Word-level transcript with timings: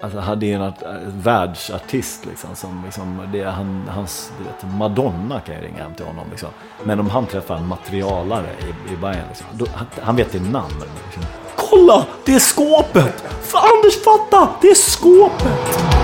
Alltså 0.00 0.18
hade 0.18 0.46
en 0.46 0.62
eh, 0.62 0.72
världsartist 1.04 2.26
liksom. 2.26 2.56
Som, 2.56 2.82
liksom 2.84 3.28
det, 3.32 3.40
är 3.40 3.50
han, 3.50 3.88
hans, 3.88 4.32
du 4.38 4.44
vet, 4.44 4.74
Madonna 4.78 5.40
kan 5.40 5.54
jag 5.54 5.64
ringa 5.64 5.82
hem 5.82 5.94
till 5.94 6.04
honom. 6.06 6.26
Liksom. 6.30 6.48
Men 6.84 7.00
om 7.00 7.10
han 7.10 7.26
träffar 7.26 7.56
en 7.56 7.66
materialare 7.66 8.46
i, 8.46 8.92
i 8.92 8.96
Bayern, 8.96 9.28
liksom, 9.28 9.46
då, 9.52 9.66
han, 9.74 9.86
han 10.02 10.16
vet 10.16 10.32
det 10.32 10.40
namn. 10.40 10.74
Liksom. 11.04 11.22
Kolla! 11.56 12.06
Det 12.24 12.34
är 12.34 12.38
skåpet! 12.38 13.20
För 13.42 13.58
Anders 13.58 14.04
fatta! 14.04 14.48
Det 14.60 14.68
är 14.68 14.74
skåpet! 14.74 15.97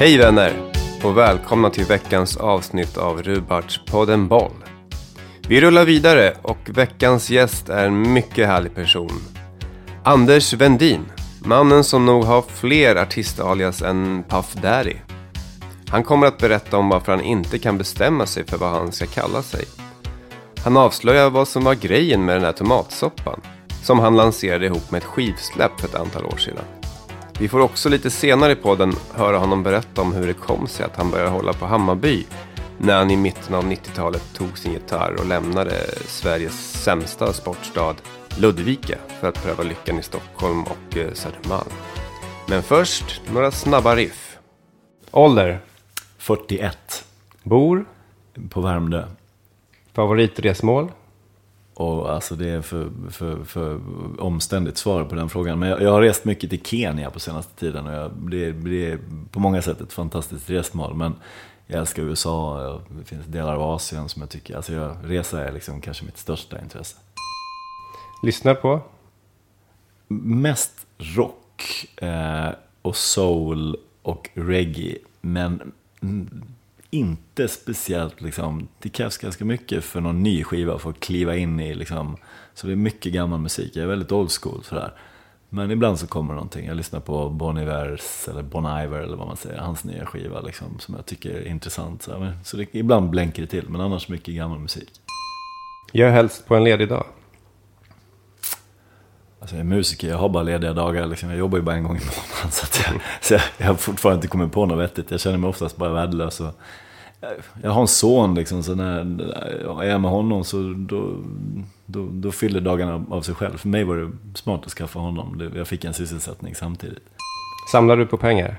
Hej 0.00 0.18
vänner 0.18 0.52
och 1.02 1.18
välkomna 1.18 1.70
till 1.70 1.84
veckans 1.84 2.36
avsnitt 2.36 2.96
av 2.96 3.22
Rubarts 3.22 3.80
podden 3.86 4.28
Boll. 4.28 4.64
Vi 5.48 5.60
rullar 5.60 5.84
vidare 5.84 6.34
och 6.42 6.58
veckans 6.66 7.30
gäst 7.30 7.68
är 7.68 7.86
en 7.86 8.12
mycket 8.12 8.46
härlig 8.46 8.74
person. 8.74 9.20
Anders 10.04 10.52
Vendin, 10.52 11.04
mannen 11.44 11.84
som 11.84 12.06
nog 12.06 12.24
har 12.24 12.42
fler 12.42 12.96
artistalias 12.96 13.82
än 13.82 14.24
Puff 14.28 14.54
Daddy. 14.54 14.96
Han 15.88 16.04
kommer 16.04 16.26
att 16.26 16.38
berätta 16.38 16.76
om 16.76 16.88
varför 16.88 17.12
han 17.12 17.24
inte 17.24 17.58
kan 17.58 17.78
bestämma 17.78 18.26
sig 18.26 18.46
för 18.46 18.58
vad 18.58 18.70
han 18.70 18.92
ska 18.92 19.06
kalla 19.06 19.42
sig. 19.42 19.64
Han 20.64 20.76
avslöjar 20.76 21.30
vad 21.30 21.48
som 21.48 21.64
var 21.64 21.74
grejen 21.74 22.24
med 22.24 22.36
den 22.36 22.44
här 22.44 22.52
tomatsoppan, 22.52 23.40
som 23.82 23.98
han 23.98 24.16
lanserade 24.16 24.66
ihop 24.66 24.90
med 24.90 24.98
ett 24.98 25.08
skivsläpp 25.08 25.80
för 25.80 25.88
ett 25.88 25.94
antal 25.94 26.26
år 26.26 26.36
sedan. 26.36 26.64
Vi 27.40 27.48
får 27.48 27.60
också 27.60 27.88
lite 27.88 28.10
senare 28.10 28.52
i 28.52 28.56
podden 28.56 28.92
höra 29.14 29.38
honom 29.38 29.62
berätta 29.62 30.02
om 30.02 30.12
hur 30.12 30.26
det 30.26 30.34
kom 30.34 30.66
sig 30.66 30.86
att 30.86 30.96
han 30.96 31.10
började 31.10 31.30
hålla 31.30 31.52
på 31.52 31.66
Hammarby 31.66 32.26
när 32.78 32.98
han 32.98 33.10
i 33.10 33.16
mitten 33.16 33.54
av 33.54 33.64
90-talet 33.64 34.22
tog 34.34 34.58
sin 34.58 34.72
gitarr 34.72 35.16
och 35.18 35.26
lämnade 35.26 35.72
Sveriges 36.06 36.82
sämsta 36.82 37.32
sportstad 37.32 37.94
Ludvika 38.38 38.98
för 39.20 39.28
att 39.28 39.42
pröva 39.42 39.62
lyckan 39.62 39.98
i 39.98 40.02
Stockholm 40.02 40.62
och 40.62 40.96
eh, 40.96 41.12
Södermalm. 41.12 41.70
Men 42.48 42.62
först 42.62 43.22
några 43.32 43.50
snabba 43.50 43.96
riff. 43.96 44.38
Ålder? 45.10 45.60
41 46.18 47.04
Bor? 47.42 47.84
på 48.50 48.60
Värmdö. 48.60 49.04
Favoritresmål? 49.92 50.90
Och 51.78 52.12
alltså 52.12 52.34
det 52.34 52.48
är 52.48 52.62
för, 52.62 52.90
för, 53.10 53.44
för 53.44 53.80
omständigt 54.20 54.78
svar 54.78 55.04
på 55.04 55.14
den 55.14 55.28
frågan. 55.28 55.58
Men 55.58 55.68
jag, 55.68 55.82
jag 55.82 55.92
har 55.92 56.02
rest 56.02 56.24
mycket 56.24 56.50
till 56.50 56.62
Kenya 56.64 57.10
på 57.10 57.20
senaste 57.20 57.60
tiden. 57.60 57.86
Och 57.86 57.92
jag, 57.92 58.10
det, 58.30 58.52
det 58.52 58.92
är 58.92 58.98
på 59.30 59.40
många 59.40 59.62
sätt 59.62 59.80
ett 59.80 59.92
fantastiskt 59.92 60.50
resmål. 60.50 60.94
Men 60.94 61.14
jag 61.66 61.78
älskar 61.80 62.02
USA 62.02 62.68
och 62.68 62.82
det 62.98 63.04
finns 63.04 63.26
delar 63.26 63.54
av 63.54 63.62
Asien 63.62 64.08
som 64.08 64.22
jag 64.22 64.30
tycker, 64.30 64.56
alltså 64.56 64.72
jag, 64.72 64.96
resa 65.02 65.44
är 65.44 65.52
liksom 65.52 65.80
kanske 65.80 66.04
mitt 66.04 66.18
största 66.18 66.60
intresse. 66.60 66.96
Lyssnar 68.22 68.54
på? 68.54 68.80
Mest 70.08 70.86
rock 70.98 71.86
eh, 71.96 72.50
och 72.82 72.96
soul 72.96 73.76
och 74.02 74.30
reggae. 74.34 74.98
Men 75.20 75.72
inte 76.90 77.48
speciellt 77.48 78.20
liksom, 78.20 78.68
det 78.78 78.88
krävs 78.88 79.18
ganska 79.18 79.44
mycket 79.44 79.84
för 79.84 80.00
någon 80.00 80.22
ny 80.22 80.44
skiva 80.44 80.78
för 80.78 80.90
att 80.90 81.00
kliva 81.00 81.36
in 81.36 81.60
i 81.60 81.74
liksom, 81.74 82.16
så 82.54 82.66
det 82.66 82.72
är 82.72 82.76
mycket 82.76 83.12
gammal 83.12 83.40
musik. 83.40 83.76
Jag 83.76 83.82
är 83.82 83.88
väldigt 83.88 84.12
old 84.12 84.30
school 84.30 84.64
sådär. 84.64 84.92
Men 85.50 85.70
ibland 85.70 85.98
så 85.98 86.06
kommer 86.06 86.34
någonting. 86.34 86.66
Jag 86.66 86.76
lyssnar 86.76 87.00
på 87.00 87.28
Bon 87.28 87.58
Ivers 87.58 88.28
eller 88.28 88.42
Bon 88.42 88.64
Iver 88.64 89.00
eller 89.00 89.16
vad 89.16 89.26
man 89.26 89.36
säger, 89.36 89.58
hans 89.58 89.84
nya 89.84 90.06
skiva 90.06 90.40
liksom, 90.40 90.78
som 90.78 90.94
jag 90.94 91.06
tycker 91.06 91.30
är 91.30 91.46
intressant. 91.46 92.02
Så, 92.02 92.18
men, 92.18 92.44
så 92.44 92.56
det, 92.56 92.66
ibland 92.72 93.10
blänker 93.10 93.42
det 93.42 93.48
till, 93.48 93.68
men 93.68 93.80
annars 93.80 94.08
mycket 94.08 94.34
gammal 94.34 94.58
musik. 94.58 94.88
Gör 95.92 96.10
helst 96.10 96.46
på 96.46 96.54
en 96.54 96.64
ledig 96.64 96.88
dag. 96.88 97.06
Alltså 99.40 99.56
jag 99.56 99.60
är 99.60 99.64
musiker, 99.64 100.08
jag 100.08 100.18
har 100.18 100.28
bara 100.28 100.42
lediga 100.42 100.72
dagar. 100.72 101.06
Liksom. 101.06 101.28
Jag 101.28 101.38
jobbar 101.38 101.58
ju 101.58 101.64
bara 101.64 101.76
en 101.76 101.82
gång 101.82 101.96
i 101.96 102.00
månaden. 102.00 102.50
Så, 102.50 102.66
jag, 102.84 103.00
så 103.20 103.34
jag, 103.34 103.42
jag 103.58 103.66
har 103.66 103.74
fortfarande 103.74 104.16
inte 104.16 104.28
kommit 104.28 104.52
på 104.52 104.66
något 104.66 104.78
vettigt. 104.78 105.10
Jag 105.10 105.20
känner 105.20 105.38
mig 105.38 105.50
oftast 105.50 105.76
bara 105.76 105.92
värdelös. 105.92 106.40
Och 106.40 106.54
jag, 107.62 107.70
har 107.70 107.80
en 107.80 107.88
son, 107.88 108.34
liksom, 108.34 108.62
så 108.62 108.74
när 108.74 108.98
jag 109.62 109.86
är 109.88 109.98
med 109.98 110.10
honom 110.10 110.44
så 110.44 110.74
då, 110.76 111.24
då, 111.86 112.08
då 112.12 112.32
fyller 112.32 112.60
dagarna 112.60 113.04
av 113.10 113.22
sig 113.22 113.34
själv. 113.34 113.56
För 113.56 113.68
mig 113.68 113.84
var 113.84 113.96
det 113.96 114.38
smart 114.38 114.66
att 114.66 114.72
skaffa 114.72 114.98
honom. 114.98 115.50
Jag 115.54 115.68
fick 115.68 115.84
en 115.84 115.94
sysselsättning 115.94 116.54
samtidigt. 116.54 117.04
Samlar 117.72 117.96
du 117.96 118.06
på 118.06 118.16
pengar? 118.16 118.58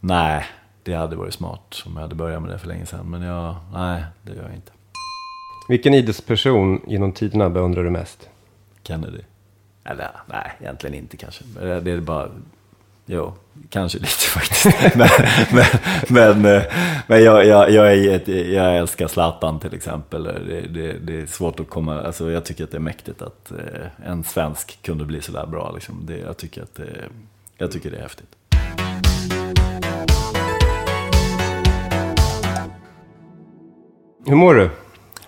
Nej, 0.00 0.44
det 0.82 0.94
hade 0.94 1.16
varit 1.16 1.34
smart 1.34 1.82
om 1.86 1.92
jag 1.94 2.02
hade 2.02 2.14
börjat 2.14 2.42
med 2.42 2.50
det 2.50 2.58
för 2.58 2.68
länge 2.68 2.86
sedan. 2.86 3.10
Men 3.10 3.22
jag, 3.22 3.56
nej, 3.72 4.04
det 4.22 4.34
gör 4.34 4.42
jag 4.42 4.54
inte. 4.54 4.72
Vilken 5.68 5.94
idrottsperson 5.94 6.80
genom 6.86 7.12
tiderna 7.12 7.50
beundrar 7.50 7.84
du 7.84 7.90
mest? 7.90 8.28
Kennedy. 8.82 9.20
Eller 9.84 10.10
nej, 10.26 10.52
egentligen 10.60 10.94
inte 10.94 11.16
kanske. 11.16 11.44
Det 11.80 11.90
är 11.90 12.00
bara, 12.00 12.28
jo, 13.12 13.32
kanske 13.70 13.98
lite 13.98 14.08
faktiskt. 14.34 14.94
men 14.94 15.08
men, 16.08 16.42
men, 16.42 16.56
eh, 16.56 16.62
men 17.06 17.24
jag, 17.24 17.46
jag, 17.46 17.70
jag, 17.70 17.94
är 17.94 18.16
ett, 18.16 18.28
jag 18.28 18.76
älskar 18.76 19.08
Zlatan 19.08 19.60
till 19.60 19.74
exempel. 19.74 20.22
Det, 20.24 20.60
det, 20.60 20.92
det 20.92 21.20
är 21.20 21.26
svårt 21.26 21.60
att 21.60 21.70
komma, 21.70 22.00
alltså 22.02 22.30
jag 22.30 22.44
tycker 22.44 22.64
att 22.64 22.70
det 22.70 22.76
är 22.76 22.80
mäktigt 22.80 23.22
att 23.22 23.52
eh, 23.52 24.08
en 24.10 24.24
svensk 24.24 24.82
kunde 24.82 25.04
bli 25.04 25.22
sådär 25.22 25.46
bra. 25.46 25.72
Liksom. 25.74 26.06
Det, 26.06 26.18
jag, 26.18 26.36
tycker 26.36 26.62
att 26.62 26.74
det, 26.74 27.08
jag 27.58 27.72
tycker 27.72 27.90
det 27.90 27.96
är 27.96 28.02
häftigt. 28.02 28.36
Hur 34.26 34.36
mår 34.36 34.54
du? 34.54 34.70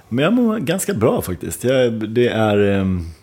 Men 0.09 0.25
jag 0.25 0.33
mår 0.33 0.59
ganska 0.59 0.95
bra 0.95 1.23
faktiskt. 1.23 1.65
Jag, 1.65 1.93
det 1.93 2.29
är... 2.29 2.83
vad 2.87 3.22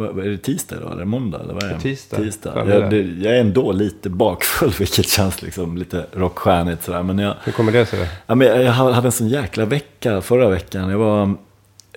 är 0.00 0.28
det 0.28 0.38
tisdag 0.38 0.76
idag? 0.76 0.92
Eller 0.92 1.04
måndag? 1.04 1.40
Eller 1.40 1.54
vad 1.54 1.62
är 1.62 1.68
det? 1.68 1.80
Tisdag. 1.80 2.16
tisdag. 2.16 2.68
Jag, 2.68 2.90
det, 2.90 3.00
jag 3.00 3.36
är 3.36 3.40
ändå 3.40 3.72
lite 3.72 4.10
bakfull, 4.10 4.70
vilket 4.78 5.08
känns 5.08 5.42
liksom 5.42 5.78
lite 5.78 6.06
rockstjärnigt 6.12 6.84
sådär. 6.84 7.02
Men 7.02 7.18
jag, 7.18 7.34
Hur 7.44 7.52
kommer 7.52 7.72
det 7.72 7.86
sig? 7.86 8.08
ja, 8.26 8.34
men 8.34 8.46
jag 8.46 8.62
jag 8.62 8.72
hade 8.72 9.08
en 9.08 9.12
sån 9.12 9.28
jäkla 9.28 9.64
vecka 9.64 10.20
förra 10.20 10.48
veckan. 10.48 10.90
Jag, 10.90 10.98
var, 10.98 11.34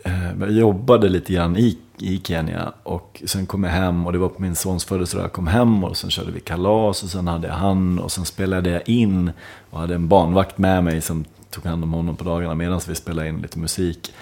eh, 0.04 0.30
jag 0.40 0.52
jobbade 0.52 1.10
lite 1.10 1.34
grann 1.34 1.58
i, 1.58 1.78
i 1.98 2.22
Kenya 2.24 2.72
och 2.84 3.24
sen 3.26 3.46
kom 3.46 3.64
jag 3.64 3.72
hem 3.72 4.06
och 4.06 4.14
det 4.14 4.18
var 4.20 4.30
på 4.30 4.42
min 4.42 4.56
sons 4.56 4.86
födelsedag. 4.86 5.24
Jag 5.24 5.34
kom 5.34 5.48
hem 5.48 5.84
och 5.84 5.98
sen 5.98 6.10
körde 6.10 6.32
vi 6.32 6.40
kalas 6.40 7.04
och 7.04 7.10
sen 7.10 7.28
hade 7.28 7.48
jag 7.48 7.56
han 7.56 8.00
och 8.00 8.12
sen 8.12 8.26
spelade 8.26 8.70
jag 8.70 8.90
in 8.90 9.32
och 9.70 9.80
hade 9.80 9.96
en 9.96 10.08
barnvakt 10.08 10.58
med 10.58 10.84
mig 10.84 11.02
som 11.02 11.26
tog 11.50 11.66
hand 11.66 11.84
om 11.84 11.94
honom 11.94 12.16
på 12.16 12.24
dagarna 12.24 12.56
medan 12.56 12.82
vi 12.88 12.96
spelade 12.96 13.30
in 13.30 13.42
lite 13.42 13.60
musik. 13.60 14.14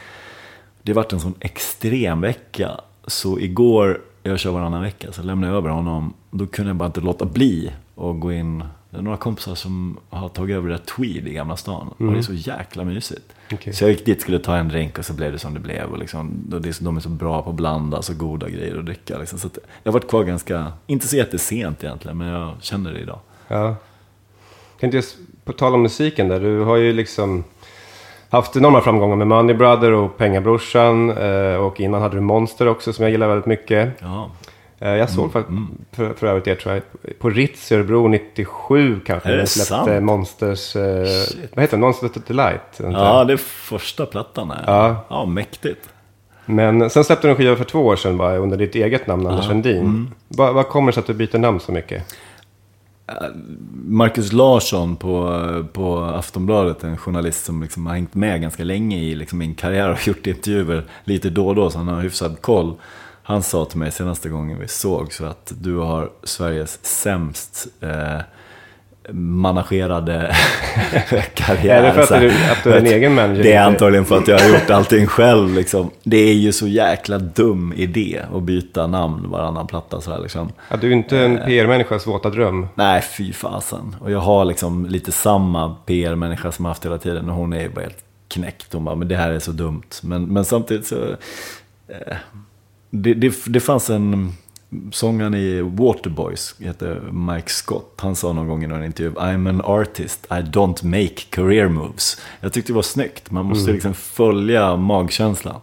Det 0.81 0.91
har 0.91 0.95
varit 0.95 1.13
en 1.13 1.19
sån 1.19 1.33
extrem 1.39 2.21
vecka. 2.21 2.71
Så 3.07 3.39
igår, 3.39 4.01
jag 4.23 4.39
kör 4.39 4.51
varannan 4.51 4.81
vecka, 4.81 5.11
så 5.11 5.23
lämnade 5.23 5.53
jag 5.53 5.57
över 5.57 5.69
honom. 5.69 6.13
Då 6.31 6.47
kunde 6.47 6.69
jag 6.69 6.75
bara 6.75 6.85
inte 6.85 7.01
låta 7.01 7.25
bli 7.25 7.71
att 7.95 8.19
gå 8.19 8.33
in. 8.33 8.63
Det 8.89 8.97
är 8.97 9.01
några 9.01 9.17
kompisar 9.17 9.55
som 9.55 9.97
har 10.09 10.29
tagit 10.29 10.55
över 10.55 10.69
det 10.69 10.73
där 10.73 10.83
Tweed 10.83 11.27
i 11.27 11.33
Gamla 11.33 11.57
stan. 11.57 11.87
Och 11.87 12.11
det 12.11 12.17
är 12.17 12.21
så 12.21 12.33
jäkla 12.33 12.83
mysigt. 12.83 13.33
Okej. 13.53 13.73
Så 13.73 13.83
jag 13.83 13.91
gick 13.91 14.05
dit, 14.05 14.21
skulle 14.21 14.39
ta 14.39 14.55
en 14.57 14.67
drink 14.67 14.99
och 14.99 15.05
så 15.05 15.13
blev 15.13 15.31
det 15.31 15.39
som 15.39 15.53
det 15.53 15.59
blev. 15.59 15.91
Och 15.91 15.97
liksom, 15.97 16.49
och 16.53 16.61
det 16.61 16.69
är 16.69 16.73
så, 16.73 16.83
de 16.83 16.97
är 16.97 17.01
så 17.01 17.09
bra 17.09 17.41
på 17.41 17.49
att 17.49 17.55
blanda 17.55 18.01
så 18.01 18.13
goda 18.13 18.49
grejer 18.49 18.79
att 18.79 18.85
dricka. 18.85 19.17
Liksom. 19.17 19.39
Så 19.39 19.47
att 19.47 19.57
jag 19.83 19.91
har 19.91 19.99
varit 19.99 20.09
kvar 20.09 20.23
ganska, 20.23 20.73
inte 20.87 21.07
så 21.07 21.15
jättesent 21.15 21.83
egentligen, 21.83 22.17
men 22.17 22.27
jag 22.27 22.53
känner 22.61 22.93
det 22.93 22.99
idag. 22.99 23.19
Ja. 23.47 23.75
Tänkte 24.79 24.97
just 24.97 25.17
på 25.43 25.53
tal 25.53 25.73
om 25.73 25.81
musiken 25.81 26.27
där. 26.27 26.39
Du 26.39 26.59
har 26.59 26.75
ju 26.75 26.93
liksom 26.93 27.43
haft 28.29 28.55
enorma 28.55 28.81
framgångar 28.81 29.15
med 29.15 29.27
Money 29.27 29.55
Brother 29.55 29.91
och 29.91 30.17
Pengabrorsan. 30.17 31.09
eh, 31.17 31.55
Och 31.55 31.79
innan 31.79 32.01
hade 32.01 32.15
du 32.15 32.21
Monster 32.21 32.67
också 32.67 32.93
som 32.93 33.03
jag 33.03 33.11
gillar 33.11 33.27
väldigt 33.27 33.45
mycket. 33.45 33.89
Ja, 33.99 34.29
Eh, 34.79 34.89
Jag 34.89 35.09
såg 35.09 35.31
faktiskt 35.33 35.59
för, 35.91 36.13
för 36.13 36.27
övrigt 36.27 36.45
det 36.45 36.55
tror 36.55 36.73
jag 36.73 36.83
på 37.19 37.29
Ritz 37.29 37.71
i 37.71 37.75
Örebro 37.75 38.07
97 38.07 38.99
kanske. 39.05 39.29
Är 39.29 39.37
det 39.37 39.47
sant? 39.47 40.03
Monsters, 40.03 40.75
eh, 40.75 40.83
vad 41.53 41.61
heter 41.63 41.77
det? 41.77 41.81
Monsters 41.81 42.11
to 42.11 42.19
Delight. 42.27 42.61
ja 42.79 43.23
det 43.23 43.33
är 43.33 43.37
första 43.37 44.05
plattan. 44.05 44.51
Är. 44.51 44.63
Ja. 44.67 45.05
ja, 45.09 45.25
mäktigt. 45.25 45.89
Men 46.45 46.89
sen 46.89 47.03
släppte 47.03 47.27
du 47.27 47.31
en 47.31 47.37
skiva 47.37 47.55
för 47.55 47.63
två 47.63 47.79
år 47.85 47.95
sedan 47.95 48.17
bara 48.17 48.37
under 48.37 48.57
ditt 48.57 48.75
eget 48.75 49.07
namn, 49.07 49.27
Anders 49.27 49.49
Vendin. 49.49 49.77
Mm. 49.79 50.11
Vad, 50.27 50.53
vad 50.53 50.67
kommer 50.67 50.91
det 50.91 50.93
sig 50.93 51.01
att 51.01 51.07
du 51.07 51.13
byter 51.13 51.37
namn 51.37 51.59
så 51.59 51.71
mycket? 51.71 52.15
Marcus 53.73 54.31
Larsson 54.31 54.95
på, 54.95 55.65
på 55.73 55.99
Aftonbladet, 55.99 56.83
en 56.83 56.97
journalist 56.97 57.45
som 57.45 57.63
liksom 57.63 57.85
har 57.85 57.93
hängt 57.93 58.15
med 58.15 58.41
ganska 58.41 58.63
länge 58.63 58.97
i 58.97 59.15
liksom 59.15 59.39
min 59.39 59.55
karriär 59.55 59.89
och 59.89 60.07
gjort 60.07 60.27
intervjuer 60.27 60.85
lite 61.03 61.29
då 61.29 61.47
och 61.47 61.55
då, 61.55 61.69
så 61.69 61.77
han 61.77 61.87
har 61.87 62.01
hyfsad 62.01 62.41
koll. 62.41 62.73
Han 63.23 63.43
sa 63.43 63.65
till 63.65 63.79
mig 63.79 63.91
senaste 63.91 64.29
gången 64.29 64.59
vi 64.59 64.67
såg 64.67 65.13
så 65.13 65.25
att 65.25 65.53
du 65.61 65.77
har 65.77 66.11
Sveriges 66.23 66.85
sämst 66.85 67.67
eh, 67.79 68.19
managerade 69.13 70.35
karriär. 71.33 71.83
Är 71.83 71.83
det 71.83 71.93
för 71.93 72.15
att 72.15 72.21
du- 72.21 72.27
att 72.51 72.63
du 72.63 72.73
är 72.73 72.77
en 72.77 72.85
egen 72.85 73.13
manager? 73.15 73.43
Det 73.43 73.53
är 73.53 73.63
antagligen 73.63 74.05
för 74.05 74.17
att 74.17 74.27
jag 74.27 74.39
har 74.39 74.47
gjort 74.49 74.69
allting 74.69 75.07
själv. 75.07 75.53
Liksom. 75.53 75.89
Det 76.03 76.17
är 76.17 76.33
ju 76.33 76.51
så 76.51 76.67
jäkla 76.67 77.17
dum 77.17 77.73
idé 77.75 78.21
att 78.33 78.43
byta 78.43 78.87
namn 78.87 79.29
varannan 79.29 79.67
platta. 79.67 80.01
Så 80.01 80.11
här, 80.11 80.19
liksom. 80.19 80.51
Ja, 80.69 80.77
du 80.77 80.87
är 80.87 80.91
inte 80.91 81.19
en 81.19 81.37
PR-människas 81.37 82.07
våta 82.07 82.29
dröm. 82.29 82.67
Nej, 82.75 83.01
fy 83.01 83.33
fasen. 83.33 83.95
Och 84.01 84.11
jag 84.11 84.19
har 84.19 84.45
liksom 84.45 84.85
lite 84.85 85.11
samma 85.11 85.75
PR-människa 85.85 86.51
som 86.51 86.65
jag 86.65 86.69
haft 86.69 86.85
hela 86.85 86.97
tiden. 86.97 87.29
Och 87.29 87.35
hon 87.35 87.53
är 87.53 87.61
ju 87.61 87.69
bara 87.69 87.81
helt 87.81 88.03
knäckt. 88.27 88.73
Hon 88.73 88.85
bara, 88.85 88.95
men 88.95 89.07
det 89.07 89.15
här 89.15 89.31
är 89.31 89.39
så 89.39 89.51
dumt. 89.51 89.83
Men, 90.03 90.25
men 90.25 90.45
samtidigt 90.45 90.87
så... 90.87 90.95
Eh, 91.87 92.15
det, 92.89 93.13
det, 93.13 93.33
det 93.47 93.59
fanns 93.59 93.89
en... 93.89 94.31
Sångaren 94.91 95.33
i 95.33 95.61
Waterboys, 95.61 96.55
heter 96.59 97.01
Mike 97.11 97.49
Scott. 97.49 97.93
Han 97.97 98.15
sa 98.15 98.33
någon 98.33 98.47
gång 98.47 98.63
i 98.63 98.67
någon 98.67 98.83
intervju, 98.83 99.11
I'm 99.11 99.49
an 99.49 99.61
artist, 99.61 100.25
I 100.29 100.33
don't 100.33 100.85
make 100.85 101.21
career 101.29 101.67
moves. 101.67 102.21
Jag 102.41 102.53
tyckte 102.53 102.71
det 102.71 102.75
var 102.75 102.81
snyggt. 102.81 103.31
Man 103.31 103.45
måste 103.45 103.71
liksom 103.71 103.93
följa 103.93 104.75
magkänslan. 104.75 105.61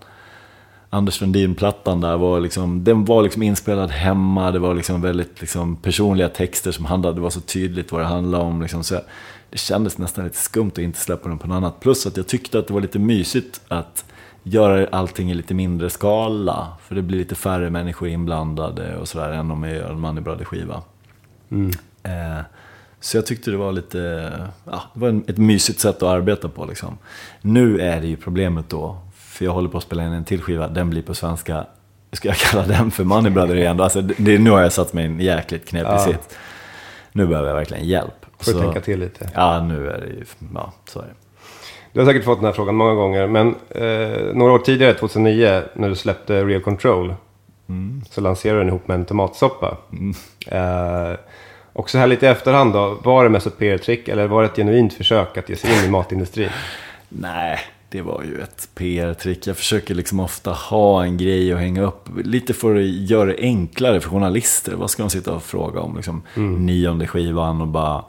Anders 0.91 1.21
Lundin-plattan 1.21 2.01
där 2.01 2.17
var 2.17 2.41
liksom, 2.41 2.85
den 2.85 3.05
var 3.05 3.23
liksom 3.23 3.43
inspelad 3.43 3.91
hemma, 3.91 4.51
det 4.51 4.59
var 4.59 4.75
liksom 4.75 5.03
väldigt 5.03 5.41
liksom 5.41 5.77
personliga 5.77 6.29
texter 6.29 6.73
som 6.73 6.85
handlade, 6.85 7.15
det 7.15 7.21
var 7.21 7.31
så 7.31 7.41
tydligt 7.41 7.93
vad 7.93 8.01
det 8.01 8.07
handlade 8.07 8.45
om. 8.45 8.63
Liksom, 8.63 8.85
så 8.85 9.01
det 9.51 9.59
kändes 9.59 9.99
nästan 9.99 10.25
lite 10.25 10.37
skumt 10.37 10.71
att 10.73 10.79
inte 10.79 10.99
släppa 10.99 11.29
den 11.29 11.39
på 11.39 11.47
något 11.47 11.57
annat. 11.57 11.81
Plus 11.81 12.07
att 12.07 12.17
jag 12.17 12.27
tyckte 12.27 12.59
att 12.59 12.67
det 12.67 12.75
var 12.75 12.81
lite 12.81 12.99
mysigt 12.99 13.61
att 13.69 14.05
göra 14.43 14.87
allting 14.93 15.31
i 15.31 15.35
lite 15.35 15.55
mindre 15.55 15.91
skala. 15.91 16.69
För 16.83 16.94
det 16.94 17.03
blir 17.03 17.19
lite 17.19 17.35
färre 17.35 17.71
människor 17.71 18.09
inblandade 18.09 18.97
och 18.97 19.09
sådär 19.09 19.33
än 19.33 19.50
om 19.50 19.62
jag 19.65 19.77
gör 19.77 19.91
en 19.91 20.00
Money 20.00 20.23
Brother-skiva. 20.25 20.83
Eh, 22.03 22.41
så 23.00 23.17
jag 23.17 23.27
tyckte 23.27 23.50
det 23.50 23.56
var 23.56 23.73
lite, 23.73 24.33
ja, 24.65 24.83
det 24.94 25.00
var 25.00 25.09
ett 25.29 25.39
mysigt 25.39 25.81
sätt 25.81 25.97
att 25.97 26.03
arbeta 26.03 26.49
på 26.49 26.65
liksom. 26.67 26.99
Nu 27.41 27.81
är 27.81 28.00
det 28.00 28.06
ju 28.06 28.17
problemet 28.17 28.69
då, 28.69 28.99
för 29.17 29.44
jag 29.44 29.53
håller 29.53 29.69
på 29.69 29.79
att 29.79 29.85
spela 29.85 30.06
in 30.06 30.12
en 30.12 30.25
till 30.25 30.43
skiva, 30.43 30.69
den 30.69 30.91
blir 30.91 31.03
på 31.03 31.15
svenska, 31.15 31.67
ska 32.12 32.29
jag 32.29 32.37
kalla 32.50 32.67
den 32.67 32.91
för 32.91 33.05
Money 33.05 33.31
Brother 33.33 33.56
igen 33.56 33.77
då? 33.77 33.85
Alltså, 33.85 34.00
det, 34.00 34.39
nu 34.39 34.50
har 34.50 34.61
jag 34.61 34.73
satt 34.73 34.93
mig 34.93 35.05
i 35.05 35.06
en 35.06 35.21
jäkligt 35.21 35.69
knepig 35.69 35.89
Ja. 35.91 35.99
sits. 35.99 36.37
Nu 37.12 37.27
behöver 37.27 37.49
jag 37.49 37.56
verkligen 37.56 37.85
hjälp. 37.89 38.27
Får 38.39 38.53
du 38.53 38.59
Så- 38.59 38.65
tänka 38.65 38.81
till 38.81 39.00
lite. 39.00 39.31
Ja, 39.35 39.62
nu 39.65 39.91
är 39.91 40.00
det 40.00 40.06
ju, 40.06 40.25
ja, 40.55 40.73
så 40.89 40.99
är 41.00 41.05
det. 41.05 41.15
Du 41.93 42.00
har 42.00 42.06
säkert 42.06 42.25
fått 42.25 42.39
den 42.39 42.44
här 42.44 42.53
frågan 42.53 42.75
många 42.75 42.94
gånger, 42.94 43.27
men 43.27 43.55
eh, 43.71 44.35
några 44.35 44.53
år 44.53 44.59
tidigare, 44.59 44.94
2009, 44.94 45.62
när 45.75 45.89
du 45.89 45.97
släppte 45.97 46.44
Real 46.44 46.62
Control, 46.62 47.15
så 48.11 48.21
lanserade 48.21 48.59
du 48.59 48.65
den 48.65 48.69
ihop 48.69 48.89
med 48.89 48.94
en 48.94 49.05
tomatsoppa. 49.05 49.77
Eh, 50.47 51.12
och 51.73 51.91
så 51.91 51.99
här 51.99 52.06
lite 52.06 52.27
i 52.27 52.29
efterhand 52.29 52.73
då, 52.73 52.99
var 53.03 53.25
det 53.25 53.31
mest 53.31 53.47
ett 53.47 53.59
PR-trick 53.59 54.09
eller 54.09 54.27
var 54.27 54.43
det 54.43 54.49
ett 54.49 54.56
genuint 54.56 54.94
försök 54.94 55.39
att 55.39 55.49
ge 55.49 55.56
sig 55.56 55.79
in 55.79 55.85
i 55.85 55.91
matindustrin? 55.91 56.50
Nej, 57.09 57.59
det 57.89 58.03
var 58.03 58.23
ju 58.23 58.41
ett 58.41 58.69
PR-trick. 58.75 59.47
Jag 59.47 59.56
försöker 59.56 59.94
liksom 59.94 60.21
ofta 60.21 60.50
ha 60.53 61.05
en 61.05 61.17
grej 61.17 61.53
att 61.53 61.59
hänga 61.59 61.83
upp. 61.83 62.09
Lite 62.25 62.55
för 62.55 62.77
att 62.77 62.85
göra 62.85 63.25
det 63.25 63.37
enklare 63.39 64.00
för 64.00 64.11
journalister. 64.11 64.75
Vad 64.75 64.91
ska 64.91 65.03
de 65.03 65.11
sitta 65.11 65.33
och 65.33 65.43
fråga 65.43 65.81
om? 65.81 65.97
Liksom, 65.97 66.23
Nionde 66.35 67.06
skivan 67.06 67.61
och 67.61 67.69
bara... 67.69 68.05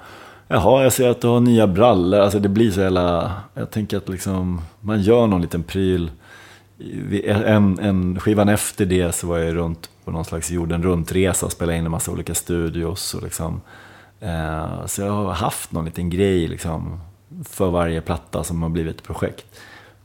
Jaha, 0.47 0.83
jag 0.83 0.93
ser 0.93 1.09
att 1.09 1.21
du 1.21 1.27
har 1.27 1.39
nya 1.39 1.67
brallor. 1.67 2.19
Alltså 2.19 2.39
det 2.39 2.49
blir 2.49 2.71
så 2.71 2.81
jävla... 2.81 3.33
Jag 3.53 3.71
tänker 3.71 3.97
att 3.97 4.09
liksom, 4.09 4.61
man 4.79 5.01
gör 5.01 5.27
någon 5.27 5.41
liten 5.41 5.63
pryl. 5.63 6.11
En, 7.25 7.79
en 7.79 8.19
skivan 8.19 8.49
efter 8.49 8.85
det 8.85 9.15
så 9.15 9.27
var 9.27 9.37
jag 9.37 9.55
runt 9.55 9.89
på 10.05 10.11
någon 10.11 10.25
slags 10.25 10.51
jorden 10.51 10.83
runt-resa 10.83 11.45
och 11.45 11.51
spelade 11.51 11.77
in 11.77 11.85
en 11.85 11.91
massa 11.91 12.11
olika 12.11 12.35
studios. 12.35 13.13
Och 13.13 13.23
liksom, 13.23 13.61
eh, 14.19 14.85
så 14.85 15.01
jag 15.01 15.11
har 15.11 15.33
haft 15.33 15.71
någon 15.71 15.85
liten 15.85 16.09
grej 16.09 16.47
liksom, 16.47 16.99
för 17.49 17.69
varje 17.69 18.01
platta 18.01 18.43
som 18.43 18.61
har 18.63 18.69
blivit 18.69 18.95
ett 18.95 19.03
projekt. 19.03 19.45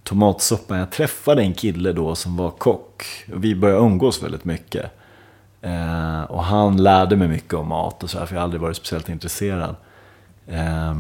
Tomatsoppan, 0.03 0.79
jag 0.79 0.91
träffade 0.91 1.43
en 1.43 1.55
kille 1.55 1.93
då 1.93 2.15
som 2.15 2.37
var 2.37 2.51
kock. 2.51 3.05
Vi 3.27 3.55
började 3.55 3.81
umgås 3.81 4.23
väldigt 4.23 4.45
mycket. 4.45 4.85
Eh, 5.63 6.23
och 6.23 6.45
han 6.45 6.83
lärde 6.83 7.17
mig 7.17 7.29
mycket 7.29 7.55
om 7.55 7.69
mat 7.69 8.03
och 8.03 8.11
så 8.11 8.19
här, 8.19 8.27
för 8.27 8.35
jag 8.35 8.41
har 8.41 8.45
aldrig 8.45 8.61
varit 8.61 8.77
speciellt 8.77 9.09
intresserad. 9.09 9.75
Eh, 10.49 10.95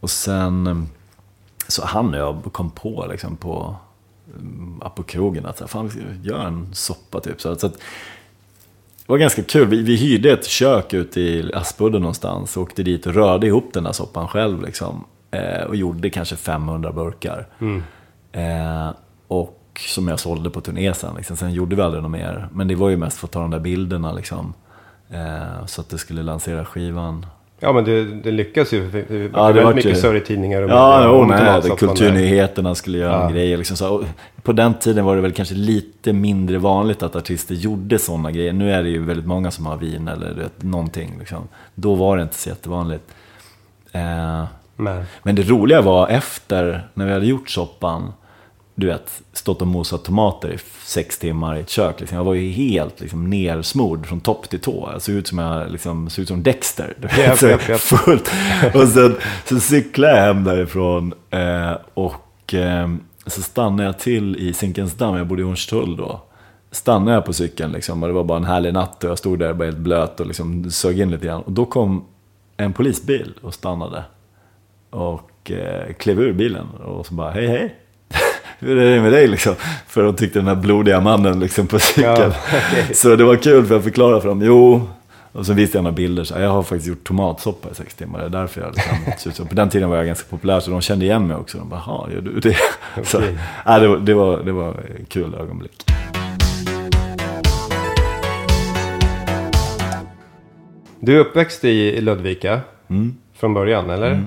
och 0.00 0.10
sen 0.10 0.88
så 1.68 1.84
han 1.84 2.14
och 2.14 2.20
jag 2.20 2.52
kom 2.52 2.70
på 2.70 3.06
liksom 3.10 3.36
på, 3.36 3.76
mm, 4.38 4.80
på 4.96 5.02
krogen 5.02 5.46
att 5.46 5.70
fan, 5.70 5.84
vi 5.84 5.90
ska 5.90 6.00
göra 6.22 6.46
en 6.46 6.68
soppa 6.72 7.20
typ. 7.20 7.40
Så, 7.40 7.56
så 7.56 7.66
att, 7.66 7.72
det 9.10 9.12
var 9.12 9.18
ganska 9.18 9.42
kul. 9.42 9.68
Vi, 9.68 9.82
vi 9.82 9.96
hyrde 9.96 10.32
ett 10.32 10.46
kök 10.46 10.92
ute 10.92 11.20
i 11.20 11.52
Aspudden 11.54 12.00
någonstans. 12.00 12.56
Åkte 12.56 12.82
dit 12.82 13.06
och 13.06 13.14
rörde 13.14 13.46
ihop 13.46 13.70
den 13.72 13.84
där 13.84 13.92
soppan 13.92 14.28
själv. 14.28 14.62
Liksom. 14.62 15.04
Eh, 15.30 15.62
och 15.62 15.76
gjorde 15.76 16.10
kanske 16.10 16.36
500 16.36 16.92
burkar. 16.92 17.46
Eh, 18.32 18.90
och 19.28 19.80
som 19.88 20.08
jag 20.08 20.20
sålde 20.20 20.50
på 20.50 20.60
turné 20.60 20.94
sen. 20.94 21.14
Liksom. 21.16 21.36
Sen 21.36 21.52
gjorde 21.52 21.76
vi 21.76 21.82
aldrig 21.82 22.02
något 22.02 22.12
mer. 22.12 22.48
Men 22.52 22.68
det 22.68 22.74
var 22.74 22.88
ju 22.88 22.96
mest 22.96 23.18
för 23.18 23.26
att 23.26 23.32
ta 23.32 23.40
de 23.40 23.50
där 23.50 23.60
bilderna. 23.60 24.12
Liksom. 24.12 24.54
Eh, 25.10 25.66
så 25.66 25.80
att 25.80 25.88
det 25.88 25.98
skulle 25.98 26.22
lansera 26.22 26.64
skivan. 26.64 27.26
Ja, 27.62 27.72
men 27.72 27.84
det, 27.84 28.04
det 28.04 28.30
lyckas 28.30 28.72
ju. 28.72 28.90
Det 28.90 29.02
det 29.08 29.14
Ja, 29.34 29.42
var 29.42 29.52
det 29.52 29.64
vart 29.64 29.74
mycket 29.74 29.90
ju- 29.90 29.96
och 30.64 30.70
Ja, 30.70 31.04
jo, 31.04 31.24
nej, 31.24 31.38
där. 31.44 31.76
kulturnyheterna 31.76 32.74
skulle 32.74 32.98
göra 32.98 33.12
Ja. 33.12 33.26
en 33.26 33.32
grej. 33.32 33.56
Liksom 33.56 33.76
så. 33.76 34.04
På 34.42 34.52
den 34.52 34.74
tiden 34.74 35.04
var 35.04 35.16
det 35.16 35.22
väl 35.22 35.32
kanske 35.32 35.54
lite 35.54 36.12
mindre 36.12 36.58
vanligt 36.58 37.02
att 37.02 37.16
artister 37.16 37.54
gjorde 37.54 37.98
sådana 37.98 38.30
grejer. 38.30 38.52
Nu 38.52 38.72
är 38.72 38.82
det 38.82 38.88
ju 38.88 39.04
väldigt 39.04 39.26
många 39.26 39.50
som 39.50 39.66
har 39.66 39.76
vin 39.76 40.08
eller 40.08 40.34
vet, 40.34 40.62
någonting. 40.62 41.16
Liksom. 41.18 41.48
Då 41.74 41.94
var 41.94 42.16
det 42.16 42.22
inte 42.22 42.34
så 42.34 42.48
jättevanligt. 42.48 43.04
Eh, 43.92 44.44
men 45.22 45.34
det 45.34 45.42
roliga 45.42 45.80
var 45.80 46.08
efter, 46.08 46.88
när 46.94 47.06
vi 47.06 47.12
hade 47.12 47.26
gjort 47.26 47.50
soppan, 47.50 48.12
du 48.80 48.86
vet, 48.86 49.22
stått 49.32 49.60
och 49.60 49.66
mosat 49.66 50.04
tomater 50.04 50.52
i 50.52 50.58
sex 50.84 51.18
timmar 51.18 51.56
i 51.56 51.60
ett 51.60 51.68
kök. 51.68 52.00
Liksom. 52.00 52.16
Jag 52.16 52.24
var 52.24 52.34
ju 52.34 52.50
helt 52.50 53.00
liksom, 53.00 53.30
nersmord 53.30 54.06
från 54.06 54.20
topp 54.20 54.48
till 54.48 54.60
tå. 54.60 54.88
Jag 54.92 55.02
såg 55.02 55.14
ut 55.14 55.26
som, 55.26 55.38
jag, 55.38 55.70
liksom, 55.70 56.10
såg 56.10 56.22
ut 56.22 56.28
som 56.28 56.42
Dexter. 56.42 56.94
Du 56.98 57.08
vet, 57.08 57.38
så 57.38 57.78
fullt. 57.78 58.30
Och 58.74 58.88
sen 58.88 59.16
så 59.44 59.60
cyklade 59.60 60.16
jag 60.16 60.22
hem 60.22 60.44
därifrån 60.44 61.14
eh, 61.30 61.72
och 61.94 62.54
eh, 62.54 62.88
så 63.26 63.42
stannade 63.42 63.84
jag 63.84 63.98
till 63.98 64.36
i 64.36 64.52
Zinkensdamm, 64.52 65.16
jag 65.16 65.26
bodde 65.26 65.42
i 65.42 65.44
Hornstull 65.44 65.96
då. 65.96 66.20
Stannade 66.70 67.12
jag 67.12 67.24
på 67.24 67.32
cykeln 67.32 67.72
liksom, 67.72 68.02
och 68.02 68.08
det 68.08 68.14
var 68.14 68.24
bara 68.24 68.38
en 68.38 68.44
härlig 68.44 68.72
natt 68.72 69.04
och 69.04 69.10
jag 69.10 69.18
stod 69.18 69.38
där 69.38 69.52
bara 69.52 69.64
helt 69.64 69.78
blöt 69.78 70.20
och 70.20 70.26
liksom 70.26 70.70
sög 70.70 71.00
in 71.00 71.10
lite 71.10 71.26
grann. 71.26 71.42
Och 71.42 71.52
då 71.52 71.66
kom 71.66 72.04
en 72.56 72.72
polisbil 72.72 73.34
och 73.42 73.54
stannade. 73.54 74.04
Och 74.90 75.50
eh, 75.50 75.92
klev 75.92 76.20
ur 76.20 76.32
bilen 76.32 76.66
och 76.84 77.06
så 77.06 77.14
bara 77.14 77.30
hej 77.30 77.46
hej. 77.46 77.76
Hur 78.62 78.78
är 78.78 78.94
det 78.94 79.02
med 79.02 79.12
dig 79.12 79.28
liksom? 79.28 79.54
För 79.86 80.02
de 80.02 80.16
tyckte 80.16 80.38
den 80.38 80.48
här 80.48 80.54
blodiga 80.54 81.00
mannen 81.00 81.40
liksom 81.40 81.66
på 81.66 81.78
cykeln. 81.78 82.16
Ja, 82.16 82.26
okej. 82.70 82.94
Så 82.94 83.16
det 83.16 83.24
var 83.24 83.36
kul 83.36 83.66
för 83.66 83.74
jag 83.74 83.84
förklarade 83.84 84.20
för 84.20 84.28
dem. 84.28 84.42
Jo, 84.44 84.88
och 85.32 85.46
så 85.46 85.52
visade 85.52 85.78
jag 85.78 85.82
några 85.82 85.96
bilder. 85.96 86.24
Så 86.24 86.34
jag 86.38 86.50
har 86.50 86.62
faktiskt 86.62 86.88
gjort 86.88 87.04
tomatsoppa 87.04 87.70
i 87.70 87.74
sex 87.74 87.94
timmar. 87.94 88.18
Det 88.18 88.24
är 88.24 88.28
därför 88.28 88.60
jag 88.60 88.70
ut 89.26 89.36
så. 89.36 89.44
På 89.44 89.54
den 89.54 89.68
tiden 89.68 89.90
var 89.90 89.96
jag 89.96 90.06
ganska 90.06 90.28
populär 90.30 90.60
så 90.60 90.70
de 90.70 90.80
kände 90.80 91.04
igen 91.04 91.26
mig 91.26 91.36
också. 91.36 91.58
De 91.58 91.68
bara, 91.68 91.82
jaha, 91.86 92.10
gör 92.12 92.20
du 92.20 92.40
det? 92.40 92.56
Så, 93.04 93.18
Okej. 93.18 93.38
ja, 93.64 93.78
det, 93.78 93.88
var, 93.88 93.96
det, 93.98 94.14
var, 94.14 94.42
det 94.42 94.52
var 94.52 94.76
kul 95.08 95.34
ögonblick. 95.34 95.84
Du 101.00 101.16
är 101.16 101.18
uppväxt 101.18 101.64
i 101.64 102.00
Ludvika 102.00 102.60
från 103.34 103.54
början, 103.54 103.90
eller? 103.90 104.10
Mm, 104.10 104.26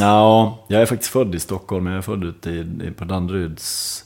ja, 0.00 0.58
jag 0.68 0.82
är 0.82 0.86
faktiskt 0.86 1.12
född 1.12 1.34
i 1.34 1.40
Stockholm. 1.40 1.86
Jag 1.86 1.96
är 1.96 2.00
född 2.02 2.24
ute 2.24 2.50
i, 2.50 2.92
på 2.98 3.04
Danderyds 3.04 4.04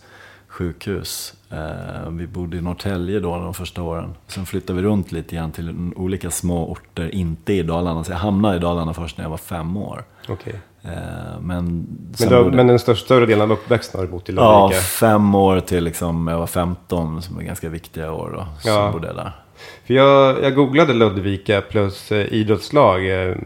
sjukhus. 0.49 1.35
Eh, 1.51 2.11
vi 2.11 2.27
bodde 2.27 2.57
i 2.57 2.61
Norrtälje 2.61 3.21
då 3.21 3.37
de 3.37 3.55
första 3.55 3.83
åren. 3.83 4.15
Sen 4.27 4.47
flyttade 4.47 4.81
vi 4.81 4.89
runt 4.89 5.13
lite 5.13 5.37
grann 5.37 5.53
till 5.53 5.93
olika 5.97 6.31
små 6.31 6.71
orter, 6.73 7.15
inte 7.15 7.53
i 7.53 7.63
Dalarna. 7.63 8.05
Så 8.05 8.13
jag 8.13 8.19
hamnade 8.19 8.57
i 8.57 8.59
Dalarna 8.59 8.95
först 8.95 9.17
när 9.19 9.25
jag 9.25 9.31
var 9.31 9.37
fem 9.37 9.77
år. 9.77 10.05
Okej. 10.29 10.61
Eh, 10.83 10.91
men, 11.41 11.87
Men, 12.21 12.29
bodde- 12.29 12.57
men 12.57 12.67
den 12.67 12.79
största, 12.79 13.05
större 13.05 13.27
delen 13.27 13.43
av 13.43 13.53
uppväxten 13.53 13.99
har 14.01 14.07
du 14.07 14.13
bott 14.13 14.29
i 14.29 14.33
Ja, 14.33 14.63
Ludvika? 14.63 14.81
fem 14.83 15.35
år 15.35 15.61
till 15.61 15.85
liksom, 15.85 16.29
jag 16.29 16.39
var 16.39 16.47
15, 16.47 17.23
som 17.23 17.39
är 17.39 17.43
ganska 17.43 17.69
viktiga 17.69 18.13
år 18.13 18.31
då. 18.35 18.47
Så 18.61 18.69
Ja. 18.69 18.91
bodde 18.93 19.07
jag 19.07 19.17
där. 19.17 19.33
För 19.87 19.95
jag, 19.95 20.43
jag 20.43 20.55
googlade 20.55 20.93
Ludvika 20.95 21.61
plus 21.61 22.13
eh, 22.13 22.33
idrottslag 22.33 23.29
eh, 23.29 23.37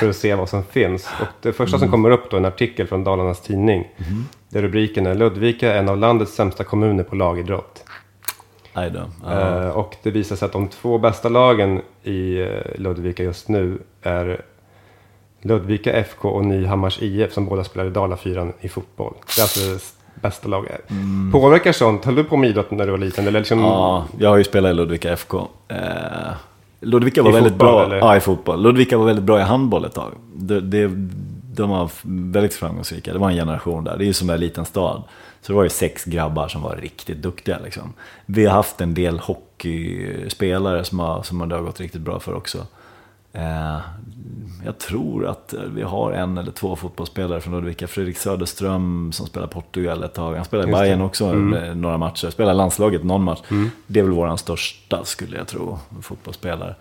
för 0.00 0.08
att 0.10 0.16
se 0.16 0.34
vad 0.34 0.48
som 0.48 0.64
finns. 0.64 1.08
Och 1.20 1.26
det 1.42 1.52
första 1.52 1.76
Mm. 1.76 1.80
som 1.80 1.90
kommer 1.90 2.10
upp 2.10 2.30
då 2.30 2.36
är 2.36 2.40
en 2.40 2.44
artikel 2.46 2.86
från 2.86 3.04
Dalarnas 3.04 3.40
Tidning. 3.42 3.88
Mhm. 3.96 4.28
Där 4.48 4.62
rubriken 4.62 5.06
är 5.06 5.14
Ludvika 5.14 5.72
är 5.72 5.78
en 5.78 5.88
av 5.88 5.98
landets 5.98 6.34
sämsta 6.34 6.64
kommuner 6.64 7.04
på 7.04 7.16
lagidrott. 7.16 7.84
Då. 8.74 9.10
Ja. 9.24 9.60
Eh, 9.64 9.68
och 9.68 9.96
det 10.02 10.10
visar 10.10 10.36
sig 10.36 10.46
att 10.46 10.52
de 10.52 10.68
två 10.68 10.98
bästa 10.98 11.28
lagen 11.28 11.80
i 12.02 12.46
Ludvika 12.74 13.22
just 13.22 13.48
nu 13.48 13.78
är 14.02 14.42
Ludvika 15.42 15.92
FK 15.92 16.28
och 16.28 16.44
Nyhammars 16.44 17.02
IF 17.02 17.32
som 17.32 17.46
båda 17.46 17.64
spelar 17.64 17.86
i 17.86 17.90
Dalafyran 17.90 18.52
i 18.60 18.68
fotboll. 18.68 19.14
Det 19.36 19.40
är 19.40 19.42
alltså 19.42 19.60
bästa 20.22 20.48
laget. 20.48 20.80
Påverkar 21.32 21.72
sånt? 21.72 22.04
Höll 22.04 22.14
du 22.14 22.24
på 22.24 22.36
med 22.36 22.50
idrott 22.50 22.70
när 22.70 22.84
du 22.86 22.90
var 22.90 22.98
liten? 22.98 23.26
Eller 23.26 23.38
liksom, 23.38 23.58
Ja, 23.60 24.04
jag 24.18 24.30
har 24.30 24.36
ju 24.36 24.44
spelat 24.44 24.70
i 24.70 24.74
Ludvika 24.74 25.12
FK. 25.12 25.48
Eh, 25.68 25.76
Ludvika 26.80 27.22
var 27.22 27.30
I 27.30 27.32
väldigt 27.34 27.52
fotboll, 27.52 27.68
bra 27.68 27.84
eller? 27.84 27.96
ja, 27.96 28.16
i 28.16 28.20
fotboll. 28.20 28.62
Ludvika 28.62 28.98
var 28.98 29.06
väldigt 29.06 29.24
bra 29.24 29.38
i 29.40 29.42
handboll 29.42 29.84
ett 29.84 29.94
tag. 29.94 30.12
Det, 30.34 30.60
det, 30.60 30.90
de 31.54 31.70
var 31.70 31.90
väldigt 32.02 32.54
framgångsrika. 32.54 33.12
Det 33.12 33.18
var 33.18 33.30
en 33.30 33.36
generation 33.36 33.84
där. 33.84 33.96
Det 33.98 34.04
är 34.04 34.06
ju 34.06 34.12
som 34.12 34.30
en 34.30 34.40
liten 34.40 34.64
stad. 34.64 35.02
Så 35.42 35.52
det 35.52 35.56
var 35.56 35.62
ju 35.62 35.68
sex 35.68 36.04
grabbar 36.04 36.48
som 36.48 36.62
var 36.62 36.76
riktigt 36.76 37.22
duktiga. 37.22 37.58
Liksom. 37.64 37.92
Vi 38.26 38.46
har 38.46 38.52
haft 38.54 38.80
en 38.80 38.94
del 38.94 39.18
hockeyspelare 39.18 40.84
som, 40.84 40.98
har, 40.98 41.22
som 41.22 41.48
det 41.48 41.54
har 41.54 41.62
gått 41.62 41.80
riktigt 41.80 42.00
bra 42.00 42.20
för 42.20 42.34
också. 42.34 42.66
Eh, 43.32 43.78
jag 44.64 44.78
tror 44.78 45.26
att 45.26 45.54
vi 45.74 45.82
har 45.82 46.12
en 46.12 46.38
eller 46.38 46.52
två 46.52 46.76
fotbollsspelare 46.76 47.40
från 47.40 47.54
Ludvika. 47.54 47.86
Fredrik 47.86 48.16
Söderström 48.18 49.12
som 49.12 49.26
spelar 49.26 49.46
Portugal 49.46 50.02
ett 50.04 50.14
tag. 50.14 50.34
Han 50.34 50.44
spelar 50.44 50.68
i. 50.68 50.72
Bayern 50.72 51.00
också 51.00 51.24
eh, 51.24 51.74
några 51.74 51.98
matcher. 51.98 52.30
Spelar 52.30 52.54
landslaget 52.54 53.04
någon 53.04 53.22
match. 53.24 53.38
Det 53.86 53.98
är 54.00 54.04
väl 54.04 54.12
våran 54.12 54.38
största, 54.38 55.04
skulle 55.04 55.36
jag 55.36 55.46
tro, 55.48 55.78
fotbollsspelare. 56.02 56.74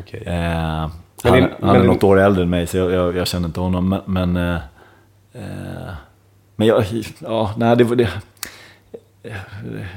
Okej. 0.00 0.22
Eh, 0.26 0.32
Men 0.32 0.90
han, 1.24 1.32
det- 1.32 1.40
han 1.40 1.50
men 1.60 1.76
är 1.76 1.80
det- 1.80 1.86
något 1.86 2.02
år 2.04 2.20
äldre 2.20 2.42
än 2.42 2.50
mig, 2.50 2.66
så 2.66 2.76
jag, 2.76 2.92
jag, 2.92 3.16
jag 3.16 3.26
känner 3.26 3.46
inte 3.48 3.60
honom. 3.60 3.88
Men, 3.88 4.00
men, 4.32 4.36
eh, 4.54 4.60
eh, 5.34 5.92
men 6.56 6.66
jag, 6.68 6.84
ja, 7.18 7.50
nej, 7.56 7.76
det 7.76 7.84
det. 7.94 8.08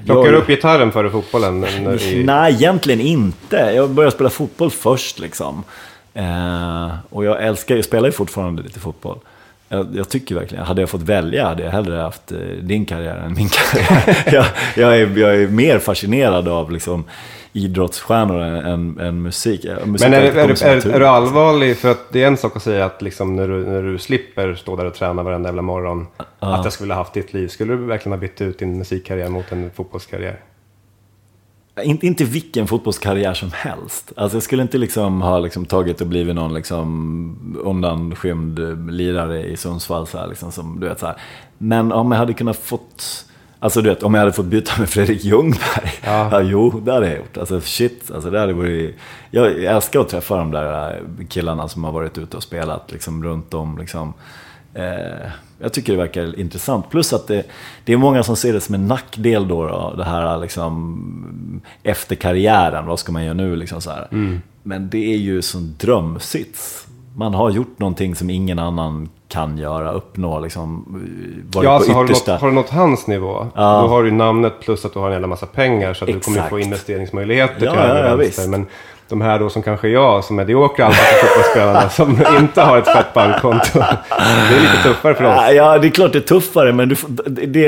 Plockar 0.06 0.24
jag- 0.24 0.34
du 0.34 0.38
upp 0.38 0.48
gitarren 0.48 0.92
före 0.92 1.10
fotbollen? 1.10 1.64
I, 2.00 2.24
Nej, 2.24 2.54
egentligen 2.54 3.00
inte. 3.02 3.56
Jag 3.56 3.90
började 3.90 4.16
spela 4.16 4.30
fotboll 4.30 4.72
först 4.72 5.20
liksom. 5.20 5.64
Eh, 6.18 6.96
och 7.10 7.26
jag 7.26 7.44
älskar, 7.44 7.76
jag 7.76 7.86
spelar 7.86 8.08
ju 8.08 8.12
fortfarande 8.12 8.62
lite 8.62 8.80
fotboll. 8.80 9.20
Jag, 9.70 9.88
jag 9.94 10.10
tycker 10.10 10.36
verkligen, 10.36 10.66
hade 10.66 10.82
jag 10.82 10.90
fått 10.90 11.02
välja 11.02 11.48
hade 11.48 11.64
jag 11.64 11.72
hellre 11.72 11.96
haft 11.96 12.32
eh, 12.32 12.38
din 12.62 12.86
karriär 12.86 13.16
än 13.16 13.34
min 13.34 13.50
karriär. 13.74 14.24
jag, 14.26 14.46
jag, 14.76 14.98
är, 14.98 15.18
jag 15.18 15.36
är 15.36 15.48
mer 15.48 15.80
fascinerad 15.80 16.48
av 16.48 16.72
liksom, 16.72 17.04
idrottsstjärnor 17.54 18.42
än, 18.42 19.00
än, 19.00 19.22
musik. 19.22 19.62
Ja, 19.64 19.86
musik 19.86 20.10
Men 20.10 20.14
är, 20.14 20.22
är, 20.22 20.36
är, 20.36 20.66
är, 20.66 20.88
är 20.88 21.00
du 21.00 21.08
allvarlig? 21.08 21.78
För 21.78 21.92
att 21.92 22.12
det 22.12 22.24
är 22.24 22.28
en 22.28 22.38
sak 22.38 22.56
att 22.56 22.64
säga 22.64 22.86
att 22.86 23.02
liksom 23.02 23.36
när, 23.36 23.48
du, 23.48 23.66
när 23.66 23.84
du 23.84 24.00
slipper 24.00 24.56
stå 24.56 24.76
där 24.76 24.86
och 24.86 24.94
träna 24.94 25.24
varenda 25.24 25.50
jävla 25.50 25.62
morgon, 25.62 26.08
att 26.40 26.64
jag 26.64 26.74
skulle 26.74 26.94
ha 26.94 27.02
haft 27.02 27.14
ditt 27.14 27.34
liv. 27.34 27.48
Skulle 27.48 27.74
du 27.74 27.86
verkligen 27.86 28.14
ha 28.14 28.20
bytt 28.20 28.42
ut 28.42 28.60
din 28.60 28.78
musikkarriär 28.78 29.30
mot 29.30 29.52
en 29.52 29.72
fotbollskarriär? 29.76 30.40
Inte, 31.84 32.08
inte 32.08 32.24
vilken 32.24 32.68
fotbollskarriär 32.68 33.34
som 33.34 33.52
helst. 33.54 34.14
Alltså 34.16 34.36
jag 34.36 34.44
skulle 34.44 34.62
inte 34.62 34.78
liksom 34.78 35.22
ha 35.22 35.40
liksom 35.40 35.66
tagit 35.66 36.02
och 36.02 36.08
blivit 36.08 36.36
någon 36.36 36.54
liksom 36.54 37.60
undanskymd 37.64 38.60
eh, 38.60 38.92
lirare 38.92 39.44
i 39.44 39.58
Sundsvall. 39.58 40.08
Så 40.08 40.18
här, 40.18 40.28
liksom, 40.28 40.52
som, 40.52 40.80
du 40.80 40.88
vet, 40.88 41.00
så 41.00 41.06
här. 41.06 41.16
Men 41.58 41.92
om 41.92 42.12
jag 42.12 42.20
hade 42.20 42.34
kunnat 42.34 42.58
fått... 42.58 43.26
Alltså 43.60 43.82
du 43.82 43.90
vet, 43.90 44.04
om 44.04 44.14
jag 44.14 44.22
hade 44.22 44.34
fått 44.34 44.46
byta 44.46 44.72
med 44.80 44.90
Fredrik 44.90 45.24
Ljungberg. 45.26 45.92
Ja. 46.04 46.30
Ja. 46.32 46.42
jo, 46.42 46.82
det 46.86 46.94
hade 46.94 47.08
jag 47.08 47.18
gjort. 47.18 47.38
Alltså 47.38 47.62
shit, 47.62 48.12
alltså 48.12 48.30
det 48.30 48.40
hade 48.40 48.54
varit... 48.54 48.96
Jag 49.32 49.64
älskar 49.64 50.00
att 50.00 50.10
träffa 50.10 50.38
de 50.38 50.52
där 50.52 50.92
eh, 50.92 51.28
killarna 51.28 51.68
som 51.68 51.84
har 51.84 51.92
varit 51.92 52.18
ute 52.18 52.38
och 52.38 52.44
spelat 52.44 52.92
liksom 52.92 53.24
runt 53.24 53.54
om. 53.54 53.78
Liksom. 53.78 54.14
Eh, 54.74 55.32
jag 55.60 55.74
tycker 55.74 55.94
det 55.94 56.00
verkar 56.00 56.40
intressant. 56.40 56.90
Plus 56.90 57.14
att 57.14 57.28
det, 57.28 57.44
det 57.84 57.94
är 57.94 57.98
många 57.98 58.24
som 58.24 58.36
ser 58.36 58.54
det 58.54 58.62
som 58.62 58.76
en 58.76 58.88
nackdel 58.88 59.48
då, 59.48 59.68
då 59.68 59.94
det 59.98 60.04
här 60.04 60.38
liksom, 60.38 61.62
efter 61.84 62.16
karriären, 62.16 62.86
vad 62.86 63.00
ska 63.00 63.12
man 63.12 63.24
göra 63.24 63.34
nu? 63.34 63.56
Liksom 63.56 63.82
så 63.82 63.92
här. 63.92 64.08
Men 64.64 64.90
det 64.90 65.14
är 65.14 65.18
ju 65.18 65.42
som 65.42 65.76
drömsits. 65.78 66.88
Man 67.16 67.34
har 67.34 67.50
gjort 67.50 67.80
någonting 67.80 68.16
som 68.16 68.30
ingen 68.30 68.60
annan 68.60 69.10
kan 69.28 69.58
göra, 69.58 69.92
uppnå, 69.92 70.40
liksom, 70.40 71.02
Ja, 71.54 71.72
alltså, 71.72 71.92
har, 71.92 72.04
du 72.06 72.14
nått, 72.14 72.28
har 72.28 72.48
du 72.48 72.54
nått 72.54 72.70
hans 72.70 73.08
nivå, 73.08 73.48
Ja. 73.56 73.82
då 73.82 73.88
har 73.88 74.04
du 74.04 74.12
namnet 74.12 74.54
plus 74.62 74.86
att 74.86 74.94
du 74.94 75.00
har 75.00 75.08
en 75.08 75.12
jävla 75.14 75.28
massa 75.28 75.46
pengar 75.46 75.94
så 75.94 76.06
att 76.06 76.12
du 76.12 76.20
kommer 76.20 76.50
få 76.50 76.60
investeringsmöjligheter 76.60 77.66
Ja, 77.66 77.72
till 77.72 77.82
ja, 77.82 78.08
ja, 78.08 78.16
vänster. 78.16 78.48
Men 78.48 78.66
de 79.10 79.22
här 79.22 79.40
då 79.40 79.50
som 79.50 79.64
kanske 79.64 79.88
är 79.88 79.92
jag, 79.92 80.24
som 80.24 80.36
mediokra 80.36 80.86
allsvenska 80.86 81.90
som 82.04 82.38
inte 82.40 82.62
har 82.62 82.78
ett 82.78 82.88
fett 82.88 83.14
bankkonto. 83.14 83.80
Det 84.20 84.56
är 84.56 84.62
lite 84.62 84.84
tuffare 84.84 85.16
för 85.16 85.24
oss. 85.24 85.56
Ja, 85.56 85.78
det 85.78 85.88
är 85.88 85.92
klart 85.92 86.14
det 86.14 86.20
är 86.20 86.22
tuffare, 86.22 86.74
men 86.74 86.90
du, 86.90 86.96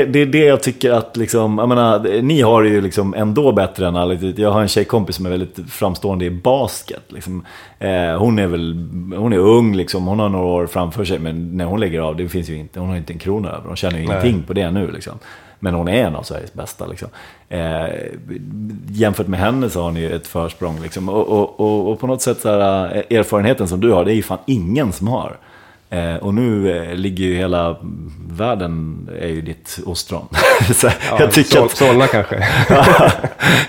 det 0.06 0.20
är 0.22 0.26
det 0.26 0.44
jag 0.44 0.62
tycker 0.62 0.90
att, 0.90 1.16
liksom, 1.16 1.58
jag 1.58 1.68
menar, 1.68 2.22
ni 2.22 2.40
har 2.40 2.62
det 2.62 2.68
ju 2.68 2.80
liksom 2.80 3.14
ändå 3.14 3.52
bättre 3.52 3.88
än 3.88 3.96
alla. 3.96 4.14
Jag 4.14 4.50
har 4.50 4.60
en 4.60 4.68
tjejkompis 4.68 5.16
som 5.16 5.26
är 5.26 5.30
väldigt 5.30 5.58
framstående 5.70 6.24
i 6.24 6.30
basket. 6.30 7.04
Liksom. 7.08 7.44
Eh, 7.78 8.18
hon 8.18 8.38
är 8.38 8.46
väl, 8.46 8.88
hon 9.16 9.32
är 9.32 9.38
ung, 9.38 9.76
liksom, 9.76 10.06
hon 10.06 10.18
har 10.18 10.28
några 10.28 10.46
år 10.46 10.66
framför 10.66 11.04
sig, 11.04 11.18
men 11.18 11.56
när 11.56 11.64
hon 11.64 11.80
lägger 11.80 12.00
av, 12.00 12.16
det 12.16 12.28
finns 12.28 12.48
ju 12.48 12.56
inte, 12.56 12.80
hon 12.80 12.88
har 12.88 12.96
inte 12.96 13.12
en 13.12 13.18
krona 13.18 13.48
över. 13.48 13.66
Hon 13.66 13.76
tjänar 13.76 13.98
ju 13.98 14.06
Nej. 14.06 14.12
ingenting 14.12 14.42
på 14.42 14.52
det 14.52 14.70
nu. 14.70 14.90
Liksom. 14.90 15.18
Men 15.60 15.74
hon 15.74 15.88
är 15.88 16.04
en 16.04 16.16
av 16.16 16.22
Sveriges 16.22 16.52
bästa. 16.52 16.86
Liksom. 16.86 17.08
Eh, 17.48 17.86
jämfört 18.88 19.26
med 19.26 19.40
henne 19.40 19.70
så 19.70 19.82
har 19.82 19.90
ni 19.90 20.04
ett 20.04 20.26
försprång. 20.26 20.82
Liksom. 20.82 21.08
Och, 21.08 21.28
och, 21.28 21.60
och, 21.60 21.92
och 21.92 22.00
på 22.00 22.06
något 22.06 22.22
sätt, 22.22 22.40
så 22.40 22.48
här, 22.48 22.96
eh, 22.96 23.18
erfarenheten 23.18 23.68
som 23.68 23.80
du 23.80 23.92
har, 23.92 24.04
det 24.04 24.12
är 24.12 24.16
ju 24.16 24.22
fan 24.22 24.38
ingen 24.46 24.92
som 24.92 25.08
har. 25.08 25.36
Eh, 25.90 26.16
och 26.16 26.34
nu 26.34 26.76
eh, 26.76 26.94
ligger 26.94 27.24
ju 27.24 27.36
hela 27.36 27.76
världen, 28.30 29.08
är 29.20 29.28
ju 29.28 29.40
ditt 29.40 29.80
ostron. 29.86 30.28
så 30.74 30.86
Ja, 30.86 31.20
jag, 31.20 31.32
tycker 31.32 31.56
Sol, 31.56 31.64
att, 31.64 31.76
Solna 31.76 32.06
kanske. 32.06 32.48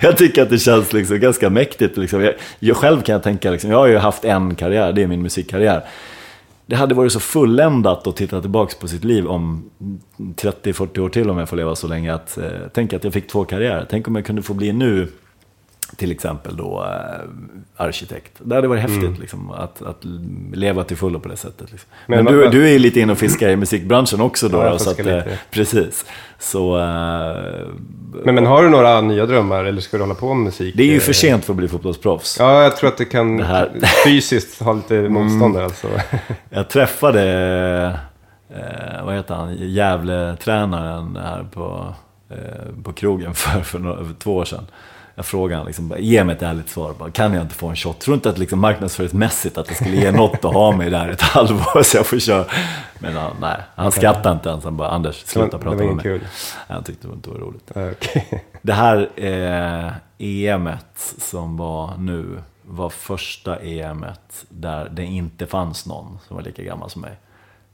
jag 0.00 0.16
tycker 0.16 0.42
att 0.42 0.50
det 0.50 0.58
känns 0.58 0.92
liksom 0.92 1.20
ganska 1.20 1.50
mäktigt. 1.50 1.96
Liksom. 1.96 2.22
Jag, 2.22 2.34
jag 2.58 2.76
själv 2.76 3.02
kan 3.02 3.12
jag 3.12 3.22
tänka, 3.22 3.50
liksom, 3.50 3.70
jag 3.70 3.78
har 3.78 3.86
ju 3.86 3.98
haft 3.98 4.24
en 4.24 4.54
karriär, 4.54 4.92
det 4.92 5.02
är 5.02 5.06
min 5.06 5.22
musikkarriär. 5.22 5.84
Det 6.66 6.76
hade 6.76 6.94
varit 6.94 7.12
så 7.12 7.20
fulländat 7.20 8.06
att 8.06 8.16
titta 8.16 8.40
tillbaka 8.40 8.74
på 8.80 8.88
sitt 8.88 9.04
liv 9.04 9.26
om 9.26 9.70
30-40 10.18 10.98
år 10.98 11.08
till 11.08 11.30
om 11.30 11.38
jag 11.38 11.48
får 11.48 11.56
leva 11.56 11.74
så 11.74 11.88
länge. 11.88 12.14
Att, 12.14 12.38
eh, 12.38 12.50
tänk 12.74 12.92
att 12.92 13.04
jag 13.04 13.12
fick 13.12 13.28
två 13.28 13.44
karriärer. 13.44 13.86
Tänk 13.90 14.08
om 14.08 14.16
jag 14.16 14.26
kunde 14.26 14.42
få 14.42 14.54
bli 14.54 14.72
nu 14.72 15.08
till 15.96 16.12
exempel 16.12 16.56
då 16.56 16.84
eh, 16.84 17.28
arkitekt. 17.76 18.32
Det 18.38 18.54
hade 18.54 18.68
varit 18.68 18.82
häftigt 18.82 19.18
liksom, 19.18 19.50
att, 19.50 19.82
att 19.82 20.04
leva 20.52 20.84
till 20.84 20.96
fullo 20.96 21.20
på 21.20 21.28
det 21.28 21.36
sättet. 21.36 21.70
Liksom. 21.72 21.88
Men, 22.06 22.24
Men 22.24 22.32
du, 22.34 22.42
vad- 22.42 22.52
du 22.52 22.64
är 22.64 22.68
ju 22.72 22.78
lite 22.78 23.00
inne 23.00 23.12
och 23.12 23.18
fiskar 23.18 23.48
i 23.48 23.56
musikbranschen 23.56 24.20
också 24.20 24.48
då. 24.48 24.58
Ja, 24.58 24.64
jag 24.64 24.72
då, 24.74 24.78
så 24.78 24.90
att, 24.90 24.98
eh, 24.98 25.04
lite. 25.04 25.38
precis. 25.50 26.04
Så 26.38 26.78
eh, 26.78 27.66
Men, 28.24 28.34
men 28.34 28.46
har 28.46 28.62
du 28.62 28.68
några 28.68 29.00
nya 29.00 29.26
drömmar 29.26 29.64
eller 29.64 29.80
ska 29.80 29.96
du 29.96 30.02
hålla 30.02 30.14
på 30.14 30.34
med 30.34 30.44
musik? 30.44 30.74
det 30.76 30.82
är 30.82 30.86
ju 30.86 31.00
för 31.00 31.12
sent 31.12 31.44
för 31.44 31.52
att 31.52 31.56
bli 31.56 31.68
fotbollsproffs. 31.68 32.36
Ja, 32.38 32.62
jag 32.62 32.76
tror 32.76 32.88
att 32.88 32.96
det 32.98 33.04
kan 33.04 33.36
Det 33.36 33.44
här- 33.44 33.66
Mm. 33.66 33.80
fysiskt 34.04 34.62
ha 34.62 34.72
lite 34.72 34.94
motstånd 35.08 35.54
där, 35.54 35.62
alltså. 35.62 35.88
Jag 36.50 36.68
träffade, 36.68 37.22
eh, 38.50 39.04
vad 39.04 39.14
heter 39.14 39.34
han, 39.34 39.56
Gävle-tränaren 39.58 41.16
här 41.22 41.44
på, 41.54 41.94
eh, 42.30 42.36
på 42.84 42.92
krogen 42.92 43.34
för, 43.34 43.60
för, 43.60 43.78
några, 43.78 44.04
för 44.04 44.14
två 44.18 44.36
år 44.36 44.44
sedan. 44.44 44.66
Jag 45.14 45.26
frågade 45.26 45.54
honom, 45.56 45.66
liksom, 45.66 45.94
ge 45.98 46.24
mig 46.24 46.36
ett 46.36 46.42
ärligt 46.42 46.68
svar, 46.68 46.94
bara, 46.98 47.10
kan 47.10 47.34
jag 47.34 47.42
inte 47.42 47.54
få 47.54 47.68
en 47.68 47.76
shot? 47.76 47.98
Tror 47.98 48.14
inte 48.14 48.30
att 48.30 48.38
liksom, 48.38 48.60
marknadsföringsmässigt 48.60 49.58
att 49.58 49.66
det 49.68 49.74
skulle 49.74 49.96
ge 49.96 50.10
något 50.12 50.44
att 50.44 50.54
ha 50.54 50.72
mig 50.76 50.90
där 50.90 51.08
ett 51.08 51.20
halvår 51.22 51.82
så 51.82 51.96
jag 51.96 52.06
får 52.06 52.18
köra. 52.18 52.44
Men 52.98 53.16
han, 53.16 53.36
nej, 53.40 53.56
han 53.74 53.92
skrattade 53.92 54.34
inte 54.34 54.48
ens, 54.48 54.64
han 54.64 54.76
bara, 54.76 54.88
Anders, 54.88 55.24
sluta 55.26 55.58
prata 55.58 55.76
med 55.76 55.94
mig. 55.94 56.02
kul. 56.02 56.20
Han 56.68 56.84
tyckte 56.84 57.08
det 57.08 57.14
inte 57.14 57.30
var 57.30 57.38
roligt. 57.38 57.70
Ja, 57.74 57.90
okej. 57.90 58.44
Det 58.62 58.72
här 58.72 59.08
eh, 59.16 59.92
EMet 60.18 61.14
som 61.18 61.56
var 61.56 61.96
nu 61.98 62.42
var 62.62 62.90
första 62.90 63.56
EMet 63.56 64.44
där 64.48 64.88
det 64.92 65.04
inte 65.04 65.46
fanns 65.46 65.86
någon 65.86 66.18
som 66.26 66.36
var 66.36 66.42
lika 66.42 66.62
gammal 66.62 66.90
som 66.90 67.02
mig. 67.02 67.12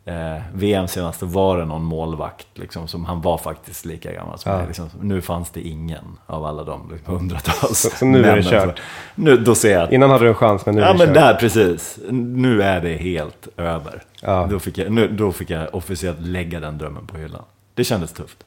Eh, 0.09 0.43
VM 0.55 0.89
senast 0.89 1.23
var 1.23 1.59
det 1.59 1.65
någon 1.65 1.85
målvakt 1.85 2.47
liksom, 2.55 2.89
som 2.89 3.05
han 3.05 3.21
var 3.21 3.39
faktiskt 3.39 3.85
lika 3.85 4.13
gammal 4.13 4.39
som 4.39 4.53
Ja. 4.53 4.59
mig. 4.59 4.67
Liksom. 4.67 4.89
Nu 5.01 5.21
fanns 5.21 5.51
det 5.51 5.61
ingen 5.61 6.05
av 6.27 6.45
alla 6.45 6.65
de 6.65 6.91
liksom, 6.93 7.15
hundratals 7.15 7.79
Så- 7.79 7.91
så 7.91 8.05
nu 8.05 8.19
är 8.19 8.23
det 8.23 8.29
männen 8.29 8.43
kört. 8.45 8.79
som- 8.79 9.25
Nu, 9.25 9.37
då 9.37 9.55
ser 9.55 9.73
jag 9.73 9.83
att 9.83 9.93
Innan 9.93 10.11
hade 10.11 10.25
du 10.25 10.29
en 10.29 10.35
chans, 10.35 10.67
men 10.67 10.75
nu 10.75 10.81
är 10.81 10.87
Ja 10.87 10.93
det 10.93 10.99
men 10.99 11.07
kört. 11.07 11.15
där 11.15 11.35
precis. 11.35 11.99
Nu 12.11 12.63
är 12.63 12.81
det 12.81 12.95
helt 12.97 13.49
över. 13.57 14.03
Ja. 14.23 14.47
Då, 14.51 14.59
fick 14.59 14.79
jag, 14.79 14.93
nu, 14.93 15.09
då 15.09 15.33
fick 15.33 15.51
jag 15.51 15.75
officiellt 15.75 16.21
lägga 16.21 16.61
den 16.61 16.79
drömmen 16.79 17.07
på 17.07 17.17
hyllan. 17.19 17.43
Det 17.75 17.85
kändes 17.85 18.13
tufft. 18.13 18.45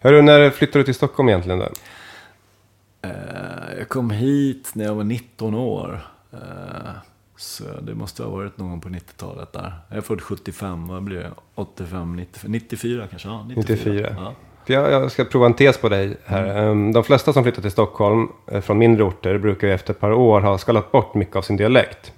Hörru, 0.00 0.22
när 0.22 0.50
flyttade 0.50 0.78
du 0.78 0.84
till 0.84 0.94
Stockholm 0.94 1.28
egentligen 1.28 1.58
då? 1.58 1.68
Eh, 3.02 3.78
jag 3.78 3.88
kom 3.88 4.10
hit 4.10 4.70
när 4.74 4.84
jag 4.84 4.94
var 4.94 5.04
19 5.04 5.54
år. 5.54 6.06
Eh, 6.32 6.38
så 7.42 7.64
det 7.82 7.94
måste 7.94 8.22
ha 8.22 8.30
varit 8.30 8.58
någon 8.58 8.80
på 8.80 8.88
90-talet 8.88 9.52
där. 9.52 9.72
Jag 9.88 9.96
är 9.98 10.02
född 10.02 10.20
75, 10.20 10.88
vad 10.88 11.02
blir 11.02 11.16
det? 11.18 11.30
85, 11.54 12.16
95, 12.16 12.52
94 12.52 13.06
kanske? 13.10 13.28
Ja, 13.28 13.44
94. 13.48 13.76
94. 13.76 14.16
Ja. 14.18 14.32
Jag, 14.66 14.92
jag 14.92 15.12
ska 15.12 15.24
prova 15.24 15.46
en 15.46 15.54
tes 15.54 15.78
på 15.78 15.88
dig 15.88 16.16
här. 16.24 16.44
Mm. 16.44 16.56
Ehm, 16.56 16.92
De 16.92 17.04
flesta 17.04 17.32
som 17.32 17.42
flyttar 17.42 17.62
till 17.62 17.70
Stockholm 17.70 18.28
eh, 18.52 18.60
från 18.60 18.78
mindre 18.78 19.04
orter 19.04 19.38
brukar 19.38 19.66
ju 19.68 19.74
efter 19.74 19.92
ett 19.92 20.00
par 20.00 20.12
år 20.12 20.40
ha 20.40 20.58
skalat 20.58 20.92
bort 20.92 21.14
mycket 21.14 21.36
av 21.36 21.42
sin 21.42 21.56
dialekt. 21.56 22.12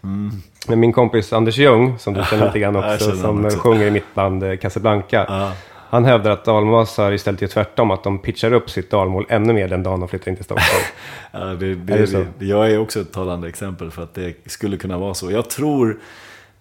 Men 0.69 0.81
min 0.81 0.93
kompis 0.93 1.33
Anders 1.33 1.57
Ljung, 1.59 1.99
som 1.99 2.15
du 2.15 2.25
känner 2.25 2.47
lite 2.47 2.59
grann 2.59 2.77
Mm. 2.77 2.95
Också, 2.95 3.17
som 3.17 3.45
också. 3.45 3.59
sjunger 3.59 3.87
i 3.87 3.91
mitt 3.91 4.15
band 4.15 4.43
eh, 4.43 4.57
Casablanca. 4.57 5.25
Ja. 5.29 5.53
Han 5.89 6.05
hävdar 6.05 6.31
att 6.31 6.45
dalmasar 6.45 7.13
istället 7.13 7.41
gör 7.43 7.49
tvärtom, 7.49 7.91
att 7.91 8.05
de 8.05 8.19
pitchar 8.19 8.53
upp 8.53 8.71
sitt 8.71 8.91
dalmål 8.91 9.27
ännu 9.29 9.53
mer 9.53 9.69
den 9.69 9.83
dagen 9.83 10.01
de 10.01 10.09
flyttar 10.09 10.31
in 10.31 10.37
till 10.37 10.45
Stockholm. 10.45 10.85
Ja, 11.33 11.41
det, 11.41 11.75
det, 11.75 11.93
Är 11.93 12.07
det 12.07 12.27
det, 12.39 12.47
jag 12.47 12.71
är 12.71 12.79
också 12.79 13.01
ett 13.01 13.13
talande 13.13 13.49
exempel 13.49 13.91
för 13.91 14.03
att 14.03 14.15
det 14.15 14.35
skulle 14.47 14.77
kunna 14.77 14.99
vara 14.99 15.15
så. 15.15 15.31
Jag 15.31 15.51
tror, 15.51 15.99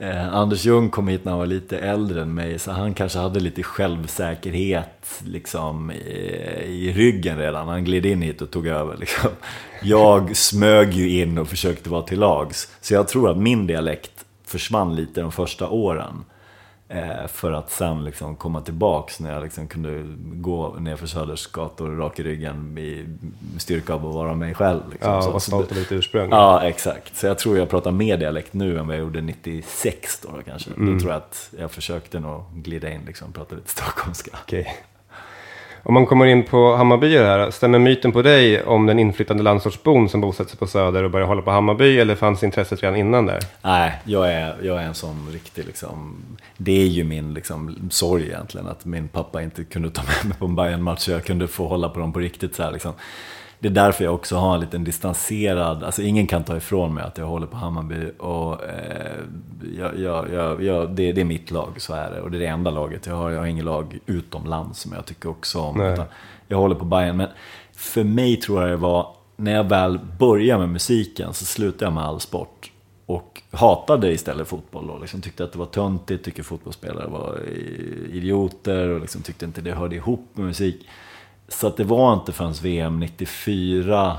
Eh, 0.03 0.34
Anders 0.34 0.65
Ljung 0.65 0.89
kom 0.89 1.08
hit 1.08 1.25
när 1.25 1.32
han 1.32 1.39
var 1.39 1.46
lite 1.46 1.77
äldre 1.77 2.22
än 2.22 2.34
mig, 2.34 2.60
så 2.60 2.72
han 2.72 2.94
kanske 2.94 3.20
hade 3.20 3.39
lite 3.39 3.63
självsäkerhet 3.63 5.22
liksom, 5.25 5.92
i, 5.92 5.96
i 6.68 6.94
ryggen 6.94 7.38
redan. 7.38 7.68
Han 7.68 7.84
gled 7.84 8.06
in 8.06 8.22
hit 8.22 8.42
och 8.42 8.51
tog 8.51 8.68
över. 8.68 8.98
Liksom. 8.98 9.30
Jag 9.82 10.36
smög 10.38 10.94
ju 10.94 11.22
in 11.22 11.38
och 11.38 11.48
försökte 11.48 11.89
vara 11.89 12.01
till 12.01 12.20
lags. 12.20 12.77
Så 12.82 12.94
jag 12.94 13.08
tror 13.08 13.32
att 13.32 13.38
min 13.38 13.68
dialekt 13.68 14.25
försvann 14.46 14.96
lite 14.96 15.22
de 15.22 15.32
första 15.32 15.70
åren. 15.70 16.25
Eh, 16.94 17.28
för 17.28 17.52
att 17.52 17.72
sen 17.72 18.04
liksom 18.04 18.36
komma 18.36 18.62
tillbaks 18.62 19.20
när 19.20 19.34
jag 19.34 19.44
liksom 19.44 19.68
kunde 19.68 20.04
gå 20.34 20.76
ner 20.80 20.96
för 20.96 21.08
Söders 21.08 21.48
gator 21.48 21.98
rak 21.98 22.20
i 22.20 22.24
ryggen 22.24 22.78
i 22.78 23.06
styrka 23.58 23.94
av 23.94 24.08
att 24.08 24.14
vara 24.14 24.36
mig 24.36 24.54
själv. 24.54 24.82
Liksom. 24.92 25.12
Ja, 25.12 25.22
så 25.22 25.40
stolt 25.40 25.72
över 25.72 25.82
ditt 25.82 25.92
ursprung. 25.92 26.30
Ja, 26.30 26.62
exakt. 26.64 27.18
Så 27.18 27.26
jag 27.28 27.38
tror 27.38 27.58
jag 27.58 27.70
pratar 27.70 27.92
mer 27.92 28.18
dialekt 28.18 28.54
nu 28.54 28.80
än 28.80 28.88
vad 28.88 28.96
jag 28.96 29.02
gjorde 29.02 29.22
96 29.22 30.20
då 30.22 30.30
kanske. 30.46 30.70
Mm. 30.78 30.94
Då 30.94 31.00
tror 31.00 31.12
jag 31.12 31.18
att 31.18 31.50
jag 31.60 31.72
försökte 31.72 32.20
nog 32.20 32.44
glida 32.54 32.90
in 32.90 33.02
liksom, 33.08 33.34
prata 33.34 33.56
lite 33.56 33.70
stockholmska. 33.70 34.32
Okej. 34.44 34.84
Om 35.86 35.94
man 35.94 36.06
kommer 36.06 36.25
in 36.25 36.44
på 36.44 36.75
Hammarby 36.75 37.18
här, 37.18 37.52
stämmer 37.52 37.80
myten 37.80 38.12
på 38.12 38.22
dig 38.22 38.63
om 38.63 38.86
den 38.86 39.00
inflyttande 39.00 39.44
landsortsbon 39.44 40.10
som 40.10 40.22
bosätter 40.22 40.50
sig 40.50 40.60
på 40.60 40.68
Söder 40.68 41.04
och 41.04 41.12
börjar 41.12 41.28
hålla 41.28 41.42
på 41.42 41.52
Hammarby 41.52 42.00
eller 42.00 42.16
fanns 42.16 42.44
intresset 42.44 42.84
redan 42.84 42.96
innan 42.96 43.25
där? 43.25 43.40
Nej, 43.62 44.00
jag 44.04 44.34
är, 44.34 44.56
jag 44.62 44.82
är 44.82 44.86
en 44.86 44.94
sån 44.94 45.30
riktig 45.32 45.66
liksom, 45.66 46.16
det 46.58 46.82
är 46.82 46.88
ju 46.88 47.04
min 47.04 47.34
liksom, 47.34 47.90
sorg 47.90 48.24
egentligen 48.24 48.68
att 48.68 48.86
min 48.86 49.08
pappa 49.08 49.42
inte 49.42 49.63
kunde 49.63 49.90
ta 49.90 50.02
med 50.04 50.30
mig 50.30 50.38
på 50.38 50.46
en 50.46 50.56
bayern 50.56 50.84
match 50.84 51.00
så 51.00 51.12
jag 51.12 51.24
kunde 51.24 51.48
få 51.48 51.68
hålla 51.68 51.90
på 51.90 52.00
dem 52.00 52.13
på 52.13 52.20
riktigt 52.20 52.56
så 52.56 52.63
här 52.63 52.72
liksom. 52.72 52.94
Det 53.63 53.70
är 53.70 53.74
därför 53.74 54.03
jag 54.03 54.13
också 54.13 54.36
har 54.36 54.53
en 54.53 54.60
liten 54.60 54.84
distanserad, 54.84 55.84
alltså 55.84 56.01
ingen 56.01 56.27
kan 56.27 56.43
ta 56.43 56.58
ifrån 56.58 56.93
mig 56.93 57.03
att 57.03 57.17
jag 57.17 57.25
håller 57.25 57.48
på 57.48 57.58
Hammarby 57.58 58.12
och 58.20 58.63
eh, 58.63 59.20
jag, 59.77 60.00
jag, 60.00 60.63
jag, 60.63 60.96
det, 60.96 61.12
det 61.12 61.22
är 61.22 61.25
mitt 61.25 61.51
lag, 61.51 61.70
så 61.77 61.93
är 61.93 62.12
det. 62.12 62.22
Och 62.22 62.32
det 62.32 62.38
är 62.38 62.39
det 62.39 62.46
enda 62.48 62.72
laget 62.72 63.05
jag 63.05 63.15
har, 63.15 63.29
jag 63.29 63.39
har 63.39 63.46
inget 63.46 63.65
lag 63.65 64.00
utomlands 64.05 64.79
som 64.79 64.93
jag 64.93 65.05
tycker 65.05 65.29
också 65.29 65.60
om. 65.60 66.05
Jag 66.48 66.58
håller 66.58 66.75
på 66.75 66.86
Bayern 66.86 67.17
men 67.17 67.27
för 67.75 68.03
mig 68.03 68.36
tror 68.36 68.62
jag 68.62 68.70
det 68.70 68.77
var, 68.77 69.08
när 69.36 69.51
jag 69.51 69.63
väl 69.63 70.00
började 70.20 70.60
med 70.60 70.70
musiken 70.70 71.34
så 71.34 71.46
slutade 71.46 71.86
jag 71.86 71.93
med 71.93 72.03
all 72.03 72.20
sport. 72.20 72.72
Och 73.05 73.41
hatade 73.51 74.12
istället 74.12 74.48
fotboll 74.48 74.89
och 74.89 75.01
liksom 75.01 75.22
tyckte 75.22 75.43
att 75.43 75.51
det 75.51 75.60
var 75.60 75.65
töntigt, 75.65 76.25
tyckte 76.25 76.43
fotbollsspelare 76.43 77.08
var 77.08 77.39
idioter 78.12 78.89
och 78.89 79.01
liksom 79.01 79.22
tyckte 79.22 79.46
inte 79.46 79.62
det 79.62 79.72
hörde 79.72 79.96
ihop 79.96 80.29
med 80.34 80.46
musik. 80.46 80.88
Så 81.48 81.68
att 81.68 81.78
det 81.78 81.84
var 81.84 82.14
inte 82.14 82.32
förrän 82.32 82.54
VM 82.54 83.00
94 83.00 84.18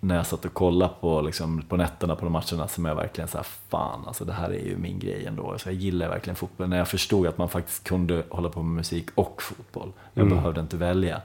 när 0.00 0.16
jag 0.16 0.26
satt 0.26 0.44
och 0.44 0.54
kollade 0.54 0.92
på, 1.00 1.20
liksom, 1.20 1.62
på 1.68 1.76
nätterna 1.76 2.16
på 2.16 2.24
de 2.24 2.32
matcherna 2.32 2.68
som 2.68 2.84
jag 2.84 2.94
verkligen 2.94 3.28
sa 3.28 3.42
fan 3.68 4.00
alltså 4.06 4.24
det 4.24 4.32
här 4.32 4.50
är 4.50 4.64
ju 4.64 4.76
min 4.76 4.98
grej 4.98 5.26
ändå. 5.26 5.54
Så 5.58 5.68
jag 5.68 5.74
gillar 5.74 6.08
verkligen 6.08 6.36
fotboll. 6.36 6.68
När 6.68 6.78
jag 6.78 6.88
förstod 6.88 7.26
att 7.26 7.38
man 7.38 7.48
faktiskt 7.48 7.84
kunde 7.84 8.22
hålla 8.28 8.48
på 8.48 8.62
med 8.62 8.76
musik 8.76 9.06
och 9.14 9.42
fotboll. 9.42 9.92
Jag 10.14 10.28
behövde 10.28 10.60
inte 10.60 10.76
välja. 10.76 11.22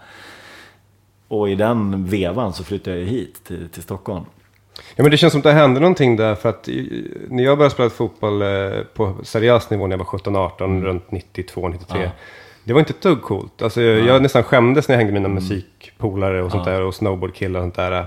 Och 1.27 1.49
i 1.49 1.55
den 1.55 2.05
vevan 2.05 2.53
så 2.53 2.63
flyttade 2.63 2.99
jag 2.99 3.05
hit 3.05 3.43
till, 3.43 3.69
till 3.69 3.83
Stockholm. 3.83 4.25
Ja, 4.95 5.03
men 5.03 5.11
det 5.11 5.17
känns 5.17 5.33
som 5.33 5.39
att 5.39 5.43
det 5.43 5.51
hände 5.51 5.79
någonting 5.79 6.15
där 6.15 6.35
för 6.35 6.49
att 6.49 6.69
när 7.27 7.43
jag 7.43 7.57
började 7.57 7.73
spela 7.73 7.89
fotboll 7.89 8.41
eh, 8.41 8.81
på 8.93 9.15
seriös 9.23 9.69
nivå 9.69 9.87
när 9.87 9.97
jag 9.97 10.05
var 10.05 10.19
17-18, 10.19 10.81
runt 10.81 11.11
92, 11.11 11.67
93. 11.67 12.03
Ja. 12.03 12.11
Det 12.69 12.73
var 12.73 12.79
inte 12.79 12.93
ett 12.93 13.01
dugg 13.01 13.21
coolt. 13.21 13.61
Alltså, 13.61 13.81
jag, 13.81 14.07
jag 14.07 14.21
nästan 14.21 14.43
skämdes 14.43 14.87
när 14.87 14.95
jag 14.95 14.97
hängde 14.97 15.13
med 15.13 15.21
mina 15.21 15.33
musikpolare 15.41 16.43
och 16.43 16.51
sånt 16.51 16.65
där 16.65 16.81
och 16.81 16.95
snowboardkillar 16.95 17.59
och 17.59 17.63
sånt 17.63 17.75
där. 17.75 18.05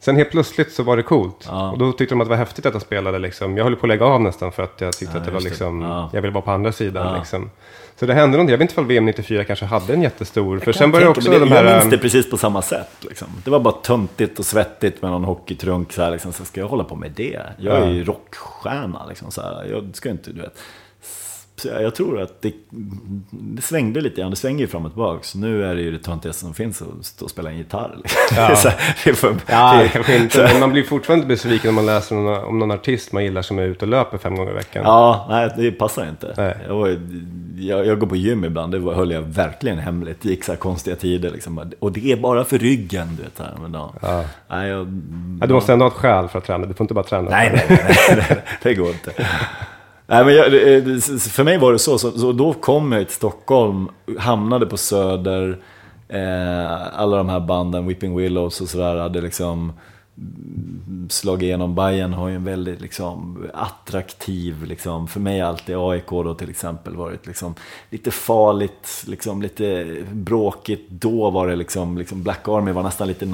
Sen 0.00 0.16
helt 0.16 0.30
plötsligt 0.30 0.72
så 0.72 0.82
var 0.82 0.96
det 0.96 1.02
coolt. 1.02 1.44
Ja. 1.48 1.70
Och 1.70 1.78
då 1.78 1.92
tyckte 1.92 2.14
de 2.14 2.20
att 2.20 2.26
det 2.26 2.30
var 2.30 2.36
häftigt 2.36 2.66
att 2.66 2.72
jag 2.72 2.82
spelade. 2.82 3.18
Liksom. 3.18 3.56
Jag 3.56 3.64
höll 3.64 3.76
på 3.76 3.86
att 3.86 3.88
lägga 3.88 4.04
av 4.06 4.20
nästan 4.20 4.52
för 4.52 4.62
att 4.62 4.80
jag 4.80 4.92
tyckte 4.92 5.14
Ja, 5.16 5.20
att 5.20 5.24
det 5.24 5.30
var 5.30 5.36
just 5.40 5.44
det. 5.44 5.50
liksom, 5.50 5.80
Ja. 5.82 6.10
jag 6.12 6.22
ville 6.22 6.34
vara 6.34 6.42
på 6.44 6.50
andra 6.50 6.72
sidan. 6.72 7.18
Liksom. 7.18 7.50
Så 7.96 8.06
det 8.06 8.14
hände 8.14 8.36
någonting. 8.36 8.52
Jag 8.52 8.58
vet 8.58 8.70
inte 8.70 8.80
om 8.80 8.86
VM 8.88 9.04
94 9.04 9.44
kanske 9.44 9.64
hade 9.64 9.92
en 9.92 10.02
jättestor. 10.02 10.58
För 10.58 10.66
Jag 10.68 10.74
sen 10.74 10.82
kan 10.84 10.90
började 10.90 11.10
också 11.10 11.30
det. 11.30 11.38
de 11.38 11.50
här... 11.50 11.64
Jag 11.64 11.72
minns 11.72 11.90
det 11.90 11.96
ähm, 11.96 12.02
precis 12.02 12.30
på 12.30 12.36
samma 12.36 12.62
sätt. 12.62 12.90
Liksom. 13.00 13.28
Det 13.44 13.50
var 13.50 13.60
bara 13.60 13.74
töntigt 13.74 14.38
och 14.38 14.44
svettigt 14.44 15.02
med 15.02 15.10
någon 15.10 15.24
hockeytrunk. 15.24 15.92
Så, 15.92 16.02
här, 16.02 16.10
liksom. 16.10 16.32
så 16.32 16.44
ska 16.44 16.60
jag 16.60 16.68
hålla 16.68 16.84
på 16.84 16.96
med 16.96 17.10
det? 17.16 17.40
Jag 17.58 17.76
är 17.78 17.90
ju 17.90 18.04
rockstjärna. 18.04 19.06
Liksom, 19.08 19.30
så 19.30 19.40
här. 19.42 19.64
Jag 19.70 19.90
ska 19.92 20.10
inte, 20.10 20.30
du 20.32 20.40
vet. 20.40 20.58
Jag, 21.64 21.94
tror 21.94 22.20
att 22.20 22.42
det, 22.42 22.52
det 23.30 23.62
svängde 23.62 24.00
lite 24.00 24.20
grann. 24.20 24.30
Det 24.30 24.36
svänger 24.36 24.60
ju 24.60 24.66
fram 24.66 24.84
och 24.84 24.92
tillbaka. 24.92 25.22
Så 25.22 25.38
nu 25.38 25.64
är 25.64 25.74
det 25.74 25.82
ju 25.82 25.90
det 25.90 25.98
töntigaste 25.98 26.40
som 26.40 26.54
finns 26.54 26.82
att 26.82 27.04
stå 27.04 27.24
och 27.24 27.30
spela 27.30 27.50
en 27.50 27.56
gitarr. 27.56 27.96
Liksom. 27.96 28.18
Ja. 28.36 28.56
Så 28.56 28.68
det 29.04 29.10
är 29.10 29.14
för, 29.14 29.36
Ja, 29.46 29.84
det-. 30.06 30.48
Men 30.52 30.60
man 30.60 30.72
blir 30.72 30.82
fortfarande 30.82 31.26
besviken 31.26 31.68
om 31.68 31.74
man 31.74 31.86
läser 31.86 32.16
om 32.16 32.24
någon, 32.24 32.44
om 32.44 32.58
någon 32.58 32.70
artist 32.70 33.12
man 33.12 33.24
gillar 33.24 33.42
som 33.42 33.58
är 33.58 33.62
ute 33.62 33.84
och 33.84 33.88
löper 33.88 34.18
fem 34.18 34.36
gånger 34.36 34.50
i 34.50 34.54
veckan. 34.54 34.82
Ja, 34.86 35.26
nej, 35.30 35.50
det 35.56 35.72
passar 35.72 36.08
inte. 36.08 36.34
Nej. 36.36 36.56
Jag, 36.66 36.74
var, 36.74 36.98
jag, 37.56 37.86
jag 37.86 37.98
går 37.98 38.06
på 38.06 38.16
gym 38.16 38.44
ibland, 38.44 38.72
det 38.72 38.78
var, 38.78 38.94
höll 38.94 39.10
jag 39.10 39.22
verkligen 39.22 39.78
hemligt. 39.78 40.18
Det 40.22 40.28
gick 40.28 40.44
så 40.44 40.52
här 40.52 40.56
konstiga 40.56 40.96
tider 40.96 41.30
liksom. 41.30 41.72
Och 41.78 41.92
det 41.92 42.12
är 42.12 42.16
bara 42.16 42.44
för 42.44 42.58
ryggen, 42.58 43.16
du 43.16 43.22
vet. 43.22 43.38
Här. 43.38 43.52
Men, 43.62 43.74
ja. 43.74 43.94
Ja. 44.02 44.24
Nej, 44.48 44.68
jag, 44.68 44.86
Ja, 45.40 45.46
du 45.46 45.54
måste 45.54 45.72
ändå 45.72 45.84
ha 45.84 45.90
ett 45.90 45.96
skäl 45.96 46.28
för 46.28 46.38
att 46.38 46.44
träna. 46.44 46.66
Du 46.66 46.74
får 46.74 46.84
inte 46.84 46.94
bara 46.94 47.04
träna. 47.04 47.30
nej, 47.30 47.50
nej, 47.54 47.64
nej, 47.68 47.96
nej, 48.08 48.26
nej, 48.30 48.42
det 48.62 48.74
går 48.74 48.88
inte. 48.88 49.12
Nej, 50.06 50.24
men 50.24 50.34
jag, 50.34 50.46
eh, 50.46 50.98
för 51.18 51.44
mig 51.44 51.58
var 51.58 51.72
det 51.72 51.78
så, 51.78 51.98
så, 51.98 52.18
så 52.18 52.32
då 52.32 52.52
kom 52.52 52.92
jag 52.92 53.06
till 53.06 53.16
Stockholm, 53.16 53.88
hamnade 54.18 54.66
på 54.66 54.76
Söder, 54.76 55.58
eh, 56.08 57.00
alla 57.00 57.16
de 57.16 57.28
här 57.28 57.40
banden, 57.40 57.86
Whipping 57.86 58.16
Willows 58.16 58.60
och 58.60 58.68
sådär, 58.68 58.96
hade 58.96 59.20
liksom 59.20 59.72
slagit 61.08 61.42
igenom. 61.42 61.74
Bayern 61.74 62.12
har 62.12 62.28
ju 62.28 62.34
en 62.34 62.44
väldigt 62.44 62.80
liksom, 62.80 63.46
attraktiv, 63.54 64.64
liksom, 64.64 65.08
för 65.08 65.20
mig 65.20 65.40
alltid 65.40 65.76
AIK 65.76 66.06
då 66.10 66.34
till 66.34 66.50
exempel 66.50 66.96
varit 66.96 67.26
liksom, 67.26 67.54
lite 67.90 68.10
farligt, 68.10 69.04
liksom, 69.06 69.42
lite 69.42 69.96
bråkigt. 70.12 70.86
Då 70.90 71.30
var 71.30 71.46
det 71.46 71.56
liksom, 71.56 71.98
liksom 71.98 72.22
Black 72.22 72.48
Army 72.48 72.72
var 72.72 72.82
nästan 72.82 73.08
lite 73.08 73.26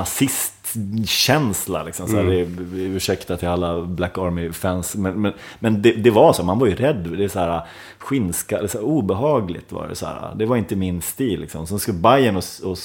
nazistkänsla. 0.76 1.82
Liksom, 1.82 2.08
så 2.08 2.16
här, 2.16 2.24
det, 2.24 2.46
ursäkta 2.80 3.36
till 3.36 3.48
alla 3.48 3.82
Black 3.82 4.18
Army-fans, 4.18 4.96
men, 4.96 5.22
men, 5.22 5.32
men 5.58 5.82
det, 5.82 5.92
det 5.92 6.10
var 6.10 6.32
så, 6.32 6.42
man 6.42 6.58
var 6.58 6.66
ju 6.66 6.74
rädd. 6.74 7.14
Det 7.18 7.24
är 7.24 7.28
så 7.28 7.38
här, 7.38 7.62
skinska, 7.98 8.68
så 8.68 8.78
här, 8.78 8.84
obehagligt 8.84 9.72
var 9.72 9.88
det. 9.88 9.94
Så 9.94 10.06
här, 10.06 10.34
det 10.34 10.46
var 10.46 10.56
inte 10.56 10.76
min 10.76 11.02
stil. 11.02 11.40
Liksom. 11.40 11.66
Sen 11.66 11.78
skulle 11.78 11.98
Bayern 11.98 12.36
och, 12.36 12.44
och, 12.64 12.78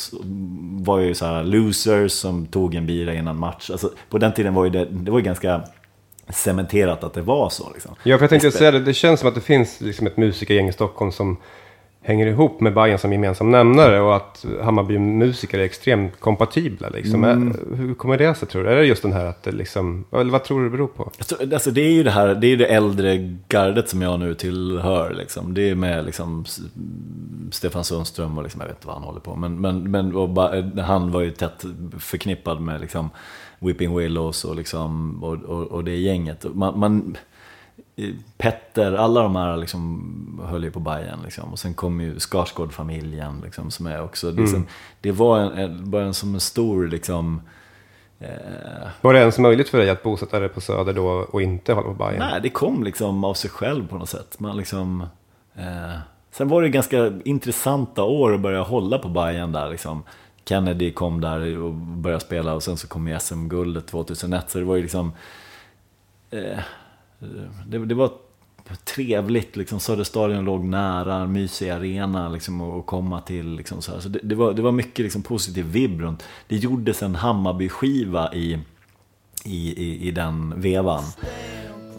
var 0.85 0.99
ju 0.99 1.13
så 1.13 1.25
här 1.25 1.43
losers 1.43 2.11
som 2.11 2.45
tog 2.45 2.75
en 2.75 2.85
bira 2.85 3.13
innan 3.13 3.39
match. 3.39 3.69
Alltså, 3.69 3.89
på 4.09 4.17
den 4.17 4.33
tiden 4.33 4.53
var 4.53 4.63
ju 4.63 4.69
det, 4.69 4.85
det 4.85 5.11
var 5.11 5.19
ju 5.19 5.25
ganska 5.25 5.61
cementerat 6.29 7.03
att 7.03 7.13
det 7.13 7.21
var 7.21 7.49
så. 7.49 7.71
Liksom. 7.73 7.95
Ja, 8.03 8.17
för 8.17 8.23
jag 8.23 8.29
tänkte 8.29 8.51
säga 8.51 8.71
det. 8.71 8.79
Det 8.79 8.93
känns 8.93 9.19
som 9.19 9.29
att 9.29 9.35
det 9.35 9.41
finns 9.41 9.81
liksom 9.81 10.07
ett 10.07 10.17
musikergäng 10.17 10.67
i 10.67 10.73
Stockholm 10.73 11.11
som 11.11 11.37
hänger 12.03 12.27
ihop 12.27 12.61
med 12.61 12.73
Bayern 12.73 12.97
som 12.97 13.11
gemensam 13.11 13.51
nämnare 13.51 14.01
och 14.01 14.15
att 14.15 14.45
Hammarby-musiker 14.61 15.59
är 15.59 15.63
extremt 15.63 16.19
kompatibla. 16.19 16.89
Liksom. 16.89 17.23
Mm. 17.23 17.57
Hur 17.75 17.93
kommer 17.93 18.17
det 18.17 18.35
sig 18.35 18.47
tror 18.47 18.63
du? 18.63 18.69
Är 18.69 18.75
det 18.75 18.85
just 18.85 19.01
den 19.01 19.13
här 19.13 19.25
att 19.25 19.43
det 19.43 19.51
liksom, 19.51 20.05
eller 20.11 20.31
vad 20.31 20.43
tror 20.43 20.59
du 20.59 20.65
det 20.65 20.71
beror 20.71 20.87
på? 20.87 21.11
Tror- 21.27 21.53
Alltså 21.53 21.71
det 21.71 21.81
är 21.81 21.91
ju 21.91 22.03
det 22.03 22.11
här, 22.11 22.35
det 22.35 22.47
är 22.47 22.57
det 22.57 22.65
äldre 22.65 23.37
gardet 23.49 23.89
som 23.89 24.01
jag 24.01 24.19
nu 24.19 24.33
tillhör. 24.35 25.13
Liksom. 25.13 25.53
Det 25.53 25.69
är 25.69 25.75
med 25.75 26.05
liksom, 26.05 26.45
Stefan 27.51 27.83
Sundström 27.83 28.37
och 28.37 28.43
liksom, 28.43 28.61
jag 28.61 28.67
vet 28.67 28.77
inte 28.77 28.87
vad 28.87 28.95
han 28.95 29.05
håller 29.05 29.19
på. 29.19 29.35
Men, 29.35 29.61
men, 29.61 29.91
men 29.91 30.15
och 30.15 30.29
han 30.83 31.11
var 31.11 31.21
ju 31.21 31.31
tätt 31.31 31.65
förknippad 31.99 32.61
med 32.61 32.81
liksom, 32.81 33.09
Whipping 33.59 33.97
Willows 33.97 34.45
och, 34.45 34.55
liksom, 34.55 35.23
och, 35.23 35.33
och, 35.33 35.63
och 35.67 35.83
det 35.83 35.95
gänget. 35.95 36.45
Man, 36.53 36.79
man, 36.79 37.17
Petter, 38.38 38.93
alla 38.93 39.21
de 39.21 39.36
här 39.36 39.58
liksom 39.58 40.41
höll 40.49 40.63
ju 40.63 40.71
på 40.71 40.79
Bayern 40.79 41.19
liksom. 41.23 41.51
Och 41.51 41.60
sen 41.60 41.73
kom 41.73 42.01
ju 42.01 42.19
Skarsgård-familjen 42.19 43.41
liksom, 43.43 43.71
som 43.71 43.86
är 43.88 44.01
också, 44.01 44.32
liksom, 44.32 44.67
det 45.01 45.12
var 45.12 45.39
en, 45.39 45.51
en, 45.51 45.91
bara 45.91 46.03
en, 46.03 46.13
som 46.13 46.34
en 46.34 46.39
stor 46.39 46.88
liksom, 46.88 47.41
eh, 48.19 48.27
Var 49.01 49.13
det 49.13 49.19
ens 49.19 49.39
möjligt 49.39 49.69
för 49.69 49.77
dig 49.77 49.89
att 49.89 50.03
bosätta 50.03 50.39
dig 50.39 50.49
på 50.49 50.62
Söder 50.62 50.93
då 50.93 51.08
och 51.08 51.41
inte 51.41 51.73
hålla 51.73 51.88
på 51.88 51.93
Bayern? 51.93 52.19
Nej, 52.19 52.41
det 52.41 52.49
kom 52.49 52.84
liksom 52.84 53.23
av 53.23 53.34
sig 53.34 53.49
själv 53.49 53.88
på 53.88 53.97
något 53.97 54.10
sätt. 54.10 54.39
Man 54.39 54.58
liksom, 54.58 55.01
eh, 55.56 55.97
sen 56.32 56.47
var 56.47 56.62
det 56.62 56.69
ganska 56.69 57.13
intressanta 57.25 58.03
år 58.03 58.34
att 58.34 58.41
börja 58.41 58.62
hålla 58.62 58.97
på 58.97 59.10
Bayern 59.10 59.51
där. 59.51 59.69
Liksom. 59.69 60.03
Kennedy 60.45 60.91
kom 60.91 61.21
där 61.21 61.58
och 61.58 61.73
började 61.73 62.23
spela 62.23 62.53
och 62.53 62.63
sen 62.63 62.77
så 62.77 62.88
kom 62.88 63.08
ju 63.08 63.19
SM-guldet 63.19 63.88
2001. 63.88 64.49
Så 64.49 64.60
det 64.60 64.65
var 64.65 64.75
ju 64.75 64.82
liksom... 64.82 65.12
Eh, 66.32 66.60
det, 67.67 67.86
det 67.86 67.95
var 67.95 68.12
trevligt, 68.83 69.55
liksom. 69.55 69.79
Söderstadion 69.79 70.45
låg 70.45 70.63
nära, 70.65 71.27
mysig 71.27 71.69
arena 71.69 72.29
liksom, 72.29 72.62
att 72.62 72.79
att 72.79 72.86
komma 72.86 73.21
till. 73.21 73.55
Liksom, 73.55 73.81
så. 73.81 74.01
Så 74.01 74.09
det, 74.09 74.19
det, 74.23 74.36
var, 74.36 74.53
det 74.53 74.62
var 74.62 74.71
mycket 74.71 74.99
liksom, 75.03 75.21
positiv 75.21 75.65
vibb 75.65 76.01
runt. 76.01 76.23
Det 76.47 76.55
gjordes 76.55 77.03
en 77.03 77.15
Hammarby-skiva 77.15 78.33
i, 78.33 78.59
i, 79.45 79.83
i, 79.83 80.07
i 80.07 80.12
den 80.12 80.62
vevan. 80.62 81.03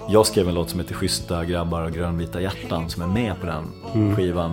Jag 0.08 0.26
skrev 0.26 0.48
en 0.48 0.54
låt 0.54 0.70
som 0.70 0.80
heter 0.80 0.94
Schyssta 0.94 1.44
grabbar 1.44 1.82
och 1.82 1.92
grönvita 1.92 2.40
hjärtan 2.40 2.90
som 2.90 3.02
är 3.02 3.06
med 3.06 3.40
på 3.40 3.46
den 3.46 3.64
skivan. 4.16 4.52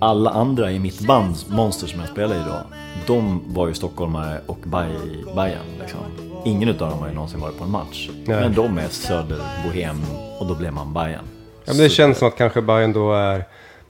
Alla 0.00 0.30
andra 0.30 0.72
i 0.72 0.78
mitt 0.78 1.06
band, 1.06 1.36
Monster 1.48 1.86
som 1.86 2.00
jag 2.00 2.08
spelar 2.08 2.36
i 2.36 2.40
idag, 2.40 2.62
de 3.06 3.42
var 3.54 3.68
ju 3.68 3.74
stockholmare 3.74 4.40
och 4.46 4.58
Baj- 4.64 5.34
Bajen. 5.34 5.66
Liksom. 5.80 6.00
Ingen 6.44 6.68
av 6.68 6.74
dem 6.74 6.98
har 6.98 7.08
ju 7.08 7.14
någonsin 7.14 7.40
varit 7.40 7.58
på 7.58 7.64
en 7.64 7.70
match. 7.70 8.10
Men 8.26 8.54
de 8.54 8.78
är 8.78 8.88
söderbohem 8.88 9.96
och 10.40 10.46
då 10.46 10.54
blir 10.54 10.70
man 10.70 10.92
Bayern. 10.92 11.24
Ja, 11.64 11.72
men 11.72 11.76
det 11.76 11.88
känns 11.88 12.18
som 12.18 12.28
att 12.28 12.36
kanske 12.36 12.62
Bayern 12.62 12.92
då 12.92 13.12
är 13.12 13.44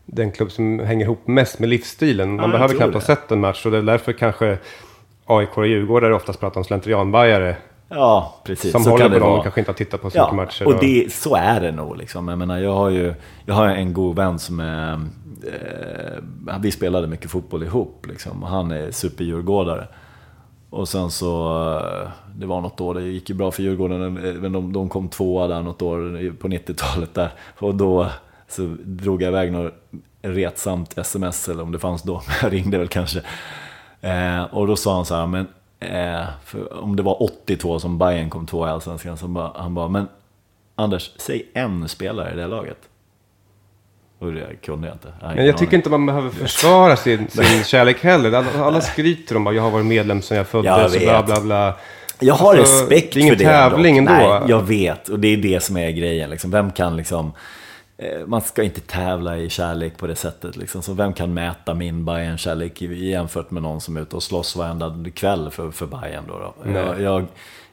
den 0.06 0.32
klubb 0.32 0.50
som 0.52 0.78
hänger 0.78 1.04
ihop 1.04 1.26
mest 1.26 1.58
med 1.58 1.68
livsstilen. 1.68 2.36
Man 2.36 2.44
Ja, 2.44 2.52
behöver 2.52 2.74
knappt 2.74 2.94
ha 2.94 3.00
sett 3.00 3.32
en 3.32 3.40
match 3.40 3.66
och 3.66 3.72
det 3.72 3.78
är 3.78 3.82
därför 3.82 4.12
kanske 4.12 4.58
AIK 5.26 5.58
och 5.58 5.66
Djurgårdare 5.66 6.14
oftast 6.14 6.40
pratar 6.40 6.60
om 6.60 6.64
slentrianbajare. 6.64 7.56
Ja, 7.88 8.34
precis. 8.44 8.72
Som 8.72 8.84
så 8.84 8.90
håller 8.90 9.04
kan 9.04 9.12
på 9.12 9.18
det 9.18 9.24
dem 9.24 9.38
och 9.38 9.42
kanske 9.42 9.60
inte 9.60 9.70
har 9.70 9.76
tittat 9.76 10.02
på 10.02 10.10
så 10.10 10.18
mycket 10.18 10.28
Ja, 10.30 10.36
matcher. 10.36 10.66
och 10.66 10.80
det, 10.80 11.12
så 11.12 11.36
är 11.36 11.60
det 11.60 11.72
nog. 11.72 11.96
Liksom. 11.96 12.28
Jag, 12.28 12.38
menar, 12.38 12.58
jag, 12.58 12.74
har 12.74 12.90
ju, 12.90 13.14
jag 13.46 13.54
har 13.54 13.68
en 13.68 13.92
god 13.92 14.16
vän 14.16 14.38
som 14.38 14.60
är... 14.60 14.92
Eh, 15.46 16.58
vi 16.60 16.70
spelade 16.70 17.06
mycket 17.06 17.30
fotboll 17.30 17.62
ihop. 17.62 18.06
Liksom, 18.08 18.42
och 18.42 18.48
han 18.48 18.70
är 18.70 18.90
superdjurgårdare. 18.90 19.86
Och 20.74 20.88
sen 20.88 21.10
så, 21.10 21.58
eh, 21.78 22.08
det 22.36 22.46
var 22.46 22.60
något 22.60 22.80
år, 22.80 22.94
det 22.94 23.02
gick 23.02 23.28
ju 23.28 23.34
bra 23.34 23.50
för 23.50 23.62
Djurgården, 23.62 24.14
men 24.14 24.44
eh, 24.44 24.50
de, 24.50 24.72
de 24.72 24.88
kom 24.88 25.08
tvåa 25.08 25.46
där 25.46 25.62
något 25.62 25.82
år 25.82 26.32
på 26.32 26.48
90-talet 26.48 27.14
där. 27.14 27.30
Och 27.58 27.74
då 27.74 28.10
så 28.48 28.76
drog 28.84 29.22
jag 29.22 29.28
iväg 29.28 29.52
något 29.52 29.74
retsamt 30.22 30.98
sms, 30.98 31.48
eller 31.48 31.62
om 31.62 31.72
det 31.72 31.78
fanns 31.78 32.02
då, 32.02 32.14
men 32.26 32.36
jag 32.42 32.52
ringde 32.52 32.78
väl 32.78 32.88
kanske. 32.88 33.22
Eh, 34.00 34.42
och 34.42 34.66
då 34.66 34.76
sa 34.76 34.94
han 34.94 35.04
så 35.04 35.14
här, 35.14 35.26
men 35.26 35.46
eh, 35.80 36.26
för 36.44 36.82
om 36.82 36.96
det 36.96 37.02
var 37.02 37.22
82 37.22 37.78
som 37.80 37.98
Bayern 37.98 38.30
kom 38.30 38.46
tvåa 38.46 38.68
i 38.68 38.70
Allsvenskan, 38.70 39.16
så 39.16 39.28
bara, 39.28 39.52
han 39.54 39.74
bara, 39.74 39.88
men 39.88 40.08
Anders, 40.74 41.10
säg 41.16 41.50
en 41.54 41.88
spelare 41.88 42.32
i 42.32 42.36
det 42.36 42.46
laget. 42.46 42.88
Och 44.24 44.32
det 44.32 44.56
kunde 44.62 44.86
jag 44.88 44.94
inte. 44.94 45.08
Jag 45.20 45.36
Men 45.36 45.46
jag 45.46 45.58
tycker 45.58 45.76
inte 45.76 45.90
man 45.90 46.06
behöver 46.06 46.30
försvara 46.30 46.96
sin, 46.96 47.28
sin 47.28 47.64
kärlek 47.64 48.02
heller. 48.04 48.32
Alla, 48.32 48.64
alla 48.64 48.80
skryter 48.80 49.36
om 49.36 49.46
att 49.46 49.54
jag 49.54 49.62
har 49.62 49.70
varit 49.70 49.86
medlem 49.86 50.22
sedan 50.22 50.36
jag 50.36 50.46
föddes 50.46 50.94
och 50.94 51.00
bla 51.00 51.22
bla 51.22 51.40
bla. 51.40 51.74
Jag 52.20 52.34
har 52.34 52.56
Alltså, 52.56 52.74
respekt 52.74 53.14
det 53.14 53.20
är 53.20 53.22
ingen 53.22 53.36
för 53.36 53.44
det. 53.44 53.50
tävling 53.50 53.98
ändå. 53.98 54.12
Nej, 54.12 54.40
jag 54.48 54.62
vet. 54.62 55.08
Och 55.08 55.18
det 55.18 55.28
är 55.28 55.36
det 55.36 55.62
som 55.62 55.76
är 55.76 55.90
grejen. 55.90 56.30
Liksom. 56.30 56.50
Vem 56.50 56.70
kan 56.72 56.96
liksom... 56.96 57.32
eh, 57.98 58.26
Man 58.26 58.40
ska 58.40 58.62
inte 58.62 58.80
tävla 58.80 59.38
i 59.38 59.48
kärlek 59.48 59.96
på 59.96 60.06
det 60.06 60.16
sättet. 60.16 60.56
Liksom. 60.56 60.82
Så 60.82 60.92
vem 60.92 61.12
kan 61.12 61.34
mäta 61.34 61.74
min 61.74 62.04
bayern 62.04 62.38
kärlek 62.38 62.82
jämfört 62.82 63.50
med 63.50 63.62
någon 63.62 63.80
som 63.80 63.96
är 63.96 64.00
ute 64.00 64.16
och 64.16 64.22
slåss 64.22 64.56
varenda 64.56 64.94
kväll 65.14 65.50
för, 65.50 65.70
för 65.70 65.86
Bayern 65.86 66.24
då? 66.28 66.54
då. 66.64 66.70
Jag, 66.72 67.00
jag, 67.00 67.26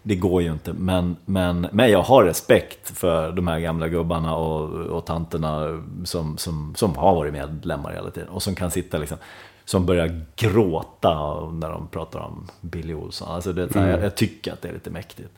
det 0.04 0.16
går 0.16 0.42
ju 0.42 0.52
inte. 0.52 0.74
Men, 0.74 1.16
men, 1.26 1.68
men 1.72 1.92
jag 1.92 2.02
har 2.02 2.24
respekt 2.24 2.98
för 2.98 3.32
de 3.32 3.48
här 3.48 3.60
gamla 3.60 3.88
gubbarna 3.88 4.36
och, 4.36 4.70
och 4.70 5.06
tanterna 5.06 5.84
som, 6.04 6.38
som, 6.38 6.74
som 6.76 6.96
har 6.96 7.16
varit 7.16 7.34
medlemmar 7.34 7.94
hela 7.94 8.12
tiden. 8.12 8.30
Och 8.30 8.44
som 8.44 8.56
kan 8.56 8.72
sitta 8.72 8.98
liksom 8.98 9.18
som 9.66 9.86
börjar 9.86 10.26
gråta 10.36 11.42
när 11.52 11.70
de 11.70 11.88
pratar 11.88 12.20
om 12.20 12.48
Billy 12.62 12.94
Olsson. 12.94 13.32
Alltså 13.32 13.54
det, 13.54 13.76
här, 13.76 13.90
jag, 13.90 14.04
jag 14.04 14.16
tycker 14.16 14.54
att 14.54 14.62
det 14.62 14.70
är 14.70 14.74
lite 14.74 14.90
mäktigt. 14.90 15.30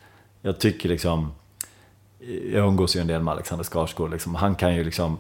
Jag 0.41 0.60
tycker 0.60 0.89
liksom, 0.89 1.32
jag 2.52 2.67
umgås 2.67 2.95
ju 2.95 2.99
en 2.99 3.08
del 3.08 3.21
med 3.21 3.32
Alexander 3.32 3.63
Skarsgård, 3.63 4.12
liksom, 4.12 4.36
han 4.36 4.56
kan 4.56 4.76
ju 4.76 4.84
liksom, 4.84 5.17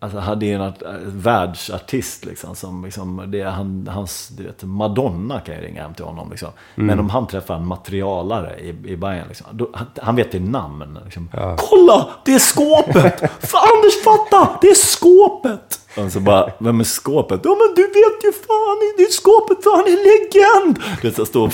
alltså 0.00 0.18
han 0.18 0.42
är 0.42 0.46
ju 0.46 0.52
en 0.52 0.60
art- 0.60 0.82
världsartist 1.04 2.24
liksom, 2.24 2.56
som 2.56 2.84
liksom, 2.84 3.24
det 3.28 3.40
är 3.40 3.50
han, 3.50 3.88
hans, 3.92 4.28
du 4.28 4.42
vet, 4.42 4.62
Madonna 4.62 5.40
kan 5.40 5.54
ju 5.54 5.60
ringa 5.60 5.82
hem 5.82 5.94
till 5.94 6.04
honom 6.04 6.30
liksom. 6.30 6.48
Men 6.74 7.00
om 7.00 7.10
han 7.10 7.26
träffar 7.26 7.54
en 7.54 7.66
materialare 7.66 8.56
i, 8.60 8.68
i 8.68 8.96
Bayern, 8.96 9.28
liksom, 9.28 9.46
då, 9.52 9.70
han, 9.74 9.86
han 10.02 10.16
vet 10.16 10.34
i 10.34 10.40
namn. 10.40 10.98
Liksom. 11.04 11.28
Kolla, 11.58 12.08
det 12.24 12.34
är 12.34 12.38
skåpet! 12.38 13.20
För 13.40 13.58
Anders 13.58 14.02
fatta, 14.04 14.58
det 14.60 14.68
är 14.68 14.74
skåpet! 14.74 15.80
Och 15.96 16.12
så 16.12 16.20
bara, 16.20 16.52
vem 16.58 16.80
är 16.80 16.84
skåpet? 16.84 17.40
Ja 17.44 17.50
men 17.50 17.74
du 17.76 17.82
vet 17.82 18.24
ju 18.24 18.32
fan, 18.32 18.76
det 18.96 19.02
är 19.02 19.10
skåpet 19.12 19.62
för 19.64 19.70
han 19.70 19.84
är 19.84 19.98
legend! 20.06 20.78
Du 21.02 21.08
vet, 21.08 21.16
så 21.16 21.26
står 21.26 21.46
och 21.46 21.52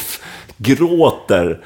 gråter 0.57 1.65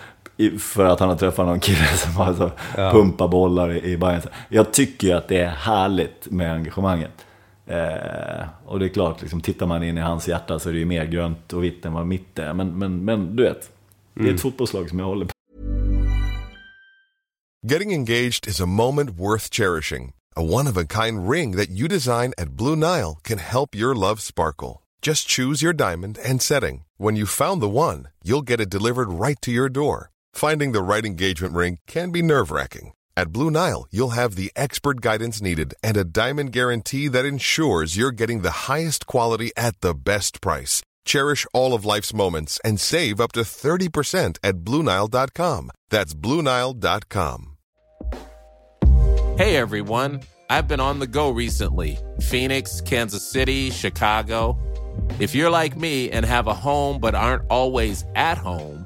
för 0.58 0.84
att 0.84 1.00
han 1.00 1.08
har 1.08 1.16
träffat 1.16 1.46
någon 1.46 1.60
kille 1.60 1.86
som 1.96 2.12
har 2.12 2.34
så 2.34 2.50
pumpar 2.74 3.28
bollar 3.28 3.72
i, 3.72 3.92
i 3.92 3.96
Bayern. 3.96 4.22
Jag 4.48 4.72
tycker 4.72 5.14
att 5.14 5.28
det 5.28 5.40
är 5.40 5.48
härligt 5.48 6.30
med 6.30 6.52
engagemanget. 6.52 7.26
Eh, 7.66 8.46
och 8.66 8.78
det 8.78 8.86
är 8.86 8.88
klart, 8.88 9.22
liksom, 9.22 9.40
tittar 9.40 9.66
man 9.66 9.82
in 9.82 9.98
i 9.98 10.00
hans 10.00 10.28
hjärta 10.28 10.58
så 10.58 10.68
är 10.68 10.72
det 10.72 10.78
ju 10.78 10.84
mer 10.84 11.04
grönt 11.04 11.52
och 11.52 11.64
vitt 11.64 11.84
än 11.84 11.92
vad 11.92 12.06
mitt 12.06 12.38
är. 12.38 12.54
Men, 12.54 12.78
men, 12.78 13.04
men 13.04 13.36
du 13.36 13.42
vet, 13.42 13.70
det 14.14 14.28
är 14.28 14.34
ett 14.34 14.40
fotbollslag 14.40 14.88
som 14.88 14.98
jag 14.98 15.06
håller 15.06 15.26
på. 15.26 15.32
Getting 17.62 17.92
engaged 17.92 18.46
is 18.46 18.60
a 18.60 18.66
moment 18.66 19.10
worth 19.10 19.50
cherishing. 19.50 20.12
A 20.36 20.42
one 20.42 20.70
of 20.70 20.76
a 20.76 20.84
kind 20.84 21.30
ring 21.30 21.56
that 21.56 21.70
you 21.70 21.88
design 21.88 22.32
at 22.38 22.56
Blue 22.56 22.76
Nile 22.76 23.16
can 23.24 23.38
help 23.38 23.74
your 23.74 23.94
love 23.94 24.20
sparkle. 24.20 24.82
Just 25.02 25.28
choose 25.28 25.62
your 25.62 25.72
diamond 25.72 26.18
and 26.24 26.42
setting. 26.42 26.84
When 26.98 27.16
you've 27.16 27.30
found 27.30 27.60
the 27.60 27.68
one, 27.68 28.08
you'll 28.22 28.42
get 28.42 28.60
it 28.60 28.70
delivered 28.70 29.08
right 29.08 29.40
to 29.42 29.50
your 29.50 29.68
door. 29.68 30.10
Finding 30.36 30.72
the 30.72 30.82
right 30.82 31.06
engagement 31.06 31.54
ring 31.54 31.78
can 31.86 32.10
be 32.10 32.20
nerve 32.20 32.50
wracking. 32.50 32.92
At 33.16 33.32
Blue 33.32 33.50
Nile, 33.50 33.86
you'll 33.90 34.10
have 34.20 34.34
the 34.34 34.50
expert 34.54 35.00
guidance 35.00 35.40
needed 35.40 35.72
and 35.82 35.96
a 35.96 36.04
diamond 36.04 36.52
guarantee 36.52 37.08
that 37.08 37.24
ensures 37.24 37.96
you're 37.96 38.12
getting 38.12 38.42
the 38.42 38.68
highest 38.68 39.06
quality 39.06 39.50
at 39.56 39.80
the 39.80 39.94
best 39.94 40.42
price. 40.42 40.82
Cherish 41.06 41.46
all 41.54 41.72
of 41.72 41.86
life's 41.86 42.12
moments 42.12 42.60
and 42.62 42.78
save 42.78 43.18
up 43.18 43.32
to 43.32 43.40
30% 43.40 44.36
at 44.42 44.56
BlueNile.com. 44.56 45.70
That's 45.88 46.12
BlueNile.com. 46.12 47.56
Hey 49.38 49.56
everyone, 49.56 50.20
I've 50.50 50.68
been 50.68 50.80
on 50.80 50.98
the 50.98 51.06
go 51.06 51.30
recently 51.30 51.98
Phoenix, 52.20 52.82
Kansas 52.82 53.26
City, 53.26 53.70
Chicago. 53.70 54.58
If 55.18 55.34
you're 55.34 55.50
like 55.50 55.78
me 55.78 56.10
and 56.10 56.26
have 56.26 56.46
a 56.46 56.52
home 56.54 57.00
but 57.00 57.14
aren't 57.14 57.44
always 57.48 58.04
at 58.14 58.36
home, 58.36 58.85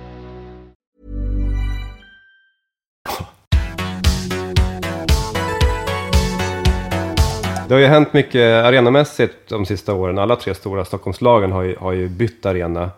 Det 7.71 7.75
har 7.75 7.81
ju 7.81 7.87
hänt 7.87 8.13
mycket 8.13 8.65
arenamässigt 8.65 9.33
de 9.47 9.65
sista 9.65 9.93
åren. 9.93 10.19
Alla 10.19 10.35
tre 10.35 10.53
stora 10.53 10.85
Stockholmslagen 10.85 11.51
har 11.51 11.63
ju, 11.63 11.75
har 11.75 11.91
ju 11.91 12.07
bytt 12.07 12.45
arena. 12.45 12.89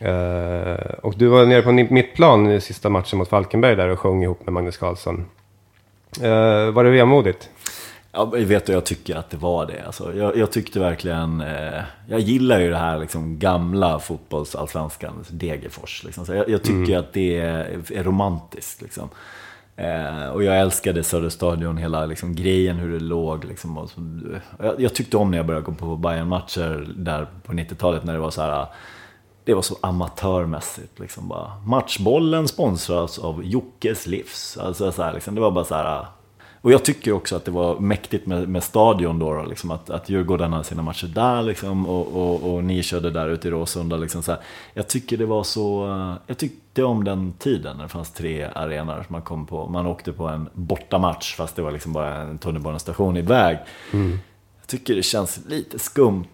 Eh, 0.00 0.94
och 1.02 1.14
du 1.16 1.26
var 1.26 1.46
nere 1.46 1.62
på 1.62 1.72
mittplan 1.72 2.50
i 2.50 2.60
sista 2.60 2.88
matchen 2.88 3.18
mot 3.18 3.28
Falkenberg 3.28 3.76
där 3.76 3.88
och 3.88 3.98
sjöng 3.98 4.22
ihop 4.22 4.46
med 4.46 4.52
Magnus 4.52 4.76
Carlsson. 4.76 5.24
Eh, 6.22 6.70
var 6.70 6.84
det 6.84 6.90
vemodigt? 6.90 7.50
Ja, 8.12 8.30
jag 8.32 8.46
vet 8.46 8.68
och 8.68 8.74
jag 8.74 8.84
tycker 8.84 9.16
att 9.16 9.30
det 9.30 9.36
var 9.36 9.66
det. 9.66 9.82
Alltså, 9.86 10.16
jag, 10.16 10.36
jag 10.36 10.52
tyckte 10.52 10.80
verkligen, 10.80 11.40
eh, 11.40 11.82
jag 12.08 12.20
gillar 12.20 12.60
ju 12.60 12.70
det 12.70 12.78
här 12.78 12.98
liksom, 12.98 13.38
gamla 13.38 13.98
fotbollsallsvenskan, 13.98 15.24
Degerfors. 15.30 16.04
Liksom. 16.04 16.26
Så 16.26 16.34
jag, 16.34 16.48
jag 16.48 16.62
tycker 16.62 16.98
att 16.98 17.12
det 17.12 17.36
är, 17.36 17.80
är 17.92 18.04
romantiskt. 18.04 18.82
Liksom. 18.82 19.08
Eh, 19.80 20.28
och 20.28 20.44
jag 20.44 20.60
älskade 20.60 21.02
Söderstadion, 21.02 21.76
hela 21.76 22.06
liksom, 22.06 22.34
grejen, 22.34 22.76
hur 22.76 22.92
det 22.92 23.00
låg. 23.04 23.44
Liksom, 23.44 23.78
och 23.78 23.90
så, 23.90 24.00
jag, 24.58 24.80
jag 24.80 24.94
tyckte 24.94 25.16
om 25.16 25.30
när 25.30 25.38
jag 25.38 25.46
började 25.46 25.66
gå 25.66 25.72
på 25.72 25.96
bayern 25.96 26.28
matcher 26.28 26.94
där 26.96 27.26
på 27.42 27.52
90-talet 27.52 28.04
när 28.04 28.12
det 28.12 28.18
var 28.18 28.30
så 28.30 28.42
här 28.42 28.66
det 29.44 29.54
var 29.54 29.62
så 29.62 29.76
amatörmässigt. 29.80 30.98
Liksom 30.98 31.28
bara. 31.28 31.58
Matchbollen 31.66 32.48
sponsras 32.48 33.18
av 33.18 33.44
Jockes 33.44 34.06
livs. 34.06 34.58
Alltså, 34.60 34.92
så 34.92 35.02
här, 35.02 35.12
liksom, 35.12 35.34
det 35.34 35.40
var 35.40 35.50
bara 35.50 35.64
så 35.64 35.74
här. 35.74 36.06
Och 36.62 36.72
jag 36.72 36.84
tycker 36.84 37.12
också 37.12 37.36
att 37.36 37.44
det 37.44 37.50
var 37.50 37.78
mäktigt 37.78 38.26
med, 38.26 38.48
med 38.48 38.62
stadion 38.62 39.18
då. 39.18 39.34
då 39.34 39.42
liksom, 39.42 39.70
att, 39.70 39.90
att 39.90 40.08
Djurgården 40.08 40.52
hade 40.52 40.64
sina 40.64 40.82
matcher 40.82 41.06
där 41.06 41.42
liksom, 41.42 41.86
och, 41.86 42.06
och, 42.06 42.54
och 42.54 42.64
ni 42.64 42.82
körde 42.82 43.10
där 43.10 43.28
ute 43.28 43.48
i 43.48 43.50
Råsunda. 43.50 43.96
Liksom, 43.96 44.22
så 44.22 44.32
här. 44.32 44.40
Jag 44.74 44.88
tycker 44.88 45.16
det 45.16 45.26
var 45.26 45.42
så... 45.42 45.86
Jag 46.26 46.38
tyckte 46.38 46.84
om 46.84 47.04
den 47.04 47.32
tiden 47.32 47.76
när 47.76 47.82
det 47.82 47.88
fanns 47.88 48.12
tre 48.12 48.44
arenor. 48.54 49.04
Man, 49.08 49.22
kom 49.22 49.46
på, 49.46 49.68
man 49.68 49.86
åkte 49.86 50.12
på 50.12 50.28
en 50.28 50.48
bortamatch 50.52 51.34
fast 51.36 51.56
det 51.56 51.62
var 51.62 51.70
liksom 51.70 51.92
bara 51.92 52.14
en 52.14 52.38
tunnelbanestation 52.38 53.16
iväg. 53.16 53.58
Jag 54.60 54.66
tycker 54.66 54.94
det 54.94 55.02
känns 55.02 55.40
lite 55.48 55.78
skumt 55.78 56.24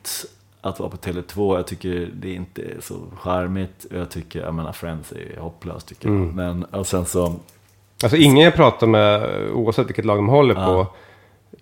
att 0.61 0.79
vara 0.79 0.91
på 0.91 0.97
Tele2. 0.97 1.57
Jag 1.57 1.67
tycker 1.67 2.11
det 2.15 2.33
inte 2.33 2.63
är 2.63 2.81
så 2.81 3.01
charmigt. 3.17 3.87
Jag 3.91 4.11
tycker, 4.11 4.41
jag 4.41 4.55
menar 4.55 4.73
Friends 4.73 5.13
är 5.13 5.41
hopplöst 5.41 5.89
tycker 5.89 6.09
jag. 6.09 6.35
Men 6.35 6.65
och 6.65 6.87
sen 6.87 7.07
så, 7.07 7.35
Alltså 8.03 8.17
ingen 8.17 8.45
jag 8.45 8.55
pratar 8.55 8.87
med, 8.87 9.31
oavsett 9.53 9.89
vilket 9.89 10.05
lag 10.05 10.19
de 10.19 10.29
håller 10.29 10.55
Ja. 10.55 10.67
på, 10.67 10.87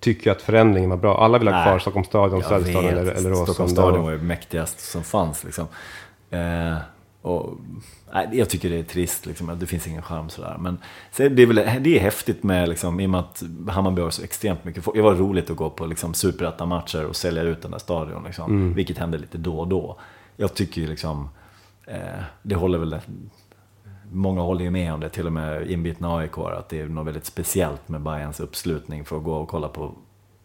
tycker 0.00 0.30
att 0.30 0.42
förändringen 0.42 0.90
var 0.90 0.96
bra. 0.96 1.24
Alla 1.24 1.38
vill 1.38 1.48
ha 1.48 1.62
kvar. 1.64 1.78
Stockholms 1.78 2.06
stadion, 2.06 2.42
Söderstadion 2.42 2.82
vet, 2.84 2.92
eller, 2.92 3.02
eller 3.12 3.34
Stockholms 3.34 3.48
Råsunda. 3.48 3.82
stadion 3.82 4.04
var 4.04 4.10
ju 4.12 4.18
mäktigast 4.18 4.80
som 4.80 5.02
fanns 5.02 5.44
liksom. 5.44 5.66
Eh, 6.30 6.74
och, 7.22 7.50
nej, 8.14 8.28
jag 8.32 8.48
tycker 8.48 8.70
det 8.70 8.78
är 8.78 8.82
trist, 8.82 9.26
liksom, 9.26 9.58
det 9.58 9.66
finns 9.66 9.86
ingen 9.86 10.02
charm 10.02 10.28
sådär. 10.28 10.56
Men 10.60 10.78
så 11.12 11.28
det, 11.28 11.42
är 11.42 11.46
väl, 11.46 11.82
det 11.82 11.96
är 11.96 12.00
häftigt 12.00 12.42
med, 12.42 12.68
liksom, 12.68 13.00
i 13.00 13.06
och 13.06 13.10
med 13.10 13.20
att 13.20 13.42
Hammarby 13.68 14.02
har 14.02 14.10
så 14.10 14.22
extremt 14.22 14.64
mycket 14.64 14.84
folk. 14.84 14.96
Det 14.96 15.02
var 15.02 15.14
roligt 15.14 15.50
att 15.50 15.56
gå 15.56 15.70
på 15.70 15.86
liksom, 15.86 16.14
superettan-matcher 16.14 17.04
och 17.06 17.16
sälja 17.16 17.42
ut 17.42 17.62
den 17.62 17.70
där 17.70 17.78
stadion. 17.78 18.24
Liksom, 18.24 18.44
Mm. 18.50 18.74
Vilket 18.74 18.98
händer 18.98 19.18
lite 19.18 19.38
då 19.38 19.58
och 19.60 19.68
då. 19.68 19.98
Jag 20.36 20.54
tycker 20.54 20.80
liksom, 20.80 21.28
eh, 21.86 21.96
det 22.42 22.54
håller 22.54 22.78
väl 22.78 22.96
Många 24.14 24.40
håller 24.40 24.64
ju 24.64 24.70
med 24.70 24.94
om 24.94 25.00
det, 25.00 25.08
till 25.08 25.26
och 25.26 25.32
med 25.32 25.70
inbitna 25.70 26.16
AIK, 26.16 26.38
att 26.38 26.68
det 26.68 26.80
är 26.80 26.86
något 26.86 27.06
väldigt 27.06 27.26
speciellt 27.26 27.88
med 27.88 28.00
Bayerns 28.00 28.40
uppslutning 28.40 29.04
för 29.04 29.16
att 29.16 29.24
gå 29.24 29.34
och 29.34 29.48
kolla 29.48 29.68
på 29.68 29.92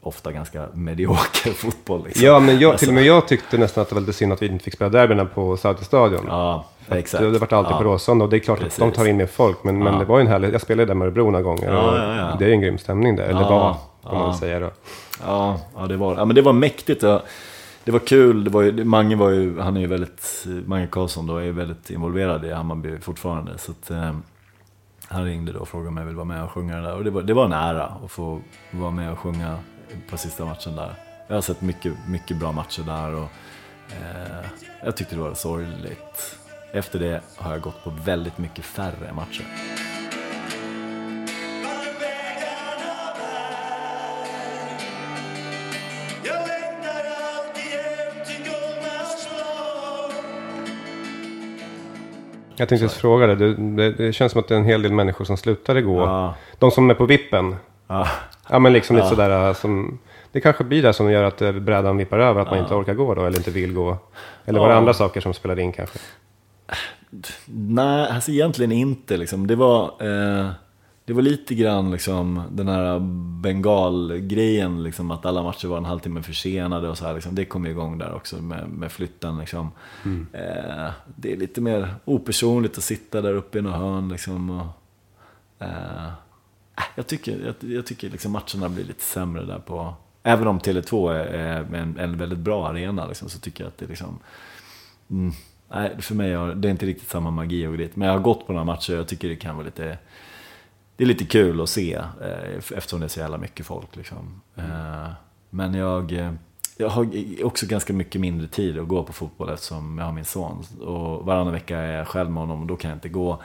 ofta 0.01 0.31
ganska 0.31 0.67
medioker 0.73 1.51
fotboll. 1.55 2.03
Liksom. 2.05 2.25
Ja, 2.25 2.39
men 2.39 2.59
jag, 2.59 2.71
Alltså, 2.71 2.83
till 2.85 2.89
och 2.89 2.95
med 2.95 3.03
jag 3.05 3.27
tyckte 3.27 3.57
nästan 3.57 3.81
att 3.81 3.89
det 3.89 3.95
var 3.95 4.01
lite 4.01 4.13
synd 4.13 4.33
att 4.33 4.41
vi 4.41 4.47
inte 4.47 4.63
fick 4.63 4.73
spela 4.73 4.89
derbyna 4.89 5.25
på 5.25 5.57
Söderstadion. 5.57 6.25
Ja, 6.27 6.65
exakt. 6.89 7.23
Det, 7.23 7.39
vart 7.39 7.53
alltid 7.53 7.71
ja. 7.73 7.77
på 7.77 7.83
Råsunda 7.83 8.25
och 8.25 8.31
det 8.31 8.37
är 8.37 8.39
klart 8.39 8.59
Precis. 8.59 8.79
att 8.81 8.93
de 8.93 8.95
tar 8.97 9.05
in 9.05 9.17
mer 9.17 9.25
folk. 9.25 9.63
Men, 9.63 9.79
men 9.83 9.93
Ja. 9.93 9.99
det 9.99 10.05
var 10.05 10.17
ju 10.17 10.21
en 10.21 10.27
härlig, 10.31 10.53
jag 10.53 10.61
spelade 10.61 10.85
där 10.85 10.93
med 10.93 11.05
Örebro 11.05 11.23
några 11.31 11.41
gånger. 11.41 11.73
Ja, 11.73 11.91
och 11.91 11.97
ja, 11.97 12.15
ja. 12.15 12.35
Det 12.39 12.45
är 12.45 12.49
en 12.49 12.61
grym 12.61 12.77
stämning 12.77 13.15
där, 13.15 13.23
eller 13.23 13.41
Ja, 13.41 13.49
var, 13.49 14.11
kan 14.11 14.19
man 14.21 14.35
säga 14.37 14.59
då. 14.59 14.69
Ja, 15.25 15.59
ja, 15.77 15.87
det 15.87 15.97
var, 15.97 16.15
ja 16.15 16.25
men 16.25 16.35
det 16.35 16.41
var 16.41 16.53
mäktigt. 16.53 17.03
Ja. 17.03 17.21
Det 17.89 17.93
var 17.93 17.99
kul. 17.99 18.43
Det 18.43 18.49
var 18.49 18.61
ju, 18.61 18.83
Mange 18.83 19.15
var 19.15 19.29
ju, 19.29 19.59
han 19.59 19.77
är 19.77 19.81
ju 19.81 19.87
väldigt, 19.87 20.45
Mange 20.65 20.87
Karlsson 20.87 21.27
då 21.27 21.37
är 21.37 21.43
ju 21.43 21.51
väldigt 21.51 21.89
involverad 21.89 22.45
i 22.45 22.51
Hammarby 22.51 22.99
fortfarande. 22.99 23.57
Så 23.57 23.71
att, 23.71 23.91
eh, 23.91 24.15
han 25.07 25.25
ringde 25.25 25.51
då 25.51 25.59
och 25.59 25.67
frågade 25.67 25.89
om 25.89 25.97
jag 25.97 26.05
ville 26.05 26.15
vara 26.15 26.25
med 26.25 26.43
och 26.43 26.51
sjunga 26.51 26.75
det 26.75 26.81
där. 26.81 26.95
Och 26.95 27.03
det 27.03 27.09
var, 27.09 27.21
det 27.21 27.33
var 27.33 27.45
en 27.45 27.53
ära 27.53 27.85
att 27.85 28.11
få 28.11 28.41
vara 28.71 28.91
med 28.91 29.11
och 29.11 29.19
sjunga 29.19 29.59
på 30.09 30.17
sista 30.17 30.45
matchen 30.45 30.75
där. 30.75 30.93
Jag 31.27 31.35
har 31.35 31.41
sett 31.41 31.61
mycket, 31.61 31.93
mycket 32.07 32.37
bra 32.37 32.51
matcher 32.51 32.83
där 32.83 33.13
och 33.13 33.29
eh, 33.89 34.45
jag 34.83 34.97
tyckte 34.97 35.15
det 35.15 35.21
var 35.21 35.33
sorgligt. 35.33 36.37
Efter 36.73 36.99
det 36.99 37.21
har 37.37 37.51
jag 37.51 37.61
gått 37.61 37.83
på 37.83 37.93
väldigt 38.05 38.37
mycket 38.37 38.65
färre 38.65 39.13
matcher. 39.15 39.45
Jag 52.59 52.69
tänkte 52.69 52.85
just 52.85 52.97
fråga 52.97 53.27
dig, 53.27 53.35
det, 53.35 53.53
det, 53.55 53.91
det 53.91 54.13
känns 54.13 54.31
som 54.31 54.41
att 54.41 54.47
det 54.47 54.53
är 54.55 54.59
en 54.59 54.65
hel 54.65 54.81
del 54.81 54.91
människor 54.93 55.25
som 55.25 55.37
slutar 55.37 55.77
igår. 55.77 56.01
Ja. 56.07 56.35
De 56.59 56.71
som 56.71 56.89
är 56.89 56.93
på 56.93 57.05
vippen. 57.05 57.55
Ja, 57.87 58.07
Ja, 58.49 58.59
men 58.59 58.73
liksom 58.73 58.95
lite 58.95 59.05
Ja. 59.05 59.09
sådär 59.09 59.53
som... 59.53 59.99
Det 60.31 60.41
kanske 60.41 60.63
blir 60.63 60.83
det 60.83 60.93
som 60.93 61.11
gör 61.11 61.23
att 61.23 61.41
eh, 61.41 61.51
brädan 61.51 61.97
vippar 61.97 62.19
över, 62.19 62.41
att 62.41 62.47
man 62.47 62.57
Ja. 62.57 62.63
inte 62.63 62.75
orkar 62.75 62.93
gå 62.93 63.15
då, 63.15 63.25
eller 63.25 63.37
inte 63.37 63.51
vill 63.51 63.73
gå. 63.73 63.97
Eller 64.45 64.59
var 64.59 64.69
det 64.69 64.75
andra 64.75 64.93
saker 64.93 65.21
som 65.21 65.33
spelade 65.33 65.61
in 65.61 65.71
kanske? 65.71 65.99
Nej, 67.45 68.09
alltså 68.11 68.31
egentligen 68.31 68.71
inte. 68.71 69.17
Liksom. 69.17 69.47
Det, 69.47 69.55
var, 69.55 69.83
eh, 69.83 70.47
det 71.09 71.13
var 71.13 71.21
lite 71.21 71.55
grann 71.55 71.91
liksom, 71.91 72.43
den 72.51 72.67
här 72.67 72.99
bengalgrejen, 73.41 74.83
liksom, 74.83 75.11
att 75.11 75.25
alla 75.25 75.43
matcher 75.43 75.67
var 75.67 75.77
en 75.77 75.85
halvtimme 75.85 76.23
försenade 76.23 76.89
och 76.89 76.97
så 76.97 77.05
här. 77.05 77.13
Liksom. 77.13 77.35
Det 77.35 77.45
kom 77.45 77.65
igång 77.65 77.97
där 77.97 78.13
också 78.13 78.41
med, 78.41 78.69
med 78.69 78.91
flytten. 78.91 79.37
Liksom. 79.39 79.71
Eh, 80.33 80.91
det 81.15 81.33
är 81.33 81.37
lite 81.37 81.61
mer 81.61 81.95
opersonligt 82.05 82.77
att 82.77 82.83
sitta 82.83 83.21
där 83.21 83.33
uppe 83.33 83.57
i 83.57 83.61
något 83.61 83.75
hörn. 83.75 84.09
Liksom, 84.09 84.49
och, 84.49 84.67
eh, 85.65 86.11
jag 86.95 87.07
tycker, 87.07 87.39
jag, 87.45 87.71
jag 87.71 87.85
tycker 87.85 88.09
liksom 88.09 88.31
matcherna 88.31 88.69
blir 88.69 88.85
lite 88.85 89.03
sämre 89.03 89.45
där 89.45 89.59
på... 89.59 89.93
Även 90.23 90.47
om 90.47 90.59
Tele2 90.59 91.13
är, 91.13 91.25
är 91.25 91.75
en, 91.75 91.97
en 91.97 92.17
väldigt 92.17 92.39
bra 92.39 92.67
arena 92.67 93.07
liksom, 93.07 93.29
så 93.29 93.39
tycker 93.39 93.63
jag 93.63 93.67
att 93.67 93.77
det 93.77 93.87
liksom... 93.87 94.19
Mm, 95.09 95.31
nej, 95.69 95.95
för 95.99 96.15
mig 96.15 96.31
är 96.31 96.55
det 96.55 96.67
är 96.67 96.71
inte 96.71 96.85
riktigt 96.85 97.09
samma 97.09 97.31
magi 97.31 97.67
och 97.67 97.77
dit. 97.77 97.95
Men 97.95 98.07
jag 98.07 98.15
har 98.15 98.21
gått 98.21 98.47
på 98.47 98.53
några 98.53 98.65
matcher 98.65 98.93
och 98.93 98.99
jag 98.99 99.07
tycker 99.07 99.29
det 99.29 99.35
kan 99.35 99.55
vara 99.55 99.65
lite... 99.65 99.97
Det 100.99 101.05
är 101.05 101.07
lite 101.07 101.25
kul 101.25 101.61
att 101.61 101.69
se 101.69 101.93
eh, 101.93 102.57
eftersom 102.57 102.99
det 102.99 103.05
är 103.05 103.07
så 103.07 103.19
jävla 103.19 103.37
mycket 103.37 103.65
folk. 103.65 103.95
Liksom. 103.95 104.41
Eh, 104.55 105.07
men 105.49 105.73
jag, 105.73 106.11
eh, 106.11 106.33
jag 106.77 106.89
har 106.89 107.09
också 107.43 107.65
ganska 107.65 107.93
mycket 107.93 108.21
mindre 108.21 108.47
tid 108.47 108.79
att 108.79 108.87
gå 108.87 109.03
på 109.03 109.13
fotboll 109.13 109.49
eftersom 109.49 109.97
jag 109.97 110.05
har 110.05 110.11
min 110.11 110.25
son. 110.25 110.65
Och 110.81 111.25
varannan 111.25 111.53
vecka 111.53 111.77
är 111.77 111.97
jag 111.97 112.07
själv 112.07 112.31
med 112.31 112.43
honom 112.43 112.61
och 112.61 112.67
då 112.67 112.75
kan 112.75 112.89
jag 112.89 112.95
inte 112.95 113.09
gå. 113.09 113.41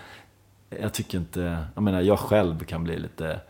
Jag 0.81 0.93
tycker 0.95 1.19
inte... 1.19 1.67
Jag 1.75 1.83
menar, 1.83 2.01
jag 2.01 2.19
själv 2.19 2.65
kan 2.65 2.85
bli 2.85 2.99
lite 2.99 3.41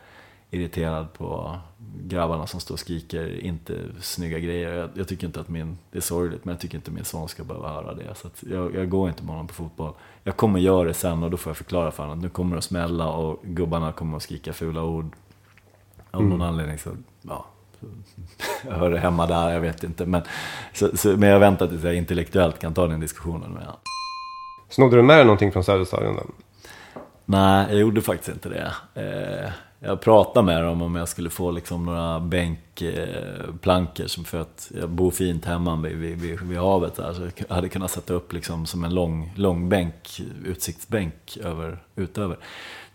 irriterad 0.54 1.12
på 1.12 1.56
grabbarna 2.00 2.46
som 2.46 2.60
står 2.60 2.74
och 2.74 2.78
skriker 2.78 3.40
inte 3.44 3.78
snygga 4.00 4.38
grejer. 4.38 4.74
Jag, 4.74 4.90
jag 4.94 5.08
tycker 5.08 5.26
inte 5.26 5.40
att 5.40 5.48
min, 5.48 5.78
det 5.90 5.98
är 5.98 6.02
sorgligt, 6.02 6.44
men 6.44 6.52
jag 6.52 6.60
tycker 6.60 6.76
inte 6.76 6.90
min 6.90 7.04
son 7.04 7.28
ska 7.28 7.44
behöva 7.44 7.72
höra 7.72 7.94
det. 7.94 8.14
Så 8.14 8.28
jag, 8.40 8.74
jag 8.74 8.88
går 8.88 9.08
inte 9.08 9.22
med 9.22 9.30
honom 9.30 9.46
på 9.46 9.54
fotboll. 9.54 9.92
Jag 10.24 10.36
kommer 10.36 10.60
göra 10.60 10.88
det 10.88 10.94
sen 10.94 11.22
och 11.22 11.30
då 11.30 11.36
får 11.36 11.50
jag 11.50 11.56
förklara 11.56 11.90
för 11.90 12.02
honom 12.02 12.18
att 12.18 12.22
nu 12.22 12.28
kommer 12.28 12.56
det 12.56 12.58
att 12.58 12.64
smälla 12.64 13.08
och 13.08 13.40
gubbarna 13.42 13.92
kommer 13.92 14.16
att 14.16 14.22
skrika 14.22 14.52
fula 14.52 14.82
ord. 14.82 15.12
Av 16.10 16.22
någon 16.22 16.42
anledning 16.42 16.78
så, 16.78 16.90
ja. 17.22 17.46
Jag 18.68 18.74
hör 18.74 18.90
det 18.90 18.98
hemma 18.98 19.26
där, 19.26 19.50
jag 19.50 19.60
vet 19.60 19.84
inte. 19.84 20.06
Men, 20.06 20.22
så, 20.72 20.96
så, 20.96 21.08
men 21.08 21.28
jag 21.28 21.40
väntar 21.40 21.66
tills 21.66 21.84
jag 21.84 21.94
intellektuellt 21.94 22.58
kan 22.58 22.74
ta 22.74 22.86
den 22.86 23.00
diskussionen 23.00 23.50
med 23.50 23.62
honom. 23.62 23.80
Snodde 24.68 24.96
du 24.96 25.02
med 25.02 25.16
dig 25.16 25.24
någonting 25.24 25.52
från 25.52 25.64
Söderstadion 25.64 26.16
då? 26.16 26.22
Nej, 27.24 27.66
jag 27.68 27.78
gjorde 27.78 28.02
faktiskt 28.02 28.28
inte 28.28 28.48
det. 28.48 28.72
Eh, 28.94 29.52
jag 29.84 30.00
pratade 30.00 30.46
med 30.46 30.64
dem 30.64 30.82
om 30.82 30.94
jag 30.94 31.08
skulle 31.08 31.30
få 31.30 31.50
liksom 31.50 31.86
några 31.86 32.20
bänkplankor, 32.20 34.06
som 34.06 34.24
för 34.24 34.40
att 34.40 34.70
jag 34.80 34.88
bor 34.88 35.10
fint 35.10 35.44
hemma 35.44 35.76
vid, 35.76 35.96
vid, 35.96 36.20
vid, 36.20 36.40
vid 36.40 36.58
havet 36.58 36.94
där. 36.94 37.12
Så 37.12 37.22
jag 37.48 37.54
hade 37.54 37.68
kunnat 37.68 37.90
sätta 37.90 38.14
upp 38.14 38.32
liksom 38.32 38.66
som 38.66 38.84
en 38.84 38.94
lång, 38.94 39.32
lång 39.36 39.68
bänk, 39.68 40.20
utsiktsbänk 40.44 41.36
över, 41.44 41.78
utöver. 41.96 42.36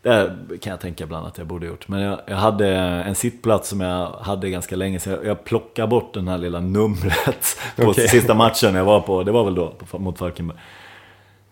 Det 0.02 0.58
kan 0.62 0.72
jag 0.72 0.80
tänka 0.80 1.04
ibland 1.04 1.28
att 1.28 1.38
jag 1.38 1.48
borde 1.48 1.66
gjort. 1.66 1.88
Men 1.88 2.02
jag, 2.02 2.20
jag 2.26 2.38
hade 2.38 2.68
en 2.78 3.16
sittplats 3.16 3.70
som 3.70 3.82
jag 3.82 4.12
hade 4.12 4.50
ganska 4.50 4.76
länge, 4.76 5.00
så 5.00 5.10
jag, 5.10 5.26
jag 5.26 5.44
plockade 5.44 5.88
bort 5.88 6.14
den 6.14 6.28
här 6.28 6.38
lilla 6.38 6.60
numret 6.60 7.58
på 7.76 7.88
Okej. 7.88 8.08
sista 8.08 8.34
matchen 8.34 8.76
jag 8.76 8.86
var 8.86 9.02
på. 9.02 9.24
Det 9.24 9.32
var 9.32 9.44
väl 9.44 9.56
då, 9.56 9.74
mot 9.92 10.18
Falkenberg. 10.18 10.58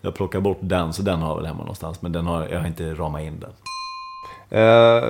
Jag 0.00 0.14
plockar 0.14 0.40
bort 0.40 0.58
den, 0.60 0.92
så 0.92 1.02
den 1.02 1.20
har 1.20 1.28
jag 1.28 1.36
väl 1.36 1.46
hemma 1.46 1.58
någonstans. 1.58 2.02
Men 2.02 2.12
den 2.12 2.26
har, 2.26 2.48
jag 2.48 2.60
har 2.60 2.66
inte 2.66 2.94
ramat 2.94 3.22
in 3.22 3.40
den. 3.40 3.50
Eh, 4.50 5.04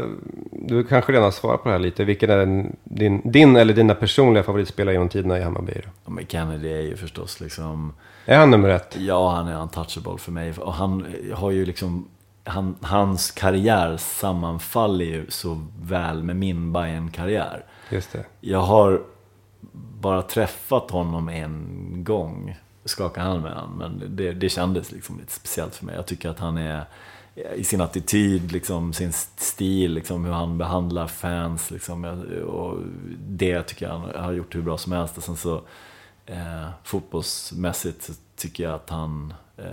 du 0.53 0.85
kanske 0.85 1.13
redan 1.13 1.25
har 1.25 1.31
svarat 1.31 1.63
på 1.63 1.69
det 1.69 1.73
här 1.75 1.79
lite. 1.79 2.05
Vilken 2.05 2.31
är 2.31 2.71
din, 2.85 3.21
din 3.25 3.57
eller 3.57 3.75
dina 3.75 3.95
personliga 3.95 4.43
favoritspelare 4.43 4.95
genom 4.95 5.09
tiderna 5.09 5.39
i 5.39 5.43
Hammarby? 5.43 5.73
Ja, 6.05 6.11
men 6.11 6.27
Kennedy 6.27 6.73
är 6.73 6.81
ju 6.81 6.97
förstås 6.97 7.41
liksom... 7.41 7.93
Är 8.25 8.39
han 8.39 8.51
nummer 8.51 8.69
ett? 8.69 8.97
Ja, 8.99 9.31
han 9.31 9.49
är 9.49 9.63
untouchable 9.63 10.19
för 10.19 10.33
mig. 10.33 10.53
Och 10.59 10.75
han 10.75 11.07
har 11.35 11.51
ju 11.51 11.67
liksom... 11.67 12.09
Han, 12.45 12.77
hans 12.81 13.31
karriär 13.31 13.97
sammanfaller 13.97 15.05
ju 15.05 15.27
så 15.29 15.67
väl 15.83 16.23
med 16.23 16.37
min 16.37 16.73
bayern 16.73 17.11
karriär 17.11 17.65
Just 17.91 18.13
det. 18.13 18.25
Jag 18.41 18.61
har 18.61 19.03
bara 20.01 20.23
träffat 20.23 20.91
honom 20.91 21.29
en 21.29 22.05
gång, 22.05 22.57
skakade 22.85 23.27
hand 23.27 23.43
med 23.43 23.53
honom, 23.53 23.79
men 23.79 24.17
det, 24.17 24.33
det 24.33 24.49
kändes 24.49 24.93
liksom 24.93 25.19
lite 25.19 25.33
speciellt 25.33 25.75
för 25.75 25.87
mig. 25.87 25.95
Jag 25.95 26.07
tycker 26.07 26.29
att 26.29 26.39
han 26.39 26.57
är 26.57 26.85
i 27.57 27.65
sin 27.65 27.81
attityd, 27.81 28.53
liksom, 28.53 28.93
sin 28.93 29.13
stil, 29.37 29.93
liksom, 29.93 30.25
hur 30.25 30.33
han 30.33 30.59
behandlar 30.59 31.07
fans. 31.07 31.71
Liksom, 31.71 32.05
och 32.49 32.77
det 33.29 33.63
tycker 33.63 33.87
jag 33.89 33.99
han 33.99 34.25
har 34.25 34.33
gjort 34.33 34.55
hur 34.55 34.63
bra 34.63 34.79
som 34.79 34.93
helst. 34.93 35.17
Och 35.17 35.23
sen 35.23 35.37
så 35.37 35.63
eh, 36.27 36.67
fotbollsmässigt 36.85 38.03
så 38.03 38.13
tycker 38.37 38.65
jag 38.65 38.75
att 38.75 38.91
han 38.91 39.35
eh, 39.57 39.65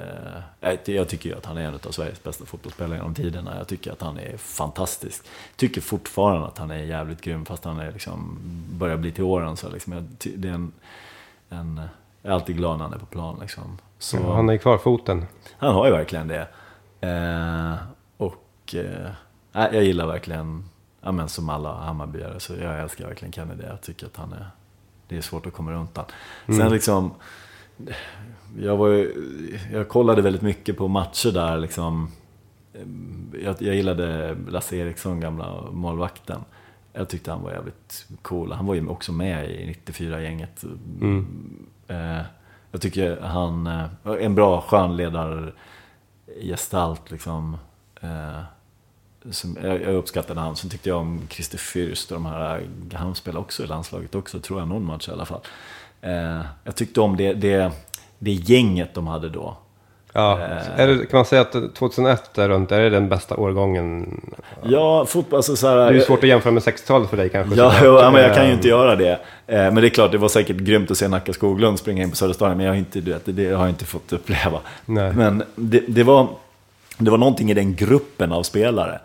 jag- 0.60 0.80
jag 0.89 1.10
tycker 1.10 1.30
ju 1.30 1.36
att 1.38 1.45
han 1.45 1.58
är 1.58 1.62
en 1.62 1.73
av 1.73 1.91
Sveriges 1.91 2.23
bästa 2.23 2.45
fotbollsspelare 2.45 2.97
genom 2.97 3.13
tiderna. 3.15 3.58
Jag 3.58 3.67
tycker 3.67 3.91
att 3.91 4.01
han 4.01 4.17
är 4.19 4.38
fantastisk. 4.38 5.25
Tycker 5.56 5.82
fortfarande 5.82 6.47
att 6.47 6.58
han 6.58 6.71
är 6.71 6.78
jävligt 6.84 7.21
grym 7.21 7.45
fast 7.45 7.65
han 7.65 7.80
är 7.80 7.91
liksom, 7.91 8.38
börjar 8.71 8.97
bli 8.97 9.12
till 9.12 9.23
åren. 9.23 9.58
Så 9.58 9.69
liksom, 9.69 9.93
jag, 9.93 10.04
det 10.36 10.49
är 10.49 10.54
en, 10.54 10.71
en, 11.49 11.82
jag 12.21 12.30
är 12.32 12.34
alltid 12.36 12.58
glad 12.58 12.78
när 12.78 12.84
han 12.86 12.93
är 12.93 12.97
på 12.99 13.06
plan. 13.06 13.38
Liksom. 13.41 13.78
Så, 13.99 14.17
Ja, 14.17 14.36
han 14.36 14.49
är 14.49 14.58
kvar 14.58 14.78
foten. 14.78 15.25
han 15.58 15.73
har 15.73 15.86
ju 15.86 15.91
verkligen 15.91 16.28
det. 16.28 16.47
Eh, 17.01 17.75
och 18.17 18.75
eh, 18.75 19.12
jag 19.51 19.84
gillar 19.84 20.08
verkligen, 20.08 20.63
ja, 21.01 21.12
men 21.12 21.29
som 21.29 21.49
alla 21.49 21.73
Hammarbyare, 21.73 22.39
så 22.39 22.53
jag 22.53 22.79
älskar 22.79 23.08
verkligen 23.08 23.31
Kennedy. 23.31 23.63
Jag 23.63 23.81
tycker 23.81 24.05
att 24.05 24.17
han 24.17 24.34
är, 24.34 24.47
det 25.08 25.17
är 25.17 25.21
svårt 25.21 25.45
att 25.45 25.53
komma 25.53 25.71
runt 25.71 25.97
han. 25.97 26.05
Sen 26.58 26.71
liksom, 26.71 27.13
jag, 28.58 28.77
var 28.77 28.88
ju, 28.88 29.13
jag 29.71 29.89
kollade 29.89 30.21
väldigt 30.21 30.41
mycket 30.41 30.77
på 30.77 30.88
matcher 30.88 31.31
där 31.31 31.58
liksom. 31.58 32.12
Jag, 33.43 33.62
jag 33.62 33.75
gillade 33.75 34.38
Lasse 34.47 34.75
Eriksson, 34.75 35.19
gamla 35.19 35.71
målvakten. 35.71 36.41
jag 36.93 37.10
tyckte 37.10 37.31
han 37.31 37.43
var 37.43 37.51
jävligt 37.51 38.08
cool. 38.21 38.51
Han 38.51 38.65
var 38.65 38.75
ju 38.75 38.88
också 38.88 39.12
med 39.12 39.49
i 39.51 39.73
94-gänget. 39.86 40.63
Eh, 41.88 42.21
jag 42.71 42.81
tycker 42.81 43.21
han 43.21 43.67
eh, 43.67 43.86
en 44.19 44.36
bra 44.36 44.62
Gestalt, 46.41 47.11
liksom. 47.11 47.57
Eh, 48.01 48.41
som, 49.31 49.57
jag, 49.61 49.81
jag 49.81 49.95
uppskattade 49.95 50.39
han. 50.39 50.55
Sen 50.55 50.69
tyckte 50.69 50.89
jag 50.89 50.97
om 50.97 51.27
Christer 51.29 51.57
Fürst 51.57 52.11
och 52.11 52.13
de 52.13 52.25
här, 52.25 52.69
han 52.93 53.15
spelade 53.15 53.39
också 53.39 53.63
i 53.63 53.67
landslaget 53.67 54.15
också, 54.15 54.39
tror 54.39 54.59
jag, 54.59 54.67
någon 54.67 54.85
match 54.85 55.09
i 55.09 55.11
alla 55.11 55.25
fall. 55.25 55.41
Eh, 56.01 56.41
jag 56.63 56.75
tyckte 56.75 57.01
om 57.01 57.17
det, 57.17 57.33
det, 57.33 57.71
det 58.19 58.31
gänget 58.31 58.93
de 58.93 59.07
hade 59.07 59.29
då. 59.29 59.57
Ja, 60.17 60.39
är 60.75 60.88
det, 60.88 61.06
kan 61.06 61.17
man 61.17 61.25
säga 61.25 61.41
att 61.41 61.75
2001 61.75 62.38
är 62.38 62.49
runt, 62.49 62.71
är 62.71 62.80
det 62.80 62.89
den 62.89 63.10
bästa 63.10 63.36
årgången? 63.36 64.21
Ja, 64.63 65.06
fotboll, 65.06 65.38
alltså 65.38 65.56
så 65.56 65.67
här, 65.67 65.75
Det 65.75 65.84
är 65.84 65.91
ju 65.91 66.01
svårt 66.01 66.23
att 66.23 66.30
jämföra 66.30 66.54
med 66.54 66.63
60-talet 66.63 67.10
för 67.10 67.17
dig 67.17 67.30
kanske. 67.30 67.56
Ja, 67.56 67.73
jo, 67.84 67.93
ja, 68.01 68.12
men 68.12 68.21
jag 68.21 68.36
kan 68.36 68.43
ju 68.43 68.49
Eh, 68.49 68.56
inte 68.56 68.67
göra 68.67 68.95
det. 68.95 69.12
Eh, 69.47 69.58
Men 69.58 69.75
det 69.75 69.88
är 69.88 69.89
klart, 69.89 70.12
det 70.12 70.17
var 70.17 70.28
säkert 70.28 70.58
grymt 70.58 70.91
att 70.91 70.97
se 70.97 71.08
Nacka 71.08 71.34
Skoglund 71.34 71.80
springa 71.80 72.04
in 72.04 72.10
på 72.10 72.15
Söderstadion, 72.15 72.58
men 72.58 72.65
jag 72.65 72.73
har 72.73 72.78
inte, 72.78 73.01
du 73.01 73.12
vet, 73.13 73.21
det 73.25 73.45
har 73.45 73.65
jag 73.65 73.69
inte 73.69 73.86
fått 73.86 74.13
uppleva. 74.13 74.60
Nej. 74.86 75.13
Men 75.13 75.43
det, 75.56 75.84
det, 75.88 76.04
var, 76.04 76.28
det 76.97 77.12
var 77.12 77.17
någonting 77.17 77.51
i 77.51 77.54
den 77.54 77.75
gruppen 77.75 78.32
av 78.32 78.43
spelare 78.43 78.99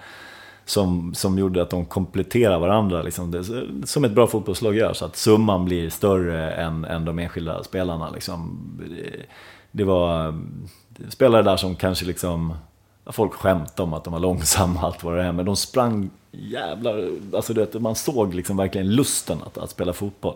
som, 0.64 1.14
som 1.14 1.38
gjorde 1.38 1.62
att 1.62 1.70
de 1.70 1.84
kompletterar 1.84 2.58
varandra, 2.58 3.02
liksom. 3.02 3.30
det, 3.30 3.44
som 3.86 4.04
ett 4.04 4.12
bra 4.12 4.26
fotbollslag 4.26 4.76
gör, 4.76 4.92
så 4.92 5.04
att 5.04 5.16
summan 5.16 5.64
blir 5.64 5.90
större 5.90 6.52
än, 6.52 6.84
än 6.84 7.04
de 7.04 7.18
enskilda 7.18 7.64
spelarna. 7.64 8.10
Liksom. 8.10 8.58
Det, 8.78 9.26
det 9.70 9.84
var 9.84 10.26
eh, 10.26 10.34
spelare 11.08 11.42
där 11.42 11.56
som 11.56 11.76
kanske 11.76 12.04
liksom 12.04 12.54
Folk 13.06 13.32
skämtade 13.32 13.82
om 13.82 13.94
att 13.94 14.04
de 14.04 14.12
var 14.12 14.20
långsamma, 14.20 14.80
allt 14.80 15.04
vad 15.04 15.16
det 15.16 15.22
är, 15.22 15.32
men 15.32 15.44
de 15.44 15.56
sprang 15.56 16.10
jävlar, 16.32 17.08
alltså 17.34 17.54
du 17.54 17.60
vet, 17.60 17.80
man 17.80 17.94
såg 17.94 18.34
liksom 18.34 18.56
verkligen 18.56 18.94
lusten 18.94 19.38
att, 19.46 19.58
att 19.58 19.70
spela 19.70 19.92
fotboll. 19.92 20.34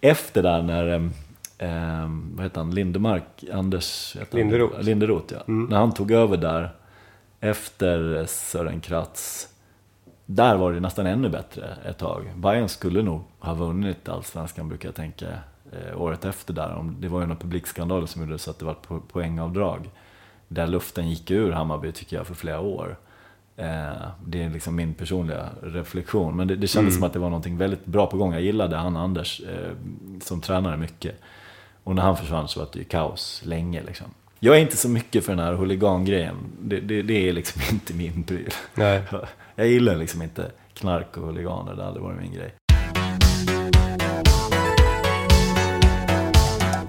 Efter 0.00 0.42
där 0.42 0.62
när, 0.62 0.86
ehm, 0.86 1.12
ehm, 1.58 2.32
vad 2.36 2.44
heter 2.44 2.60
han, 2.60 2.70
Lindemark, 2.74 3.44
Anders 3.52 4.16
heter 4.16 4.32
han? 4.32 4.40
Linderoth. 4.40 4.80
Linderoth, 4.80 5.34
ja. 5.34 5.40
När 5.46 5.76
han 5.76 5.92
tog 5.94 6.10
över 6.10 6.36
där, 6.36 6.70
efter 7.40 8.24
Sören 8.28 8.80
Kratz, 8.80 9.48
där 10.26 10.56
var 10.56 10.72
det 10.72 10.80
nästan 10.80 11.06
ännu 11.06 11.28
bättre 11.28 11.76
ett 11.88 11.98
tag. 11.98 12.30
Bayern 12.36 12.68
skulle 12.68 13.02
nog 13.02 13.20
ha 13.38 13.54
vunnit 13.54 14.08
allsvenskan, 14.08 14.68
brukar 14.68 14.88
jag 14.88 14.94
tänka, 14.96 15.26
eh, 15.72 16.00
året 16.02 16.24
efter 16.24 16.54
där. 16.54 16.74
Om- 16.74 16.96
Det 17.00 17.08
var 17.08 17.20
ju 17.20 17.26
någon 17.26 17.36
publikskandal 17.36 18.08
som 18.08 18.22
gjorde 18.22 18.38
så 18.38 18.50
att 18.50 18.58
det 18.58 18.64
var 18.64 18.76
po- 18.88 19.02
poängavdrag. 19.12 19.90
Där 20.52 20.66
luften 20.66 21.08
gick 21.08 21.30
ur 21.30 21.52
Hammarby, 21.52 21.92
tycker 21.92 22.16
jag, 22.16 22.26
för 22.26 22.34
flera 22.34 22.60
år. 22.60 22.96
Eh, 23.56 24.08
det 24.26 24.42
är 24.42 24.50
liksom 24.50 24.76
min 24.76 24.94
personliga 24.94 25.48
reflektion. 25.62 26.36
Men 26.36 26.48
det, 26.48 26.56
det 26.56 26.66
kändes 26.66 26.94
som 26.94 27.04
att 27.04 27.12
det 27.12 27.18
var 27.18 27.30
någonting 27.30 27.56
väldigt 27.56 27.86
bra 27.86 28.06
på 28.06 28.16
gång. 28.16 28.32
Jag 28.32 28.42
gillade 28.42 28.76
han 28.76 28.96
Anders 28.96 29.40
eh, 29.40 29.72
som 30.22 30.40
tränare 30.40 30.76
mycket. 30.76 31.14
Och 31.84 31.94
när 31.94 32.02
han 32.02 32.16
försvann 32.16 32.48
så 32.48 32.60
var 32.60 32.68
det 32.72 32.78
ju 32.78 32.84
kaos 32.84 33.42
länge. 33.44 33.82
Liksom. 33.82 34.06
Jag 34.40 34.56
är 34.56 34.60
inte 34.60 34.76
så 34.76 34.88
mycket 34.88 35.24
för 35.24 35.32
den 35.36 35.44
här 35.44 35.54
huligangrejen. 35.54 36.36
Det, 36.60 36.80
det, 36.80 37.02
det 37.02 37.28
är 37.28 37.32
liksom 37.32 37.62
inte 37.70 37.94
min 37.94 38.22
pryl. 38.22 38.50
Nej. 38.74 39.02
Jag 39.54 39.68
gillar 39.68 39.96
liksom 39.96 40.22
inte 40.22 40.50
knark 40.74 41.16
och 41.16 41.26
huliganer, 41.26 41.74
det 41.74 41.82
har 41.82 41.88
aldrig 41.88 42.04
varit 42.04 42.20
min 42.20 42.32
grej. 42.32 42.54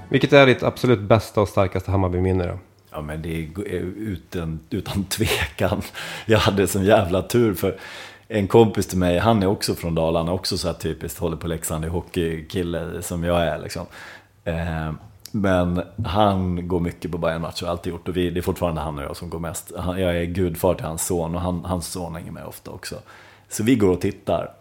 Vilket 0.10 0.34
är 0.34 0.46
ditt 0.46 0.64
absolut 0.64 1.00
bästa 1.00 1.42
och 1.42 1.48
starkaste 1.48 1.92
Hammarby-minne 1.92 2.48
då? 2.48 2.60
Ja 2.92 3.02
men 3.02 3.22
det 3.22 3.30
är 3.56 3.82
utan, 3.98 4.60
utan 4.70 5.04
tvekan. 5.10 5.82
Jag 6.26 6.40
hade 6.40 6.68
sån 6.68 6.86
jävla 6.86 7.22
tur 7.22 7.54
för 7.54 7.80
en 8.28 8.48
kompis 8.48 8.88
till 8.88 8.98
mig, 8.98 9.18
han 9.18 9.44
är 9.44 9.48
också 9.48 9.76
från 9.76 9.96
Dalarna, 9.96 10.32
också 10.32 10.58
så 10.58 10.68
här 10.68 10.76
typiskt 10.76 11.20
håller 11.20 11.38
på 11.38 11.48
Leksand 11.48 11.86
i 11.86 11.88
hockeykille 11.88 13.02
som 13.02 13.24
jag 13.24 13.42
är 13.42 13.60
liksom. 13.60 13.86
Eh, 14.44 14.92
men 15.32 15.82
han 16.06 16.68
går 16.68 16.80
mycket 16.80 17.12
på 17.12 17.18
Bayern-matcher, 17.18 17.66
har 17.66 17.72
alltid 17.72 17.94
gjort. 17.94 18.08
Och 18.08 18.18
vi, 18.18 18.30
det 18.30 18.40
är 18.40 18.42
fortfarande 18.42 18.82
han 18.82 18.98
och 18.98 19.04
jag 19.04 19.18
som 19.18 19.30
går 19.30 19.40
mest. 19.40 19.72
Han, 19.78 20.02
jag 20.02 20.18
är 20.18 20.24
gudfar 20.24 20.74
till 20.74 20.86
hans 20.86 21.06
son 21.06 21.36
och 21.36 21.42
han, 21.42 21.66
hans 21.66 21.88
son 21.88 22.16
hänger 22.16 22.32
med 22.32 22.46
ofta 22.46 22.72
också. 22.72 22.96
Så 23.50 23.64
vi 23.64 23.76
går 23.76 23.90
och 23.90 24.02
tittar. 24.02 24.52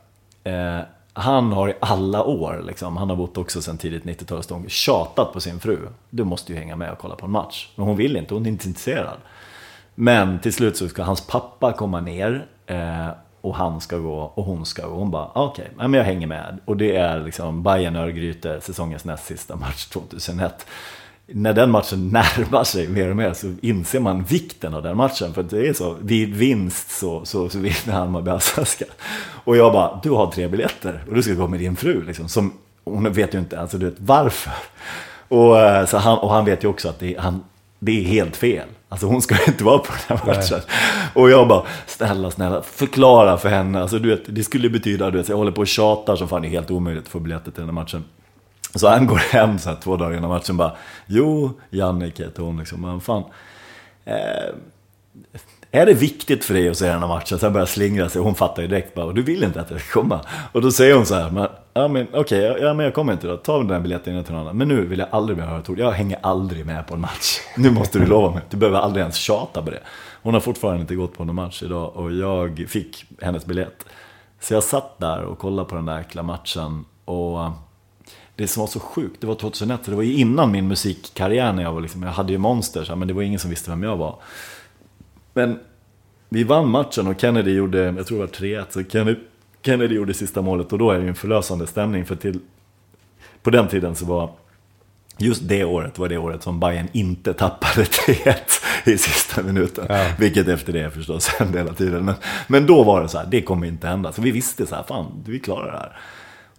Eh, 0.45 0.81
han 1.21 1.53
har 1.53 1.69
i 1.69 1.75
alla 1.81 2.25
år, 2.25 2.63
liksom, 2.67 2.97
han 2.97 3.11
har 3.11 3.17
bott 3.17 3.39
också 3.39 3.63
sedan 3.63 3.79
tidigt 3.79 4.05
90-tal, 4.05 4.69
tjatat 4.69 5.33
på 5.33 5.41
sin 5.41 5.61
fru. 5.61 5.79
Du 6.11 6.25
måste 6.25 6.53
ju 6.53 6.59
hänga 6.59 6.77
med 6.77 6.93
och 6.93 6.99
kolla 6.99 7.15
på 7.15 7.27
en 7.27 7.33
match. 7.33 7.69
Men 7.77 7.87
hon 7.87 7.97
vill 7.97 8.17
inte, 8.17 8.35
hon 8.35 8.47
är 8.47 8.51
inte 8.51 8.69
intresserad. 8.69 9.17
Men 9.95 10.39
till 10.39 10.53
slut 10.53 10.77
så 10.77 10.89
ska 10.89 11.03
hans 11.03 11.27
pappa 11.27 11.73
komma 11.73 12.01
ner 12.01 12.47
eh, 12.67 13.09
och 13.41 13.55
han 13.55 13.81
ska 13.81 13.99
gå 13.99 14.33
och 14.35 14.45
hon 14.45 14.67
ska 14.67 14.87
gå. 14.87 14.95
Hon 14.95 15.11
bara, 15.11 15.25
ah, 15.25 15.45
okej, 15.45 15.71
okay, 15.75 15.89
men 15.89 15.99
jag 15.99 16.05
hänger 16.05 16.27
med. 16.27 16.59
Och 16.65 16.77
det 16.77 16.97
är 16.97 17.25
liksom 17.25 17.63
Bayern 17.63 17.97
Örgryte, 17.97 18.61
säsongens 18.61 19.05
näst 19.05 19.27
sista 19.27 19.57
match 19.57 19.87
2001. 19.87 20.67
När 21.33 21.53
den 21.53 21.71
matchen 21.71 22.09
närmar 22.09 22.65
sig 22.65 22.89
mer 22.89 23.11
och 23.11 23.17
mer 23.17 23.33
så 23.33 23.55
inser 23.63 24.01
man 24.01 24.23
vikten 24.23 24.75
av 24.75 24.83
den 24.83 24.97
matchen. 24.97 25.35
För 25.35 25.43
det 25.43 25.69
är 25.69 25.73
så, 25.73 25.97
vid 26.01 26.35
vinst 26.35 26.91
så, 26.91 27.25
så, 27.25 27.49
så 27.49 27.59
vinner 27.59 27.93
Hammarby 27.93 28.31
allsvenskan. 28.31 28.89
Och 29.45 29.57
jag 29.57 29.73
bara, 29.73 30.01
du 30.03 30.11
har 30.11 30.31
tre 30.31 30.49
biljetter 30.49 31.05
och 31.09 31.15
du 31.15 31.23
ska 31.23 31.35
gå 31.35 31.49
med 31.49 31.61
din 31.61 31.77
fru. 31.77 32.05
Liksom, 32.05 32.29
som, 32.29 32.53
hon 32.85 33.13
vet 33.13 33.35
ju 33.35 33.39
inte, 33.39 33.61
alltså 33.61 33.79
du 33.79 33.87
vet 33.87 33.99
varför. 33.99 34.53
Och, 35.29 35.61
eh, 35.61 35.87
så 35.87 35.99
han, 35.99 36.19
och 36.19 36.31
han 36.31 36.45
vet 36.45 36.65
ju 36.65 36.69
också 36.69 36.89
att 36.89 36.99
det, 36.99 37.17
han, 37.19 37.45
det 37.79 38.01
är 38.01 38.05
helt 38.05 38.37
fel. 38.37 38.69
Alltså 38.89 39.07
hon 39.07 39.23
ska 39.23 39.37
inte 39.47 39.65
vara 39.65 39.79
på 39.79 39.93
den 40.09 40.19
här 40.19 40.27
matchen. 40.27 40.61
Och 41.15 41.31
jag 41.31 41.49
bara, 41.49 41.63
snälla, 41.87 42.31
snälla, 42.31 42.63
förklara 42.63 43.37
för 43.37 43.49
henne. 43.49 43.81
Alltså 43.81 43.99
du 43.99 44.09
vet, 44.09 44.23
det 44.27 44.45
skulle 44.45 44.71
betyda, 44.71 45.11
du 45.11 45.19
vet, 45.19 45.29
jag 45.29 45.37
håller 45.37 45.53
på 45.53 45.61
och 45.61 45.67
tjatar 45.67 46.17
som 46.17 46.29
fan, 46.29 46.43
det 46.43 46.49
är 46.49 46.51
helt 46.51 46.71
omöjligt 46.71 47.05
att 47.05 47.11
få 47.11 47.19
biljetter 47.19 47.51
till 47.51 47.61
den 47.61 47.69
här 47.69 47.73
matchen. 47.73 48.05
Så 48.75 48.89
han 48.89 49.07
går 49.07 49.17
hem 49.17 49.59
så 49.59 49.69
här 49.69 49.77
två 49.77 49.97
dagar 49.97 50.17
innan 50.17 50.31
matchen 50.31 50.57
bara, 50.57 50.73
jo, 51.07 51.51
Jannik 51.71 52.21
heter 52.21 52.43
hon 52.43 52.59
liksom, 52.59 52.81
men 52.81 53.01
fan. 53.01 53.25
Eh, 54.05 54.55
är 55.73 55.87
det 55.87 55.95
viktigt 55.95 56.45
för 56.45 56.55
dig 56.55 56.69
att 56.69 56.77
se 56.77 56.87
den 56.87 57.01
här 57.01 57.09
matchen? 57.09 57.39
Sen 57.39 57.53
börjar 57.53 57.67
slingra 57.67 58.09
sig 58.09 58.19
och 58.19 58.25
hon 58.25 58.35
fattar 58.35 58.63
ju 58.63 58.69
direkt 58.69 58.95
bara, 58.95 59.13
du 59.13 59.23
vill 59.23 59.45
inte 59.45 59.61
att 59.61 59.71
jag 59.71 59.81
ska 59.81 60.01
komma. 60.01 60.21
Och 60.53 60.63
då 60.63 60.71
säger 60.71 60.95
hon 60.95 61.07
så 61.07 61.15
här, 61.15 61.31
men, 61.31 61.49
ja 61.75 61.89
men 61.89 62.07
okej, 62.13 62.57
ja, 62.61 62.75
men 62.75 62.85
jag 62.85 62.95
kommer 62.95 63.13
inte 63.13 63.27
då. 63.27 63.37
Ta 63.37 63.59
den 63.59 63.69
där 63.69 63.81
biljetten 63.81 64.13
innan 64.13 64.25
till 64.25 64.33
någon 64.33 64.43
annan. 64.43 64.57
Men 64.57 64.69
nu 64.69 64.87
vill 64.87 64.99
jag 64.99 65.09
aldrig 65.11 65.39
mer 65.39 65.45
höra 65.45 65.59
ett 65.59 65.71
ord. 65.71 65.79
Jag 65.79 65.91
hänger 65.91 66.19
aldrig 66.23 66.67
med 66.67 66.87
på 66.87 66.95
en 66.95 67.01
match. 67.01 67.39
Nu 67.57 67.71
måste 67.71 67.99
du 67.99 68.07
lova 68.07 68.31
mig. 68.31 68.43
Du 68.51 68.57
behöver 68.57 68.79
aldrig 68.79 69.01
ens 69.01 69.17
tjata 69.17 69.63
på 69.63 69.71
det. 69.71 69.81
Hon 70.23 70.35
har 70.35 70.41
fortfarande 70.41 70.81
inte 70.81 70.95
gått 70.95 71.19
på 71.19 71.25
någon 71.25 71.35
match 71.35 71.63
idag 71.63 71.97
och 71.97 72.13
jag 72.13 72.65
fick 72.69 73.05
hennes 73.21 73.47
biljett. 73.47 73.87
Så 74.41 74.55
jag 74.55 74.63
satt 74.63 74.99
där 74.99 75.23
och 75.23 75.39
kollade 75.39 75.69
på 75.69 75.75
den 75.75 75.87
där 75.87 76.01
äckla 76.01 76.23
matchen 76.23 76.85
och 77.05 77.39
det 78.41 78.49
som 78.49 78.61
var 78.61 78.69
så 78.69 78.81
sjukt, 78.81 79.21
det 79.21 79.27
var 79.27 79.35
2001, 79.35 79.85
så 79.85 79.91
det 79.91 79.97
var 79.97 80.03
ju 80.03 80.15
innan 80.15 80.51
min 80.51 80.69
musikkarriär 80.69 81.53
när 81.53 81.63
jag 81.63 81.73
var 81.73 81.81
liksom, 81.81 82.03
jag 82.03 82.11
hade 82.11 82.33
ju 82.33 82.39
Monsters, 82.39 82.91
men 82.91 83.09
det 83.09 83.15
var 83.15 83.23
ingen 83.23 83.39
som 83.39 83.51
visste 83.51 83.71
vem 83.71 83.83
jag 83.83 83.97
var. 83.97 84.19
Men 85.35 85.59
vi 86.29 86.45
vann 86.45 86.69
matchen 86.69 87.07
och 87.07 87.21
Kennedy 87.21 87.51
gjorde, 87.51 87.79
jag 87.79 88.07
tror 88.07 88.19
det 88.19 88.25
var 88.25 88.63
3-1, 88.63 88.65
så 88.71 88.85
Kennedy, 88.85 89.21
Kennedy 89.63 89.95
gjorde 89.95 90.15
sista 90.15 90.43
målet 90.43 90.73
och 90.73 90.79
då 90.79 90.91
är 90.91 90.99
det 90.99 91.03
ju 91.03 91.09
en 91.09 91.15
förlösande 91.15 91.67
stämning 91.67 92.07
för 92.07 92.17
till, 92.17 92.41
på 93.43 93.51
den 93.51 93.69
tiden 93.69 93.97
så 93.97 94.07
var 94.07 94.31
Just 95.19 95.49
det 95.49 95.65
året 95.65 95.99
var 95.99 96.09
det 96.09 96.19
året 96.19 96.43
som 96.43 96.61
Bayern 96.61 96.89
inte 96.93 97.35
tappade 97.35 97.83
3-1 97.85 98.35
i 98.85 98.99
sista 98.99 99.43
minuten. 99.43 99.87
Ja. 99.89 100.07
Vilket 100.19 100.49
efter 100.49 100.73
det 100.73 100.91
förstås 100.91 101.29
hände 101.39 101.59
hela 101.59 101.75
tiden. 101.75 102.05
Men, 102.05 102.15
men 102.47 102.67
då 102.67 102.83
var 102.83 103.03
det 103.03 103.09
så 103.09 103.19
här, 103.19 103.27
det 103.31 103.43
kommer 103.43 103.67
inte 103.67 103.87
hända. 103.87 104.13
Så 104.13 104.23
vi 104.23 104.31
visste 104.31 104.67
så 104.67 104.75
här, 104.75 104.83
fan, 104.83 105.23
vi 105.27 105.39
klarar 105.39 105.73
det 105.73 105.79
här. 105.79 105.97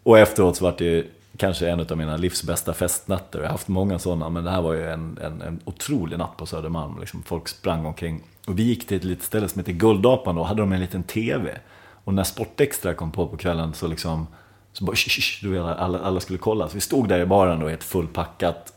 Och 0.03 0.19
efteråt 0.19 0.57
så 0.57 0.63
var 0.63 0.75
det 0.77 0.85
ju 0.85 1.07
kanske 1.37 1.69
en 1.69 1.79
av 1.79 1.97
mina 1.97 2.17
livs 2.17 2.43
bästa 2.43 2.73
festnätter. 2.73 3.39
Jag 3.39 3.45
har 3.45 3.51
haft 3.51 3.67
många 3.67 3.99
sådana, 3.99 4.29
men 4.29 4.43
det 4.43 4.51
här 4.51 4.61
var 4.61 4.73
ju 4.73 4.89
en, 4.89 5.17
en, 5.21 5.41
en 5.41 5.59
otrolig 5.65 6.17
natt 6.17 6.37
på 6.37 6.45
Södermalm. 6.45 6.99
Liksom, 6.99 7.23
folk 7.23 7.47
sprang 7.47 7.85
omkring. 7.85 8.23
Och 8.47 8.59
vi 8.59 8.63
gick 8.63 8.87
till 8.87 8.97
ett 8.97 9.03
litet 9.03 9.23
ställe 9.23 9.47
som 9.47 9.59
heter 9.59 9.73
Guldapan 9.73 10.35
då, 10.35 10.43
hade 10.43 10.61
de 10.61 10.71
en 10.71 10.79
liten 10.79 11.03
TV. 11.03 11.57
Och 12.03 12.13
när 12.13 12.23
Sportextra 12.23 12.93
kom 12.93 13.11
på 13.11 13.27
på 13.27 13.37
kvällen 13.37 13.73
så 13.73 13.87
liksom, 13.87 14.27
så 14.73 14.85
bara, 14.85 14.95
shh, 14.95 15.09
shh, 15.09 15.43
du 15.43 15.51
vet, 15.51 15.61
alla, 15.61 15.99
alla 15.99 16.19
skulle 16.19 16.39
kolla. 16.39 16.67
Så 16.67 16.75
vi 16.75 16.81
stod 16.81 17.09
där 17.09 17.19
i 17.19 17.25
baren 17.25 17.59
då, 17.59 17.67
helt 17.67 17.83
fullpackat. 17.83 18.73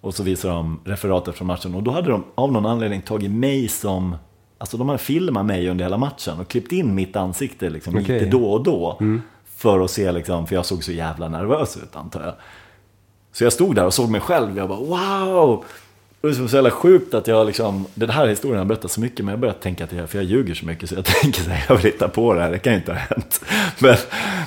Och 0.00 0.14
så 0.14 0.22
visade 0.22 0.54
de 0.54 0.80
referatet 0.84 1.34
från 1.34 1.46
matchen. 1.46 1.74
Och 1.74 1.82
då 1.82 1.90
hade 1.90 2.10
de 2.10 2.24
av 2.34 2.52
någon 2.52 2.66
anledning 2.66 3.02
tagit 3.02 3.30
mig 3.30 3.68
som... 3.68 4.16
Alltså 4.58 4.76
de 4.76 4.88
hade 4.88 4.98
filmat 4.98 5.46
mig 5.46 5.68
under 5.68 5.84
hela 5.84 5.98
matchen 5.98 6.40
och 6.40 6.48
klippt 6.48 6.72
in 6.72 6.94
mitt 6.94 7.16
ansikte 7.16 7.70
liksom, 7.70 7.96
Okej. 7.96 8.18
lite 8.18 8.30
då 8.30 8.52
och 8.52 8.62
då. 8.62 8.98
För 9.56 9.84
att 9.84 9.90
se, 9.90 10.12
liksom, 10.12 10.46
för 10.46 10.54
jag 10.54 10.66
såg 10.66 10.84
så 10.84 10.92
jävla 10.92 11.28
nervös 11.28 11.76
ut 11.76 11.96
antar 11.96 12.22
jag. 12.22 12.34
Så 13.32 13.44
jag 13.44 13.52
stod 13.52 13.74
där 13.74 13.86
och 13.86 13.94
såg 13.94 14.10
mig 14.10 14.20
själv. 14.20 14.56
Jag 14.56 14.68
bara 14.68 14.78
wow! 14.78 15.64
Och 16.24 16.30
det 16.30 16.36
är 16.36 16.48
så 16.48 16.56
jävla 16.56 16.70
sjukt 16.70 17.14
att 17.14 17.26
jag 17.26 17.46
liksom, 17.46 17.86
den 17.94 18.10
här 18.10 18.26
historien 18.26 18.58
har 18.58 18.64
berättat 18.64 18.90
så 18.90 19.00
mycket, 19.00 19.24
men 19.24 19.32
jag 19.32 19.40
börjar 19.40 19.54
tänka 19.54 19.84
att 19.84 19.92
jag, 19.92 20.10
för 20.10 20.18
jag 20.18 20.24
ljuger 20.24 20.54
så 20.54 20.66
mycket, 20.66 20.88
så 20.88 20.94
jag 20.94 21.04
tänker 21.22 21.40
så 21.40 21.50
här, 21.50 21.64
jag 21.68 21.76
vill 21.76 21.84
hitta 21.84 22.08
på 22.08 22.34
det 22.34 22.42
här, 22.42 22.50
det 22.50 22.58
kan 22.58 22.72
ju 22.72 22.78
inte 22.78 22.92
ha 22.92 22.98
hänt. 22.98 23.44
Men, 23.78 23.96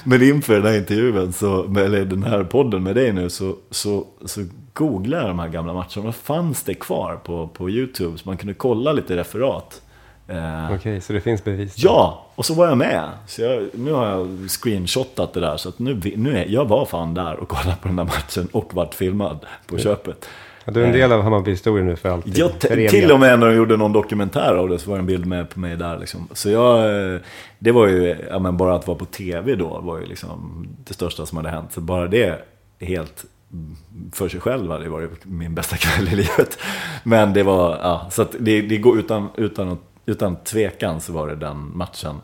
men 0.04 0.22
inför 0.22 0.54
den 0.54 0.66
här 0.66 0.78
intervjun, 0.78 1.34
så, 1.34 1.64
eller 1.64 2.06
den 2.06 2.24
här 2.24 2.44
podden 2.44 2.84
med 2.84 2.96
dig 2.96 3.14
nu, 3.14 3.30
så, 3.30 3.56
så, 3.72 4.08
så 4.26 4.46
googlade 4.74 5.24
jag 5.24 5.30
de 5.30 5.40
här 5.40 5.48
gamla 5.48 5.74
matcherna. 5.74 6.02
Vad 6.04 6.16
fanns 6.16 6.64
det 6.64 6.74
kvar 6.74 7.16
på, 7.16 7.48
på 7.48 7.70
YouTube? 7.70 8.18
Så 8.18 8.30
man 8.30 8.38
kunde 8.38 8.54
kolla 8.54 8.94
lite 8.94 9.18
referat. 9.18 9.82
Eh, 10.28 10.76
Okej, 10.76 11.02
så 11.02 11.14
det 11.14 11.22
finns 11.22 11.44
bevis? 11.44 11.74
Ja, 11.78 12.26
och 12.36 12.46
så 12.46 12.54
var 12.54 12.68
jag 12.68 12.78
med. 12.78 13.10
Så 13.28 13.42
jag, 13.42 13.64
nu 13.74 13.92
har 13.92 14.08
jag 14.08 14.50
screenshotat 14.50 15.34
det 15.34 15.40
där. 15.40 15.58
Så 15.58 15.70
att 15.70 15.80
nu, 15.80 16.02
nu 16.16 16.38
är, 16.38 16.46
jag 16.46 16.66
var 16.66 16.86
fan 16.86 17.14
där 17.14 17.36
och 17.40 17.48
kollade 17.48 17.78
på 17.82 17.88
den 17.88 17.96
där 17.98 18.04
matchen 18.04 18.48
och 18.52 18.74
vart 18.74 18.94
filmad 18.94 19.40
på 19.68 19.78
köpet. 19.78 20.30
Ja, 20.66 20.72
du 20.74 20.82
är 20.82 20.86
en 20.88 20.94
del 20.94 21.12
av 21.12 21.22
Hammarby-historien 21.22 21.86
nu 21.88 21.96
för 21.96 22.10
alltid. 22.10 22.38
Jag, 22.38 22.52
För 22.52 22.88
till 22.88 23.12
och 23.12 23.20
med 23.20 23.40
när 23.40 23.48
de 23.48 23.56
gjorde 23.56 23.78
någon 23.78 23.94
dokumentär 23.94 24.56
av 24.56 24.70
det 24.70 24.80
så 24.80 24.90
var 24.90 24.98
det 24.98 25.02
en 25.02 25.06
bild 25.06 25.26
med 25.26 25.50
på 25.50 25.60
mig 25.60 25.76
där. 25.78 26.00
Liksom. 26.00 26.28
Så 26.32 26.50
jag, 26.50 26.86
eh, 27.14 27.20
det 27.60 27.72
var 27.72 27.88
ju, 27.88 28.16
ja, 28.30 28.40
men 28.40 28.58
bara 28.58 28.76
att 28.76 28.88
vara 28.88 28.98
på 28.98 29.06
tv 29.06 29.56
då 29.56 29.80
var 29.82 30.00
ju 30.00 30.06
liksom 30.06 30.68
det 30.88 30.94
största 30.94 31.26
som 31.26 31.38
hade 31.38 31.50
hänt. 31.50 31.74
Så 31.74 31.82
bara 31.82 32.08
det 32.08 32.46
helt 32.80 33.26
mm, 33.54 33.76
för 34.14 34.30
sig 34.30 34.40
själv 34.40 34.72
hade 34.72 34.90
varit 34.90 35.26
min 35.26 35.56
bästa 35.56 35.76
kväll 35.78 36.08
i 36.08 36.16
livet. 36.16 36.58
Men 37.04 37.34
det 37.34 37.44
var, 37.44 37.78
ja, 37.82 38.08
så 38.12 38.22
att 38.22 38.36
det, 38.40 38.62
det 38.62 38.78
går 38.78 39.00
utan, 39.00 39.28
utan, 39.36 39.70
att- 39.70 39.80
utan 40.08 40.36
tvekan 40.36 41.02
så 41.02 41.14
var 41.14 41.28
det 41.28 41.36
den 41.36 41.78
matchen 41.78 42.22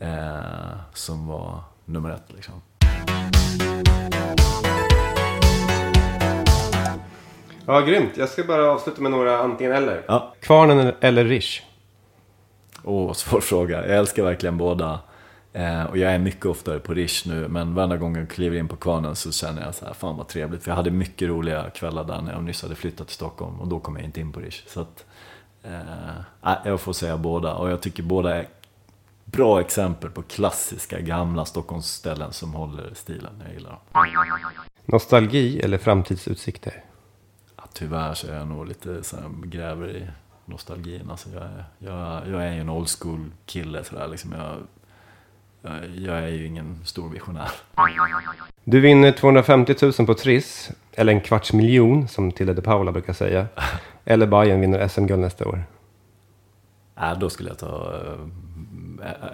eh, 0.00 0.78
som 0.94 1.26
var 1.26 1.60
nummer 1.84 2.10
ett. 2.10 2.32
Liksom. 2.34 2.54
Ja, 7.66 7.80
grymt. 7.80 8.10
Jag 8.16 8.28
ska 8.28 8.44
bara 8.44 8.70
avsluta 8.70 9.02
med 9.02 9.10
några 9.10 9.38
antingen 9.38 9.72
eller. 9.72 10.04
Ja. 10.08 10.34
Kvarnen 10.40 10.92
eller 11.00 11.24
Rish? 11.24 11.62
Åh, 12.84 13.12
svår 13.12 13.40
fråga. 13.40 13.86
Jag 13.86 13.96
älskar 13.96 14.22
verkligen 14.22 14.58
båda. 14.58 15.00
Eh, 15.52 15.84
och 15.84 15.98
jag 15.98 16.12
är 16.12 16.18
mycket 16.18 16.46
oftare 16.46 16.78
på 16.78 16.94
Rish 16.94 17.26
nu, 17.26 17.48
men 17.48 17.74
varje 17.74 17.96
gång 17.96 18.16
jag 18.16 18.30
kliver 18.30 18.56
in 18.56 18.68
på 18.68 18.76
kvarnen 18.76 19.16
så 19.16 19.32
känner 19.32 19.62
jag 19.64 19.74
så 19.74 19.84
här, 19.84 19.92
fan 19.92 20.16
vad 20.16 20.28
trevligt. 20.28 20.62
För 20.62 20.70
jag 20.70 20.76
hade 20.76 20.90
mycket 20.90 21.28
roliga 21.28 21.70
kvällar 21.70 22.04
där 22.04 22.20
när 22.20 22.32
jag 22.32 22.44
nyss 22.44 22.62
hade 22.62 22.74
flyttat 22.74 23.06
till 23.06 23.14
Stockholm 23.14 23.60
och 23.60 23.68
då 23.68 23.80
kom 23.80 23.96
jag 23.96 24.04
inte 24.04 24.20
in 24.20 24.32
på 24.32 24.40
Rish. 24.40 24.62
Så 24.66 24.80
att, 24.80 25.04
eh, 25.62 26.54
jag 26.64 26.80
får 26.80 26.92
säga 26.92 27.16
båda. 27.16 27.54
Och 27.54 27.70
jag 27.70 27.80
tycker 27.80 28.02
båda 28.02 28.34
är 28.34 28.48
bra 29.24 29.60
exempel 29.60 30.10
på 30.10 30.22
klassiska 30.22 31.00
gamla 31.00 31.44
Stockholmsställen 31.44 32.32
som 32.32 32.54
håller 32.54 32.94
stilen. 32.94 33.42
Jag 33.44 33.54
gillar 33.54 33.70
dem. 33.70 33.78
Nostalgi 34.84 35.60
eller 35.60 35.78
framtidsutsikter? 35.78 36.84
Ja, 37.56 37.62
tyvärr 37.72 38.14
så 38.14 38.26
är 38.26 38.36
jag 38.36 38.48
nog 38.48 38.68
lite 38.68 39.02
så 39.02 39.16
här, 39.16 39.24
gräver 39.44 39.90
i 39.90 40.06
nostalgin. 40.44 41.10
Alltså 41.10 41.28
jag, 41.30 41.42
är, 41.42 41.64
jag, 41.78 42.28
jag 42.28 42.48
är 42.48 42.52
ju 42.52 42.60
en 42.60 42.68
old 42.68 42.88
school 42.88 43.30
kille. 43.46 43.84
Så 43.84 43.94
där, 43.94 44.08
liksom 44.08 44.32
jag, 44.32 44.56
jag 45.94 46.18
är 46.18 46.28
ju 46.28 46.46
ingen 46.46 46.80
stor 46.84 47.08
visionär. 47.08 47.50
Du 48.64 48.80
vinner 48.80 49.12
250 49.12 49.74
000 49.82 49.92
på 50.06 50.14
Triss, 50.14 50.70
eller 50.92 51.12
en 51.12 51.20
kvarts 51.20 51.52
miljon 51.52 52.08
som 52.08 52.32
Tilde 52.32 52.54
de 52.54 52.62
Paula 52.62 52.92
brukar 52.92 53.12
säga. 53.12 53.46
Eller 54.10 54.26
Bayern 54.26 54.60
vinner 54.60 54.88
SM-guld 54.88 55.20
nästa 55.20 55.48
år. 55.48 55.64
Äh, 57.00 57.18
då 57.18 57.30
skulle 57.30 57.48
jag 57.48 57.58
ta 57.58 57.92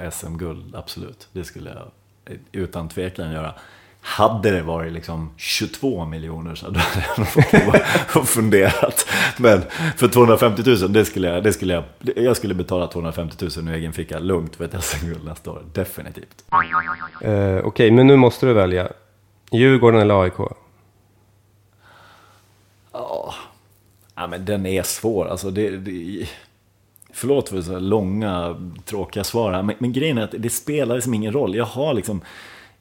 äh, 0.00 0.10
SM-guld, 0.10 0.76
absolut. 0.76 1.28
Det 1.32 1.44
skulle 1.44 1.70
jag 1.70 1.90
eh, 2.34 2.40
utan 2.52 2.88
tvekan 2.88 3.32
göra. 3.32 3.54
Hade 4.00 4.50
det 4.50 4.62
varit 4.62 4.92
liksom 4.92 5.30
22 5.36 6.04
miljoner 6.04 6.54
så 6.54 6.66
hade 6.66 6.78
jag 6.78 7.18
nog 7.18 7.76
fått 8.08 8.28
funderat. 8.28 9.06
Men 9.38 9.62
för 9.96 10.08
250 10.08 10.62
000, 10.66 10.92
det 10.92 11.04
skulle 11.04 11.28
jag, 11.28 11.44
det 11.44 11.52
skulle 11.52 11.74
jag, 11.74 11.84
jag 12.16 12.36
skulle 12.36 12.54
betala 12.54 12.86
250 12.86 13.48
000 13.56 13.68
ur 13.68 13.74
egen 13.74 13.92
ficka 13.92 14.18
lugnt 14.18 14.56
för 14.56 14.64
ett 14.64 14.84
SM-guld 14.84 15.24
nästa 15.24 15.50
år. 15.50 15.62
Definitivt. 15.72 16.44
Eh, 17.20 17.58
Okej, 17.64 17.90
men 17.90 18.06
nu 18.06 18.16
måste 18.16 18.46
du 18.46 18.52
välja. 18.52 18.88
Djurgården 19.52 20.00
eller 20.00 20.22
AIK? 20.22 20.38
Ja, 22.92 23.34
men 24.14 24.44
den 24.44 24.66
är 24.66 24.82
svår. 24.82 25.26
Alltså 25.26 25.50
det, 25.50 25.76
det, 25.76 26.28
förlåt 27.12 27.48
för 27.48 27.62
så 27.62 27.78
långa, 27.78 28.56
tråkiga 28.84 29.24
svar 29.24 29.52
här. 29.52 29.62
Men, 29.62 29.76
men 29.78 29.92
grejen 29.92 30.18
är 30.18 30.22
att 30.22 30.34
det 30.38 30.50
spelar 30.50 30.94
liksom 30.94 31.14
ingen 31.14 31.32
roll. 31.32 31.54
Jag 31.54 31.64
har 31.64 31.94
liksom... 31.94 32.20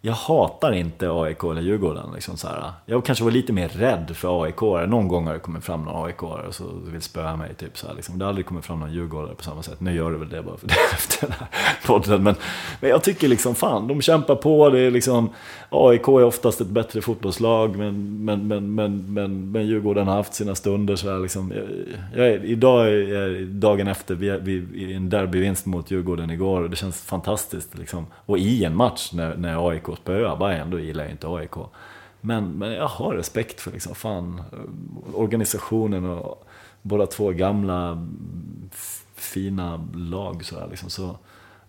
Jag 0.06 0.14
hatar 0.14 0.72
inte 0.72 1.12
AIK 1.12 1.44
eller 1.44 1.62
Djurgården. 1.62 2.14
Liksom 2.14 2.38
så 2.38 2.48
här. 2.48 2.72
Jag 2.86 3.06
kanske 3.06 3.24
var 3.24 3.32
lite 3.32 3.54
mer 3.54 3.68
rädd 3.68 4.16
för 4.16 4.44
AIK. 4.44 4.62
Någon 4.62 5.08
gång 5.08 5.28
har 5.28 5.34
det 5.34 5.40
kommit 5.40 5.64
fram 5.64 5.84
någon 5.84 6.06
AIK 6.06 6.24
och 6.24 6.56
så 6.56 6.64
vill 6.92 7.02
spöa 7.02 7.36
mig. 7.36 7.54
Typ 7.56 7.78
så 7.78 7.88
här, 7.88 7.96
liksom. 7.96 8.20
Det 8.20 8.26
har 8.26 8.30
aldrig 8.30 8.46
kommit 8.46 8.66
fram 8.66 8.80
någon 8.80 8.94
Djurgårdare 8.94 9.36
på 9.36 9.44
samma 9.44 9.64
sätt. 9.64 9.80
Nu 9.80 9.96
gör 9.96 10.12
det 10.12 10.18
väl 10.18 10.30
det 10.30 10.44
bara 10.44 10.58
för 10.58 10.68
det 10.68 10.74
efter 10.94 11.28
den 11.28 11.36
här 11.40 11.48
podden. 11.86 12.24
Men, 12.24 12.36
men 12.80 12.90
jag 12.90 13.04
tycker 13.04 13.28
liksom, 13.28 13.56
fan, 13.56 13.88
de 13.88 14.02
kämpar 14.02 14.36
på. 14.36 14.70
Det 14.70 14.80
är 14.80 14.92
liksom, 14.92 15.30
AIK 15.70 16.08
är 16.08 16.24
oftast 16.24 16.62
ett 16.62 16.68
bättre 16.68 17.02
fotbollslag. 17.02 17.76
Men, 17.76 18.26
men, 18.26 18.48
men, 18.48 18.76
men, 18.76 19.14
men, 19.14 19.52
men 19.52 19.68
Djurgården 19.68 20.08
har 20.08 20.16
haft 20.16 20.34
sina 20.34 20.56
stunder. 20.56 20.96
Så 20.96 21.12
här, 21.12 21.20
liksom. 21.20 21.54
jag, 22.16 22.28
jag, 22.28 22.46
idag 22.46 22.88
är 22.88 23.46
dagen 23.46 23.88
efter, 23.88 24.16
vi, 24.16 24.40
vi, 24.42 24.54
i 24.54 24.94
en 24.94 25.10
derbyvinst 25.10 25.66
mot 25.66 25.92
Djurgården 25.92 26.30
igår. 26.30 26.62
Och 26.62 26.70
det 26.70 26.76
känns 26.76 27.02
fantastiskt. 27.02 27.78
Liksom. 27.78 28.06
Och 28.26 28.38
i 28.38 28.64
en 28.64 28.76
match 28.76 29.10
när, 29.14 29.36
när 29.36 29.70
AIK 29.70 29.93
spöar 29.96 30.38
Bayern, 30.38 30.70
då 30.70 30.80
gillar 30.80 31.04
jag 31.04 31.12
inte 31.12 31.28
AIK. 31.28 31.56
Men, 32.22 32.52
men 32.52 32.72
jag 32.72 32.88
har 32.88 33.14
respekt 33.14 33.62
för 33.62 33.72
liksom, 33.72 33.96
fan, 33.96 34.42
organisationen 35.14 36.06
och 36.06 36.48
båda 36.82 37.06
två 37.06 37.32
gamla 37.32 38.08
fina 39.16 39.88
lag. 39.94 40.46
Så 40.46 40.60
här, 40.60 40.68
liksom. 40.68 40.90
så, 40.90 41.18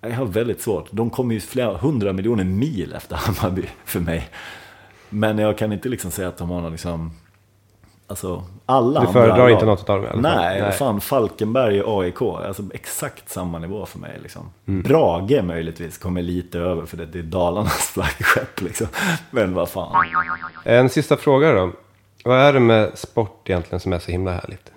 jag 0.00 0.10
har 0.10 0.26
väldigt 0.26 0.62
svårt. 0.62 0.88
De 0.90 1.10
kommer 1.10 1.34
ju 1.34 1.40
flera 1.40 1.76
hundra 1.76 2.12
miljoner 2.12 2.44
mil 2.44 2.92
efter 2.92 3.16
Hammarby 3.16 3.68
för 3.84 4.00
mig. 4.00 4.28
Men 5.10 5.38
jag 5.38 5.58
kan 5.58 5.72
inte 5.72 5.88
liksom 5.88 6.10
säga 6.10 6.28
att 6.28 6.36
de 6.36 6.50
har 6.50 6.60
någon 6.60 6.72
liksom... 6.72 7.12
Alltså, 8.06 8.44
alla 8.66 9.00
Du 9.00 9.12
föredrar 9.12 9.48
inte 9.48 9.66
något 9.66 9.90
av 9.90 9.96
dem 9.96 10.04
i 10.04 10.08
alla 10.08 10.22
fall? 10.22 10.42
Nej, 10.42 10.62
Nej. 10.62 10.72
fan 10.72 11.00
Falkenberg 11.00 11.82
och 11.82 12.02
AIK, 12.02 12.22
alltså 12.22 12.62
exakt 12.74 13.30
samma 13.30 13.58
nivå 13.58 13.86
för 13.86 13.98
mig. 13.98 14.18
Liksom. 14.22 14.50
Mm. 14.66 14.82
Brage 14.82 15.44
möjligtvis 15.44 15.98
kommer 15.98 16.22
lite 16.22 16.58
över 16.58 16.86
för 16.86 16.96
det, 16.96 17.06
det 17.06 17.18
är 17.18 17.22
Dalarnas 17.22 17.88
flaggskepp. 17.92 18.60
Liksom. 18.60 18.86
Men 19.30 19.54
vad 19.54 19.68
fan. 19.68 20.06
En 20.64 20.88
sista 20.88 21.16
fråga 21.16 21.52
då. 21.52 21.72
Vad 22.24 22.38
är 22.38 22.52
det 22.52 22.60
med 22.60 22.98
sport 22.98 23.50
egentligen 23.50 23.80
som 23.80 23.92
är 23.92 23.98
så 23.98 24.10
himla 24.10 24.32
härligt? 24.32 24.70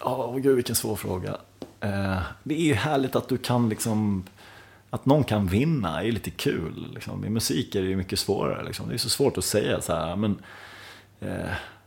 Åh 0.00 0.36
gud 0.36 0.56
vilken 0.56 0.74
svår 0.76 0.96
fråga. 0.96 1.36
Eh, 1.80 2.18
det 2.42 2.54
är 2.54 2.64
ju 2.64 2.74
härligt 2.74 3.16
att 3.16 3.28
du 3.28 3.38
kan 3.38 3.68
liksom... 3.68 4.24
Att 4.90 5.06
någon 5.06 5.24
kan 5.24 5.46
vinna 5.46 6.00
är 6.00 6.04
ju 6.04 6.12
lite 6.12 6.30
kul. 6.30 6.88
Liksom. 6.94 7.24
I 7.24 7.30
musik 7.30 7.74
är 7.74 7.82
det 7.82 7.88
ju 7.88 7.96
mycket 7.96 8.18
svårare. 8.18 8.64
Liksom. 8.64 8.88
Det 8.88 8.94
är 8.94 8.98
så 8.98 9.08
svårt 9.08 9.38
att 9.38 9.44
säga 9.44 9.80
så 9.80 9.92
här. 9.94 10.16
Men, 10.16 10.38
Eh, 11.20 11.28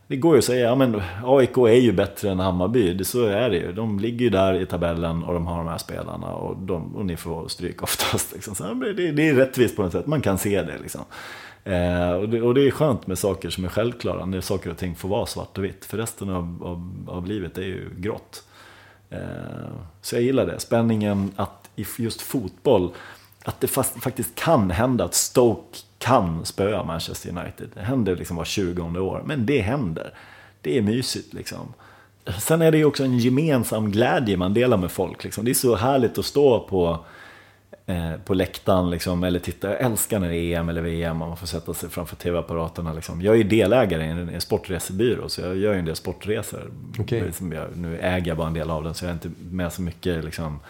det 0.06 0.16
går 0.16 0.34
ju 0.34 0.38
att 0.38 0.44
säga, 0.44 0.66
ja, 0.66 0.74
men 0.74 1.02
AIK 1.24 1.56
är 1.56 1.80
ju 1.80 1.92
bättre 1.92 2.30
än 2.30 2.38
Hammarby. 2.38 2.94
Det, 2.94 3.04
så 3.04 3.24
är 3.26 3.50
det 3.50 3.56
ju. 3.56 3.72
De 3.72 3.98
ligger 3.98 4.24
ju 4.24 4.30
där 4.30 4.54
i 4.54 4.66
tabellen 4.66 5.22
och 5.24 5.34
de 5.34 5.46
har 5.46 5.58
de 5.58 5.66
här 5.68 5.78
spelarna. 5.78 6.26
Och, 6.26 6.56
de, 6.56 6.96
och 6.96 7.06
ni 7.06 7.16
får 7.16 7.48
stryk 7.48 7.82
oftast. 7.82 8.32
Liksom. 8.32 8.54
Så, 8.54 8.74
det, 8.74 9.12
det 9.12 9.28
är 9.28 9.34
rättvist 9.34 9.76
på 9.76 9.82
något 9.82 9.92
sätt. 9.92 10.06
Man 10.06 10.20
kan 10.20 10.38
se 10.38 10.62
det. 10.62 10.78
Liksom. 10.82 11.00
Eh, 11.64 12.10
och, 12.10 12.28
det, 12.28 12.42
och 12.42 12.54
det 12.54 12.66
är 12.66 12.70
skönt 12.70 13.06
med 13.06 13.18
saker 13.18 13.50
som 13.50 13.64
är 13.64 13.68
självklara. 13.68 14.24
När 14.24 14.40
saker 14.40 14.70
och 14.70 14.76
ting 14.76 14.94
får 14.94 15.08
vara 15.08 15.26
svart 15.26 15.58
och 15.58 15.64
vitt. 15.64 15.84
För 15.84 15.96
resten 15.96 16.30
av, 16.30 16.62
av, 16.64 17.08
av 17.16 17.26
livet 17.26 17.58
är 17.58 17.62
ju 17.62 17.90
grått. 17.96 18.44
Eh, 19.10 19.18
Så 20.00 20.16
jag 20.16 20.22
gillar 20.22 20.46
det. 20.46 20.60
Spänningen 20.60 21.30
att 21.36 21.70
i 21.76 21.86
just 21.98 22.20
fotboll, 22.20 22.90
att 23.44 23.60
det 23.60 23.66
fast, 23.66 24.02
faktiskt 24.02 24.34
kan 24.34 24.70
hända 24.70 25.04
att 25.04 25.14
Stoke 25.14 25.78
kan 25.98 26.44
spöa 26.44 26.84
Manchester 26.84 27.30
United. 27.30 27.68
Det 27.74 27.80
händer 27.80 28.16
liksom 28.16 28.36
var 28.36 28.44
20 28.44 29.00
år, 29.00 29.22
men 29.24 29.46
det 29.46 29.60
händer. 29.60 30.14
Det 30.60 30.78
är 30.78 30.82
mysigt 30.82 31.34
liksom. 31.34 31.74
Sen 32.38 32.62
är 32.62 32.72
det 32.72 32.78
ju 32.78 32.84
också 32.84 33.04
en 33.04 33.18
gemensam 33.18 33.90
glädje 33.90 34.36
man 34.36 34.54
delar 34.54 34.76
med 34.76 34.90
folk. 34.90 35.24
Liksom. 35.24 35.44
Det 35.44 35.50
är 35.50 35.54
så 35.54 35.76
härligt 35.76 36.18
att 36.18 36.24
stå 36.24 36.60
på, 36.60 37.04
eh, 37.86 38.12
på 38.24 38.34
läktaren 38.34 38.90
liksom, 38.90 39.24
eller 39.24 39.38
titta. 39.38 39.68
Jag 39.68 39.80
älskar 39.80 40.20
när 40.20 40.28
det 40.28 40.36
är 40.36 40.58
EM 40.58 40.68
eller 40.68 40.82
VM 40.82 41.22
och 41.22 41.28
man 41.28 41.36
får 41.36 41.46
sätta 41.46 41.74
sig 41.74 41.88
framför 41.88 42.16
tv-apparaterna. 42.16 42.92
Liksom. 42.92 43.22
Jag 43.22 43.40
är 43.40 43.44
delägare 43.44 44.04
i 44.04 44.08
en, 44.08 44.28
en 44.28 44.40
sportresebyrå, 44.40 45.28
så 45.28 45.40
jag 45.40 45.56
gör 45.56 45.72
ju 45.72 45.78
en 45.78 45.84
del 45.84 45.96
sportresor. 45.96 46.70
Jag, 47.08 47.76
nu 47.76 47.98
äger 47.98 48.28
jag 48.28 48.36
bara 48.36 48.46
en 48.46 48.54
del 48.54 48.70
av 48.70 48.84
den, 48.84 48.94
så 48.94 49.04
jag 49.04 49.10
är 49.10 49.14
inte 49.14 49.30
med 49.50 49.72
så 49.72 49.82
mycket 49.82 50.24
liksom, 50.24 50.60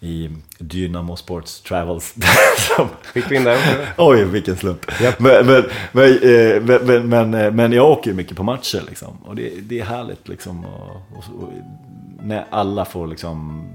i 0.00 0.30
Dynamo 0.58 1.16
Sports 1.16 1.60
Travels. 1.60 2.14
Fick 3.12 3.28
du 3.28 3.36
in 3.36 3.44
det 3.44 3.56
också? 3.56 3.76
Oj, 3.98 4.24
vilken 4.24 4.56
slump. 4.56 5.00
Japp. 5.00 5.20
Men, 5.20 5.46
men, 5.46 5.64
men, 5.92 6.12
eh, 6.12 7.02
men, 7.02 7.34
eh, 7.34 7.52
men 7.52 7.72
jag 7.72 7.90
åker 7.90 8.10
ju 8.10 8.16
mycket 8.16 8.36
på 8.36 8.42
matcher 8.42 8.82
liksom. 8.88 9.18
Och 9.24 9.36
det, 9.36 9.50
det 9.60 9.80
är 9.80 9.84
härligt 9.84 10.28
liksom. 10.28 10.64
Och, 10.64 10.90
och, 10.90 11.42
och, 11.42 11.52
när 12.22 12.46
alla 12.50 12.84
får 12.84 13.06
liksom... 13.06 13.68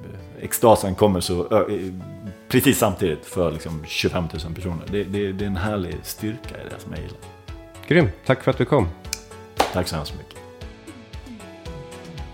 eh, 0.00 0.44
Extasen 0.44 0.94
kommer 0.94 1.20
så 1.20 1.66
precis 2.48 2.78
samtidigt 2.78 3.26
för 3.26 3.52
liksom 3.52 3.84
25 3.86 4.24
000 4.44 4.54
personer. 4.54 4.86
Det, 4.90 5.04
det, 5.04 5.32
det 5.32 5.44
är 5.44 5.46
en 5.46 5.56
härlig 5.56 5.96
styrka 6.02 6.54
i 6.54 6.68
det 6.70 6.80
som 6.80 6.92
jag 6.92 7.00
gillar. 7.00 7.18
Grymt. 7.86 8.10
Tack 8.26 8.42
för 8.42 8.50
att 8.50 8.58
du 8.58 8.64
kom. 8.64 8.88
Tack 9.72 9.88
så 9.88 9.96
hemskt 9.96 10.14
mycket. 10.18 10.38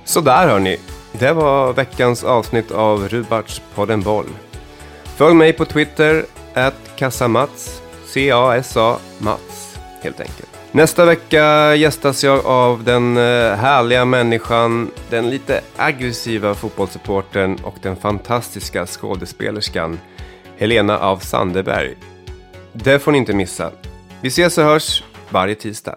Sådär 0.05 0.49
hörni. 0.49 0.79
Det 1.13 1.33
var 1.33 1.73
veckans 1.73 2.25
avsnitt 2.25 2.71
av 2.71 3.09
Rubarts 3.09 3.63
podden 3.75 4.01
Boll. 4.01 4.27
Följ 5.17 5.35
mig 5.35 5.53
på 5.53 5.65
Twitter, 5.65 6.25
at 6.55 6.75
kassamats, 6.97 7.83
C-A-S-A, 8.07 8.97
Mats, 9.19 9.79
helt 10.03 10.21
enkelt. 10.21 10.49
Nästa 10.73 11.05
vecka 11.05 11.75
gästas 11.75 12.25
jag 12.25 12.47
av 12.47 12.85
den 12.85 13.17
eh, 13.17 13.55
härliga 13.55 14.05
människan, 14.05 14.91
den 15.11 15.31
lite 15.31 15.61
aggressiva 15.77 16.55
fotbollssupporten 16.55 17.59
och 17.63 17.75
den 17.83 17.97
fantastiska 17.97 18.87
skådespelerskan 18.87 19.99
Helena 20.59 20.99
av 20.99 21.19
Sandeberg. 21.19 21.95
Det 22.73 22.99
får 22.99 23.13
ni 23.13 23.19
inte 23.19 23.33
missa. 23.33 23.71
Vi 24.21 24.29
ses 24.29 24.59
och 24.59 24.65
hörs 24.65 25.05
varje 25.31 25.55
tisdag. 25.55 25.97